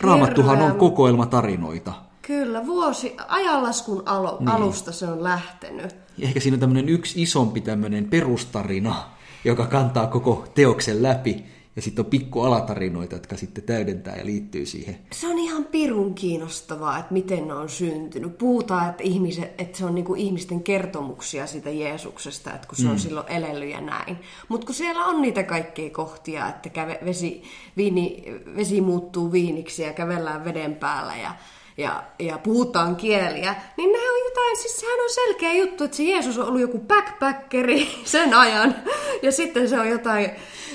Raamattuhan 0.00 0.62
on 0.62 0.74
kokoelma 0.74 1.26
tarinoita. 1.26 1.92
Kyllä, 2.22 2.66
vuosi, 2.66 3.16
ajanlaskun 3.28 4.02
alo, 4.06 4.36
niin. 4.40 4.48
alusta 4.48 4.92
se 4.92 5.06
on 5.06 5.22
lähtenyt. 5.22 5.96
Ja 6.18 6.28
ehkä 6.28 6.40
siinä 6.40 6.54
on 6.54 6.60
tämmöinen 6.60 6.88
yksi 6.88 7.22
isompi 7.22 7.60
tämmöinen 7.60 8.08
perustarina, 8.08 9.04
joka 9.44 9.66
kantaa 9.66 10.06
koko 10.06 10.46
teoksen 10.54 11.02
läpi. 11.02 11.44
Ja 11.76 11.82
sitten 11.82 12.04
on 12.04 12.10
pikku 12.10 12.42
alatarinoita, 12.42 13.14
jotka 13.14 13.36
sitten 13.36 13.64
täydentää 13.64 14.16
ja 14.16 14.26
liittyy 14.26 14.66
siihen. 14.66 14.98
Se 15.12 15.28
on 15.28 15.38
ihan 15.38 15.64
pirun 15.64 16.14
kiinnostavaa, 16.14 16.98
että 16.98 17.12
miten 17.12 17.48
ne 17.48 17.54
on 17.54 17.68
syntynyt. 17.68 18.38
Puhutaan, 18.38 18.90
että, 18.90 19.02
ihmiset, 19.02 19.54
että 19.58 19.78
se 19.78 19.84
on 19.84 19.94
niinku 19.94 20.14
ihmisten 20.14 20.62
kertomuksia 20.62 21.46
siitä 21.46 21.70
Jeesuksesta, 21.70 22.54
että 22.54 22.68
kun 22.68 22.76
se 22.76 22.84
mm. 22.84 22.90
on 22.90 22.98
silloin 22.98 23.28
elellyt 23.28 23.70
ja 23.70 23.80
näin. 23.80 24.18
Mutta 24.48 24.66
kun 24.66 24.74
siellä 24.74 25.04
on 25.04 25.22
niitä 25.22 25.42
kaikkia 25.42 25.90
kohtia, 25.90 26.48
että 26.48 26.68
käve, 26.68 26.98
vesi, 27.04 27.42
viini, 27.76 28.24
vesi 28.56 28.80
muuttuu 28.80 29.32
viiniksi 29.32 29.82
ja 29.82 29.92
kävellään 29.92 30.44
veden 30.44 30.76
päällä 30.76 31.16
ja 31.16 31.34
ja, 31.78 32.04
ja 32.18 32.38
puhutaan 32.38 32.96
kieliä, 32.96 33.54
niin 33.76 33.92
nämä 33.92 34.12
on 34.12 34.24
jotain, 34.24 34.56
siis 34.56 34.76
sehän 34.80 35.00
on 35.00 35.10
selkeä 35.10 35.52
juttu, 35.52 35.84
että 35.84 35.96
se 35.96 36.02
Jeesus 36.02 36.38
on 36.38 36.48
ollut 36.48 36.60
joku 36.60 36.78
backpackeri 36.78 37.88
sen 38.04 38.34
ajan, 38.34 38.74
ja 39.22 39.32
sitten 39.32 39.68
se 39.68 39.80
on 39.80 39.88
jotain, 39.88 40.30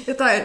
jotain 0.07 0.43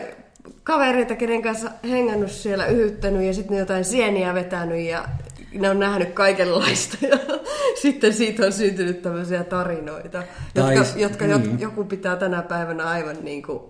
kavereita, 0.65 1.17
kenen 1.17 1.43
kanssa 1.43 1.71
hengannut 1.89 2.31
siellä, 2.31 2.67
yhyttänyt, 2.67 3.23
ja 3.23 3.35
sitten 3.35 3.59
jotain 3.59 3.85
sieniä 3.85 4.35
vetänyt, 4.35 4.87
ja 4.87 5.09
ne 5.53 5.71
on 5.71 5.79
nähnyt 5.79 6.13
kaikenlaista, 6.13 6.97
ja 7.07 7.19
sitten 7.83 8.15
siitä 8.15 8.47
on 8.47 8.53
syntynyt 8.53 9.03
tämmöisiä 9.03 9.45
tarinoita, 9.45 10.23
tai, 10.55 10.75
jotka, 10.75 10.99
jotka 10.99 11.27
niin. 11.27 11.61
joku 11.61 11.85
pitää 11.85 12.17
tänä 12.17 12.43
päivänä 12.43 12.85
aivan 12.85 13.17
niin 13.23 13.43
kuin, 13.43 13.61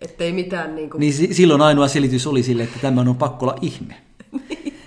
ettei 0.00 0.32
mitään 0.32 0.74
niin 0.74 0.90
kuin... 0.90 1.00
Niin 1.00 1.34
silloin 1.34 1.60
ainoa 1.60 1.88
selitys 1.88 2.26
oli 2.26 2.42
sille, 2.42 2.62
että 2.62 2.78
tämä 2.78 3.00
on 3.00 3.16
pakko 3.16 3.46
olla 3.46 3.58
ihme. 3.60 3.94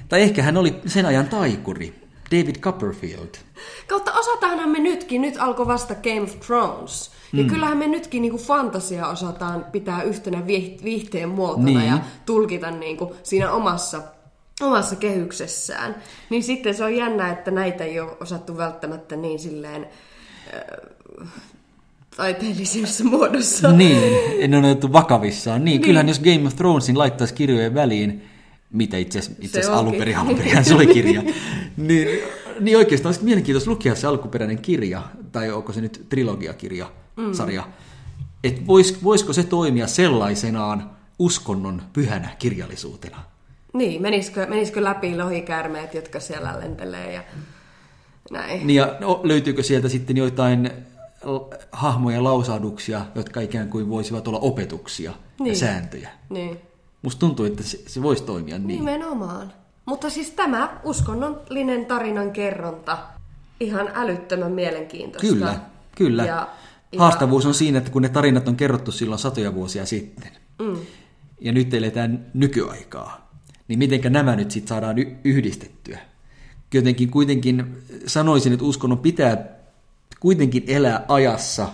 Tai 0.10 0.22
ehkä 0.22 0.44
hän 0.44 0.58
oli 0.58 0.76
sen 0.86 1.06
ajan 1.06 1.28
taikuri, 1.28 1.96
David 2.32 2.56
Copperfield. 2.56 3.36
Kautta 3.88 4.14
osataanhan 4.14 4.70
me 4.70 4.80
nytkin, 4.80 5.22
nyt 5.22 5.38
alkoi 5.38 5.68
vasta 5.68 5.96
Game 5.96 6.22
of 6.22 6.40
Thrones. 6.40 7.12
Ja 7.34 7.44
mm. 7.44 7.50
kyllähän 7.50 7.78
me 7.78 7.88
nytkin 7.88 8.22
niin 8.22 8.36
fantasia 8.36 9.08
osataan 9.08 9.66
pitää 9.72 10.04
yhtenä 10.04 10.48
viihteen 10.84 11.30
muotona 11.30 11.66
niin. 11.66 11.88
ja 11.88 12.00
tulkita 12.26 12.72
niin 12.72 12.98
kuin 12.98 13.14
siinä 13.24 13.52
omassa, 13.52 14.02
omassa 14.62 14.96
kehyksessään. 14.96 15.96
Niin 16.30 16.44
sitten 16.44 16.76
se 16.76 16.84
on 16.84 16.96
jännä, 16.96 17.32
että 17.32 17.52
näitä 17.52 17.84
ei 17.84 18.00
ole 18.00 18.18
osattu 18.20 18.58
välttämättä 18.58 19.16
niin 19.16 19.40
silleen... 19.40 19.88
Äh, 20.54 21.28
taiteellisessa 22.18 23.04
muodossa. 23.14 23.72
Niin, 23.72 24.14
en 24.40 24.56
ole 24.56 24.68
otettu 24.68 24.94
vakavissaan. 24.94 25.66
Niin, 25.66 25.66
niin. 25.66 25.82
kyllähän 25.82 26.08
jos 26.08 26.20
Game 26.20 26.48
of 26.48 26.56
Thronesin 26.56 26.98
laittaisi 26.98 27.34
kirjojen 27.34 27.74
väliin, 27.74 28.28
mitä 28.76 28.98
itse 28.98 29.20
asiassa 29.20 29.74
alun 29.74 29.96
perin, 29.96 30.18
alun 30.18 30.36
perin 30.36 30.66
se 30.66 30.76
oli 30.76 30.88
kirja, 30.88 31.24
niin, 31.78 32.08
niin 32.60 32.78
oikeastaan 32.78 33.14
olisi 33.14 33.26
mielenkiintoista 33.26 33.72
lukea 33.72 33.96
se 33.96 34.08
alkuperäinen 34.08 34.58
kirja, 34.58 35.02
tai 35.32 35.52
onko 35.52 35.74
se 35.74 35.82
nyt 35.82 36.06
trilogiakirja, 36.10 36.92
mm. 37.16 37.34
sarja, 37.34 37.68
että 38.44 38.68
vois, 38.68 39.04
voisiko 39.04 39.34
se 39.34 39.44
toimia 39.44 39.88
sellaisenaan 39.88 40.90
uskonnon 41.20 41.82
pyhänä 41.94 42.30
kirjallisuutena. 42.40 43.24
Niin, 43.74 44.02
menisikö, 44.02 44.46
menisikö 44.50 44.84
läpi 44.84 45.18
lohikärmeet, 45.18 45.94
jotka 45.94 46.20
siellä 46.20 46.60
lentelee 46.60 47.14
ja 47.14 47.24
näin. 48.32 48.68
Niin 48.68 48.78
ja 48.78 48.96
no, 49.00 49.22
löytyykö 49.24 49.64
sieltä 49.64 49.90
sitten 49.90 50.18
joitain 50.18 50.72
hahmoja 51.72 52.24
lausahduksia, 52.24 53.06
jotka 53.16 53.42
ikään 53.42 53.70
kuin 53.70 53.90
voisivat 53.90 54.28
olla 54.28 54.40
opetuksia 54.40 55.14
niin. 55.40 55.50
ja 55.50 55.56
sääntöjä. 55.56 56.10
Niin. 56.30 56.60
Musta 57.06 57.20
tuntuu, 57.20 57.46
että 57.46 57.64
se, 57.64 57.80
se 57.88 58.02
voisi 58.02 58.24
toimia 58.24 58.58
niin. 58.58 58.68
Nimenomaan. 58.68 59.54
Mutta 59.86 60.10
siis 60.10 60.32
tämä 60.32 60.80
uskonnollinen 60.84 61.86
tarinan 61.86 62.32
kerronta, 62.32 62.98
ihan 63.60 63.90
älyttömän 63.94 64.52
mielenkiintoista. 64.52 65.34
Kyllä, 65.34 65.60
kyllä. 65.96 66.26
Ja, 66.26 66.48
Haastavuus 66.98 67.46
on 67.46 67.54
siinä, 67.54 67.78
että 67.78 67.92
kun 67.92 68.02
ne 68.02 68.10
tarinat 68.10 68.48
on 68.48 68.56
kerrottu 68.56 68.92
silloin 68.92 69.20
satoja 69.20 69.54
vuosia 69.54 69.86
sitten, 69.86 70.32
mm. 70.60 70.78
ja 71.42 71.52
nyt 71.52 71.74
eletään 71.74 72.26
nykyaikaa, 72.34 73.32
niin 73.68 73.80
mitenkä 73.80 74.10
nämä 74.10 74.36
nyt 74.36 74.52
sitten 74.52 74.70
saadaan 74.70 74.96
yhdistettyä? 75.24 76.00
Jotenkin 76.74 77.12
kuitenkin 77.12 77.84
sanoisin, 78.08 78.54
että 78.54 78.66
uskonnon 78.66 79.00
pitää 79.00 79.46
kuitenkin 80.20 80.64
elää 80.68 81.06
ajassa, 81.08 81.70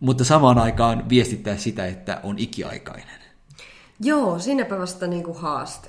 mutta 0.00 0.24
samaan 0.24 0.58
aikaan 0.58 1.08
viestittää 1.08 1.56
sitä, 1.56 1.86
että 1.86 2.20
on 2.22 2.38
ikiaikainen. 2.38 3.21
Joo, 4.04 4.38
siinäpä 4.38 4.78
vasta 4.78 5.06
niin 5.06 5.22
kuin 5.22 5.38
haaste. 5.38 5.88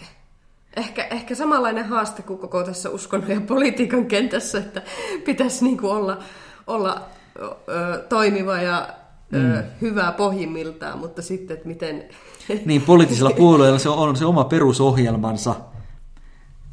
Ehkä, 0.78 1.04
ehkä 1.04 1.36
samanlainen 1.36 1.86
haaste 1.86 2.22
kuin 2.22 2.40
koko 2.40 2.64
tässä 2.64 2.90
uskonnon 2.90 3.32
ja 3.32 3.42
politiikan 3.42 4.06
kentässä, 4.06 4.58
että 4.58 4.82
pitäisi 5.26 5.64
niin 5.64 5.78
kuin 5.78 5.92
olla, 5.92 6.24
olla 6.68 7.02
ö, 7.40 8.04
toimiva 8.10 8.62
ja 8.62 8.90
ö, 9.34 9.38
mm. 9.38 9.64
hyvä 9.82 10.12
pohjimmiltaan, 10.18 11.00
mutta 11.00 11.22
sitten, 11.22 11.58
että 11.58 11.68
miten... 11.68 12.04
Niin, 12.66 12.82
poliittisilla 12.82 13.32
puolueilla 13.32 13.80
se 13.80 13.90
on 13.90 14.16
se 14.16 14.26
oma 14.26 14.44
perusohjelmansa, 14.44 15.56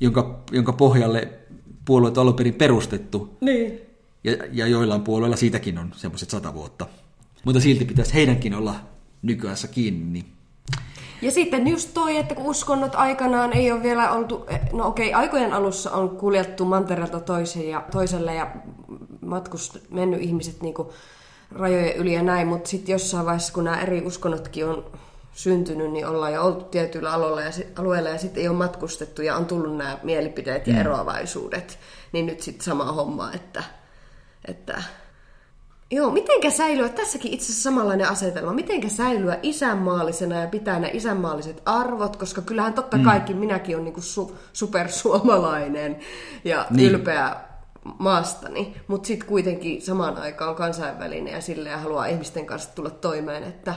jonka, 0.01 0.41
jonka 0.53 0.72
pohjalle 0.72 1.28
puolueet 1.84 2.18
on 2.18 2.22
alun 2.22 2.34
perin 2.34 2.55
perustettu. 2.55 3.36
Niin. 3.41 3.80
Ja, 4.24 4.36
ja 4.53 4.66
joillain 4.66 5.03
puolueilla 5.03 5.36
siitäkin 5.36 5.78
on 5.78 5.93
semmoiset 5.97 6.30
sata 6.30 6.55
vuotta. 6.55 6.86
Mutta 7.45 7.61
silti 7.61 7.84
pitäisi 7.84 8.14
heidänkin 8.14 8.55
olla 8.55 8.74
nykyässä 9.22 9.68
kiinni. 9.68 10.24
Ja 11.22 11.30
sitten 11.30 11.68
just 11.68 11.90
toi, 11.94 12.16
että 12.16 12.34
kun 12.34 12.46
uskonnot 12.46 12.94
aikanaan 12.94 13.52
ei 13.52 13.72
ole 13.72 13.82
vielä 13.82 14.12
oltu, 14.12 14.46
no 14.72 14.86
okei, 14.86 15.14
aikojen 15.14 15.52
alussa 15.52 15.90
on 15.90 16.10
kuljettu 16.10 16.64
mantereelta 16.64 17.20
toiseen 17.20 17.68
ja, 17.68 17.84
toiselle 17.90 18.34
ja 18.34 18.50
matkust, 19.20 19.76
mennyt 19.90 20.22
ihmiset 20.22 20.62
niin 20.62 20.74
rajojen 21.52 21.96
yli 21.96 22.14
ja 22.14 22.22
näin, 22.22 22.48
mutta 22.48 22.70
sitten 22.70 22.92
jossain 22.92 23.26
vaiheessa, 23.26 23.52
kun 23.52 23.64
nämä 23.64 23.80
eri 23.80 24.02
uskonnotkin 24.06 24.66
on 24.66 24.84
syntynyt, 25.32 25.92
niin 25.92 26.06
ollaan 26.06 26.32
jo 26.32 26.44
oltu 26.44 26.64
tietyillä 26.64 27.12
alueilla 27.12 27.40
ja, 27.40 27.50
alueilla 27.78 28.08
ja 28.08 28.18
sitten 28.18 28.42
ei 28.42 28.48
ole 28.48 28.56
matkustettu 28.56 29.22
ja 29.22 29.36
on 29.36 29.46
tullut 29.46 29.76
nämä 29.76 29.98
mielipiteet 30.02 30.66
ja 30.66 30.72
mm. 30.72 30.80
eroavaisuudet, 30.80 31.78
niin 32.12 32.26
nyt 32.26 32.40
sitten 32.40 32.64
sama 32.64 32.92
homma, 32.92 33.32
että, 33.32 33.64
että 34.44 34.82
Joo, 35.93 36.11
mitenkä 36.11 36.51
säilyä, 36.51 36.88
tässäkin 36.88 37.32
itse 37.32 37.45
asiassa 37.45 37.62
samanlainen 37.62 38.09
asetelma, 38.09 38.53
mitenkä 38.53 38.88
säilyä 38.88 39.38
isänmaallisena 39.43 40.41
ja 40.41 40.49
pitää 40.49 40.78
ne 40.78 40.91
isänmaalliset 40.93 41.62
arvot, 41.64 42.16
koska 42.16 42.43
kyllähän 42.43 42.74
totta 42.74 42.97
mm. 42.97 43.05
kaikki 43.05 43.34
minäkin 43.34 43.76
on 43.76 43.84
niinku 43.84 44.01
su, 44.01 44.36
supersuomalainen 44.53 45.99
ja 46.45 46.66
niin. 46.70 46.91
ylpeä 46.91 47.36
maastani, 47.99 48.76
mutta 48.86 49.07
sitten 49.07 49.28
kuitenkin 49.28 49.82
samaan 49.82 50.16
aikaan 50.16 50.55
kansainvälinen 50.55 51.32
ja 51.32 51.41
silleen 51.41 51.78
haluaa 51.78 52.07
ihmisten 52.07 52.47
kanssa 52.47 52.74
tulla 52.74 52.91
toimeen, 52.91 53.43
että, 53.43 53.74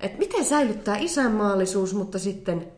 että 0.00 0.18
miten 0.18 0.44
säilyttää 0.44 0.96
isänmaallisuus, 0.96 1.94
mutta 1.94 2.18
sitten 2.18 2.72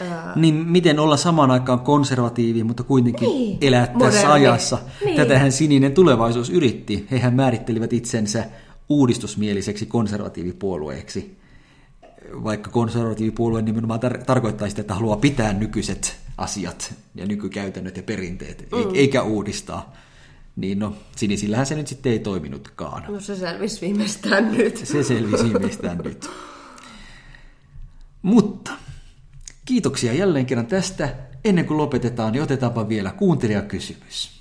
Ää... 0.00 0.32
Niin 0.36 0.54
miten 0.54 0.98
olla 0.98 1.16
samaan 1.16 1.50
aikaan 1.50 1.80
konservatiivi, 1.80 2.64
mutta 2.64 2.82
kuitenkin 2.82 3.28
niin, 3.28 3.58
elää 3.60 3.86
tässä 3.86 3.98
moderni. 3.98 4.32
ajassa. 4.32 4.78
Niin. 5.04 5.16
Tätähän 5.16 5.52
sininen 5.52 5.92
tulevaisuus 5.92 6.50
yritti. 6.50 7.06
Hehän 7.10 7.34
määrittelivät 7.34 7.92
itsensä 7.92 8.44
uudistusmieliseksi 8.88 9.86
konservatiivipuolueeksi. 9.86 11.36
Vaikka 12.44 12.70
konservatiivipuolue 12.70 13.62
nimenomaan 13.62 14.00
tar- 14.00 14.24
tarkoittaa 14.24 14.68
sitä, 14.68 14.80
että 14.80 14.94
haluaa 14.94 15.16
pitää 15.16 15.52
nykyiset 15.52 16.16
asiat 16.38 16.94
ja 17.14 17.26
nykykäytännöt 17.26 17.96
ja 17.96 18.02
perinteet, 18.02 18.68
mm. 18.72 18.94
eikä 18.94 19.22
uudistaa. 19.22 19.92
Niin 20.56 20.78
no, 20.78 20.96
sinisillähän 21.16 21.66
se 21.66 21.74
nyt 21.74 21.86
sitten 21.86 22.12
ei 22.12 22.18
toiminutkaan. 22.18 23.04
No 23.08 23.20
se 23.20 23.36
selvisi 23.36 23.80
viimeistään 23.80 24.52
nyt. 24.52 24.76
Se 24.76 25.02
selvisi 25.02 25.44
viimeistään 25.44 25.98
nyt. 25.98 26.30
Mutta 28.22 28.70
Kiitoksia 29.64 30.12
jälleen 30.12 30.46
kerran 30.46 30.66
tästä. 30.66 31.08
Ennen 31.44 31.66
kuin 31.66 31.78
lopetetaan, 31.78 32.32
niin 32.32 32.42
otetaanpa 32.42 32.88
vielä 32.88 33.12
kuuntelijakysymys. 33.12 34.40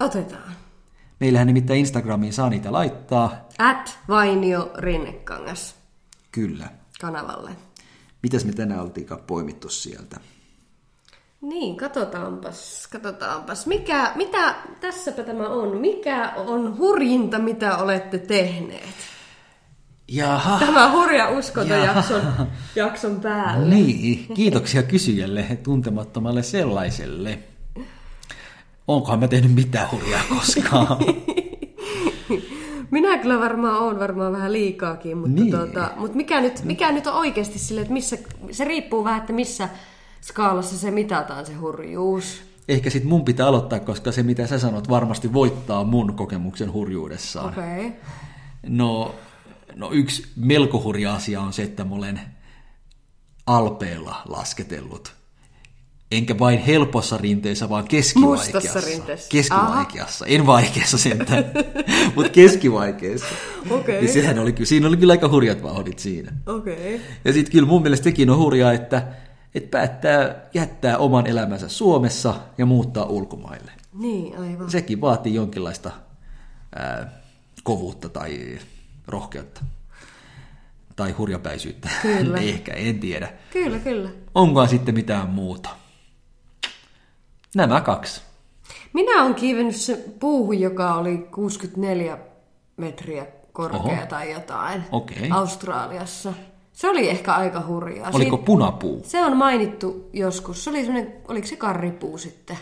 Otetaan. 0.00 0.52
Meillähän 1.20 1.46
nimittäin 1.46 1.80
Instagramiin 1.80 2.32
saa 2.32 2.50
niitä 2.50 2.72
laittaa. 2.72 3.48
At 3.58 3.98
Vainio 4.08 4.70
Rinnekangas. 4.78 5.74
Kyllä. 6.32 6.68
Kanavalle. 7.00 7.50
Mitäs 8.22 8.44
me 8.44 8.52
tänään 8.52 8.80
oltiinkaan 8.80 9.20
poimittu 9.26 9.68
sieltä? 9.68 10.20
Niin, 11.40 11.76
katsotaanpas, 11.76 12.88
katsotaanpas. 12.92 13.66
Mikä, 13.66 14.12
mitä, 14.14 14.54
tässäpä 14.80 15.22
tämä 15.22 15.48
on. 15.48 15.76
Mikä 15.76 16.32
on 16.36 16.78
hurjinta, 16.78 17.38
mitä 17.38 17.76
olette 17.76 18.18
tehneet? 18.18 18.94
Jaha. 20.12 20.58
Tämä 20.58 20.92
hurja 20.92 21.28
uskonto 21.28 21.74
jakson, 21.74 22.22
jakson 22.76 23.20
päälle. 23.20 23.74
Niin, 23.74 24.26
kiitoksia 24.34 24.82
kysyjälle, 24.82 25.58
tuntemattomalle 25.62 26.42
sellaiselle. 26.42 27.38
Onkohan 28.88 29.20
mä 29.20 29.28
tehnyt 29.28 29.54
mitään 29.54 29.90
hurjaa 29.90 30.22
koskaan? 30.28 30.86
Minä 32.90 33.18
kyllä 33.18 33.40
varmaan 33.40 33.80
on 33.80 33.98
varmaan 33.98 34.32
vähän 34.32 34.52
liikaakin, 34.52 35.18
mutta, 35.18 35.40
niin. 35.40 35.50
tuota, 35.50 35.90
mutta 35.96 36.16
mikä, 36.16 36.40
nyt, 36.40 36.64
mikä 36.64 36.92
nyt 36.92 37.06
on 37.06 37.14
oikeasti 37.14 37.58
sille, 37.58 37.80
että 37.80 37.92
missä, 37.92 38.18
se 38.50 38.64
riippuu 38.64 39.04
vähän, 39.04 39.20
että 39.20 39.32
missä 39.32 39.68
skaalassa 40.20 40.78
se 40.78 40.90
mitataan 40.90 41.46
se 41.46 41.54
hurjuus. 41.54 42.42
Ehkä 42.68 42.90
sit 42.90 43.04
mun 43.04 43.24
pitää 43.24 43.46
aloittaa, 43.46 43.80
koska 43.80 44.12
se 44.12 44.22
mitä 44.22 44.46
sä 44.46 44.58
sanot 44.58 44.88
varmasti 44.88 45.32
voittaa 45.32 45.84
mun 45.84 46.14
kokemuksen 46.14 46.72
hurjuudessaan. 46.72 47.48
Okei. 47.48 47.86
Okay. 47.86 47.90
No 48.68 49.14
no 49.74 49.90
yksi 49.92 50.26
melko 50.36 50.82
hurja 50.82 51.14
asia 51.14 51.40
on 51.40 51.52
se, 51.52 51.62
että 51.62 51.84
mä 51.84 51.94
olen 51.94 52.20
alpeella 53.46 54.22
lasketellut. 54.28 55.12
Enkä 56.10 56.38
vain 56.38 56.58
helpossa 56.58 57.16
rinteessä, 57.16 57.68
vaan 57.68 57.84
keskivaikeassa. 57.88 58.52
Mustassa 58.58 58.90
rinteessä. 58.90 59.28
Keskivaikeassa. 59.30 60.26
En 60.26 60.46
vaikeassa 60.46 60.98
sentään, 60.98 61.44
mutta 62.14 62.32
keskivaikeassa. 62.32 63.26
Okei. 63.70 64.00
Niin 64.00 64.12
sehän 64.12 64.38
oli, 64.38 64.54
siinä 64.64 64.88
oli 64.88 64.96
kyllä 64.96 65.12
aika 65.12 65.28
hurjat 65.28 65.62
vauhdit 65.62 65.98
siinä. 65.98 66.32
Okei. 66.46 66.94
Okay. 66.94 67.06
Ja 67.24 67.32
sitten 67.32 67.52
kyllä 67.52 67.68
mun 67.68 67.82
mielestä 67.82 68.04
sekin 68.04 68.30
on 68.30 68.38
hurjaa, 68.38 68.72
että, 68.72 69.06
että 69.54 69.70
päättää 69.70 70.48
jättää 70.54 70.98
oman 70.98 71.26
elämänsä 71.26 71.68
Suomessa 71.68 72.34
ja 72.58 72.66
muuttaa 72.66 73.04
ulkomaille. 73.04 73.72
Niin, 73.94 74.38
aivan. 74.38 74.70
Sekin 74.70 75.00
vaatii 75.00 75.34
jonkinlaista 75.34 75.90
ää, 76.76 77.20
kovuutta 77.64 78.08
tai 78.08 78.58
rohkeutta. 79.10 79.60
Tai 80.96 81.10
hurjapäisyyttä. 81.12 81.88
Kyllä. 82.02 82.38
Ehkä, 82.50 82.72
en 82.72 83.00
tiedä. 83.00 83.32
Kyllä, 83.52 83.78
kyllä. 83.78 84.10
Onkohan 84.34 84.68
sitten 84.68 84.94
mitään 84.94 85.28
muuta? 85.28 85.70
Nämä 87.54 87.80
kaksi. 87.80 88.20
Minä 88.92 89.22
olen 89.22 89.34
kiivennyt 89.34 89.76
se 89.76 90.04
puuhun, 90.20 90.60
joka 90.60 90.94
oli 90.94 91.18
64 91.18 92.18
metriä 92.76 93.26
korkea 93.52 93.80
Oho. 93.80 94.06
tai 94.08 94.32
jotain 94.32 94.84
Okei. 94.92 95.30
Australiassa. 95.30 96.32
Se 96.72 96.88
oli 96.88 97.08
ehkä 97.10 97.32
aika 97.34 97.64
hurjaa. 97.66 98.10
Oliko 98.14 98.36
Siin- 98.36 98.44
punapuu? 98.44 99.02
Se 99.06 99.24
on 99.24 99.36
mainittu 99.36 100.10
joskus. 100.12 100.64
Se 100.64 100.70
oli 100.70 100.84
semmoinen, 100.84 101.12
oliko 101.28 101.46
se 101.46 101.56
karripuu 101.56 102.18
sitten? 102.18 102.58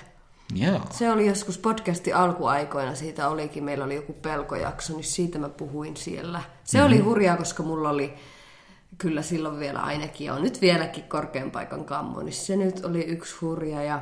Joo. 0.55 0.81
Se 0.91 1.11
oli 1.11 1.27
joskus 1.27 1.59
podcastin 1.59 2.17
alkuaikoina, 2.17 2.95
siitä 2.95 3.29
olikin, 3.29 3.65
meillä 3.65 3.85
oli 3.85 3.95
joku 3.95 4.13
pelkojakso, 4.13 4.93
niin 4.93 5.05
siitä 5.05 5.39
mä 5.39 5.49
puhuin 5.49 5.97
siellä. 5.97 6.43
Se 6.65 6.79
mm-hmm. 6.79 6.93
oli 6.93 6.99
hurjaa, 7.01 7.37
koska 7.37 7.63
mulla 7.63 7.91
oli 7.91 8.15
kyllä 8.99 9.23
silloin 9.23 9.59
vielä 9.59 9.81
ainakin, 9.81 10.27
ja 10.27 10.35
on 10.35 10.43
nyt 10.43 10.61
vieläkin 10.61 11.05
korkean 11.05 11.51
paikan 11.51 11.85
kammo, 11.85 12.23
niin 12.23 12.33
se 12.33 12.57
nyt 12.57 12.85
oli 12.85 13.05
yksi 13.05 13.37
hurja, 13.41 13.83
ja 13.83 14.01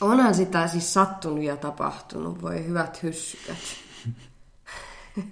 onhan 0.00 0.34
sitä 0.34 0.68
siis 0.68 0.94
sattunut 0.94 1.44
ja 1.44 1.56
tapahtunut, 1.56 2.42
voi 2.42 2.66
hyvät 2.66 3.02
hyssykät. 3.02 3.56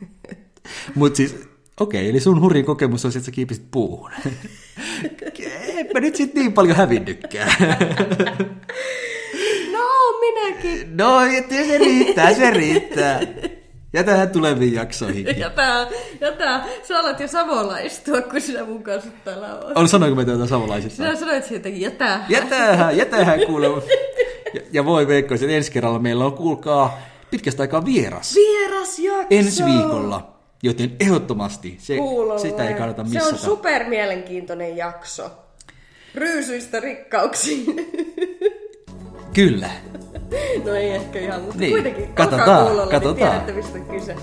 Mutta 0.95 1.17
siis, 1.17 1.37
okei, 1.81 2.09
eli 2.09 2.21
sun 2.21 2.41
hurjin 2.41 2.65
kokemus 2.65 3.05
on 3.05 3.13
se, 3.13 3.19
että 3.19 3.27
sä 3.27 3.33
kiipisit 3.33 3.71
puuhun. 3.71 4.11
Enpä 5.77 6.01
nyt 6.01 6.17
sitten 6.17 6.43
niin 6.43 6.53
paljon 6.53 6.77
hävinnytkään. 6.77 7.53
Minäkin. 10.45 10.97
No, 10.97 11.21
että 11.21 11.55
se 11.55 11.79
riittää, 11.79 12.35
se 12.35 12.51
riittää. 12.51 13.21
Jätähän 13.95 14.31
tuleviin 14.31 14.73
jaksoihin. 14.75 15.39
Ja 15.39 15.51
tää, 15.51 15.87
ja 16.21 16.33
tää, 16.33 16.65
sä 16.83 16.99
alat 16.99 17.21
jo 17.21 17.29
savolaistua, 17.29 18.21
kun 18.23 18.41
sinä 18.41 18.65
mun 18.65 18.83
kanssa 18.83 19.11
täällä 19.25 19.55
oot. 19.55 19.73
On 19.77 19.89
sanoinko 19.89 20.17
me 20.17 20.25
tätä 20.25 20.47
savolaisista? 20.47 20.97
Sinä 20.97 21.17
sanoit 21.17 21.45
siitäkin, 21.45 21.81
ja 21.81 21.91
tää. 21.91 22.27
Jätähän, 22.29 22.97
jätähän 22.97 23.41
kuule. 23.47 23.67
Ja, 24.55 24.61
ja 24.73 24.85
voi 24.85 25.07
veikkoa, 25.09 25.35
että 25.35 25.47
ensi 25.47 25.73
kerralla 25.73 25.99
meillä 25.99 26.25
on, 26.25 26.33
kuulkaa, 26.33 26.99
pitkästä 27.31 27.63
aikaa 27.63 27.85
vieras. 27.85 28.35
Vieras 28.35 28.99
jakso! 28.99 29.27
Ensi 29.31 29.65
viikolla. 29.65 30.33
Joten 30.63 30.97
ehdottomasti 31.01 31.77
se, 31.81 31.97
Kuulolle. 31.97 32.41
sitä 32.41 32.69
ei 32.69 32.75
kannata 32.75 33.05
Se 33.05 33.11
missata. 33.11 33.35
on 33.35 33.39
super 33.39 33.85
mielenkiintoinen 33.85 34.77
jakso. 34.77 35.31
Ryysyistä 36.15 36.81
rikkauksiin. 36.81 37.77
Kyllä. 39.35 39.71
no 40.65 40.75
ei 40.75 40.91
ehkä 40.91 41.19
ihan, 41.19 41.41
mutta 41.41 41.59
Niin, 41.59 41.73
kuitenkin. 41.73 42.09
katsotaan, 42.15 42.67
kuulolla, 42.67 42.91
katsotaan. 42.91 43.17
Niin 43.17 43.41
tiedätte, 43.45 43.53
mistä 43.53 43.79
on 43.79 43.85
kyse. 43.85 44.17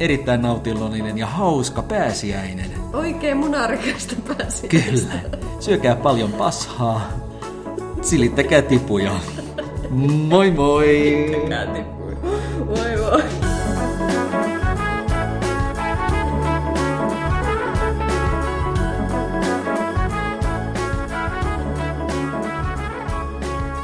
Erittäin 0.00 0.42
nautilollinen 0.42 1.18
ja 1.18 1.26
hauska 1.26 1.82
pääsiäinen. 1.82 2.70
Oikein 2.92 3.36
munarikasta 3.36 4.14
pääsi. 4.36 4.68
Kyllä. 4.68 5.12
Syökää 5.60 5.96
paljon 5.96 6.32
pashaa. 6.32 7.10
Silittäkää 8.02 8.62
tipuja. 8.62 9.12
Moi 10.30 10.50
moi! 10.50 11.46
Käänti. 11.48 11.80
Voi 12.66 13.10
voi. 13.10 13.22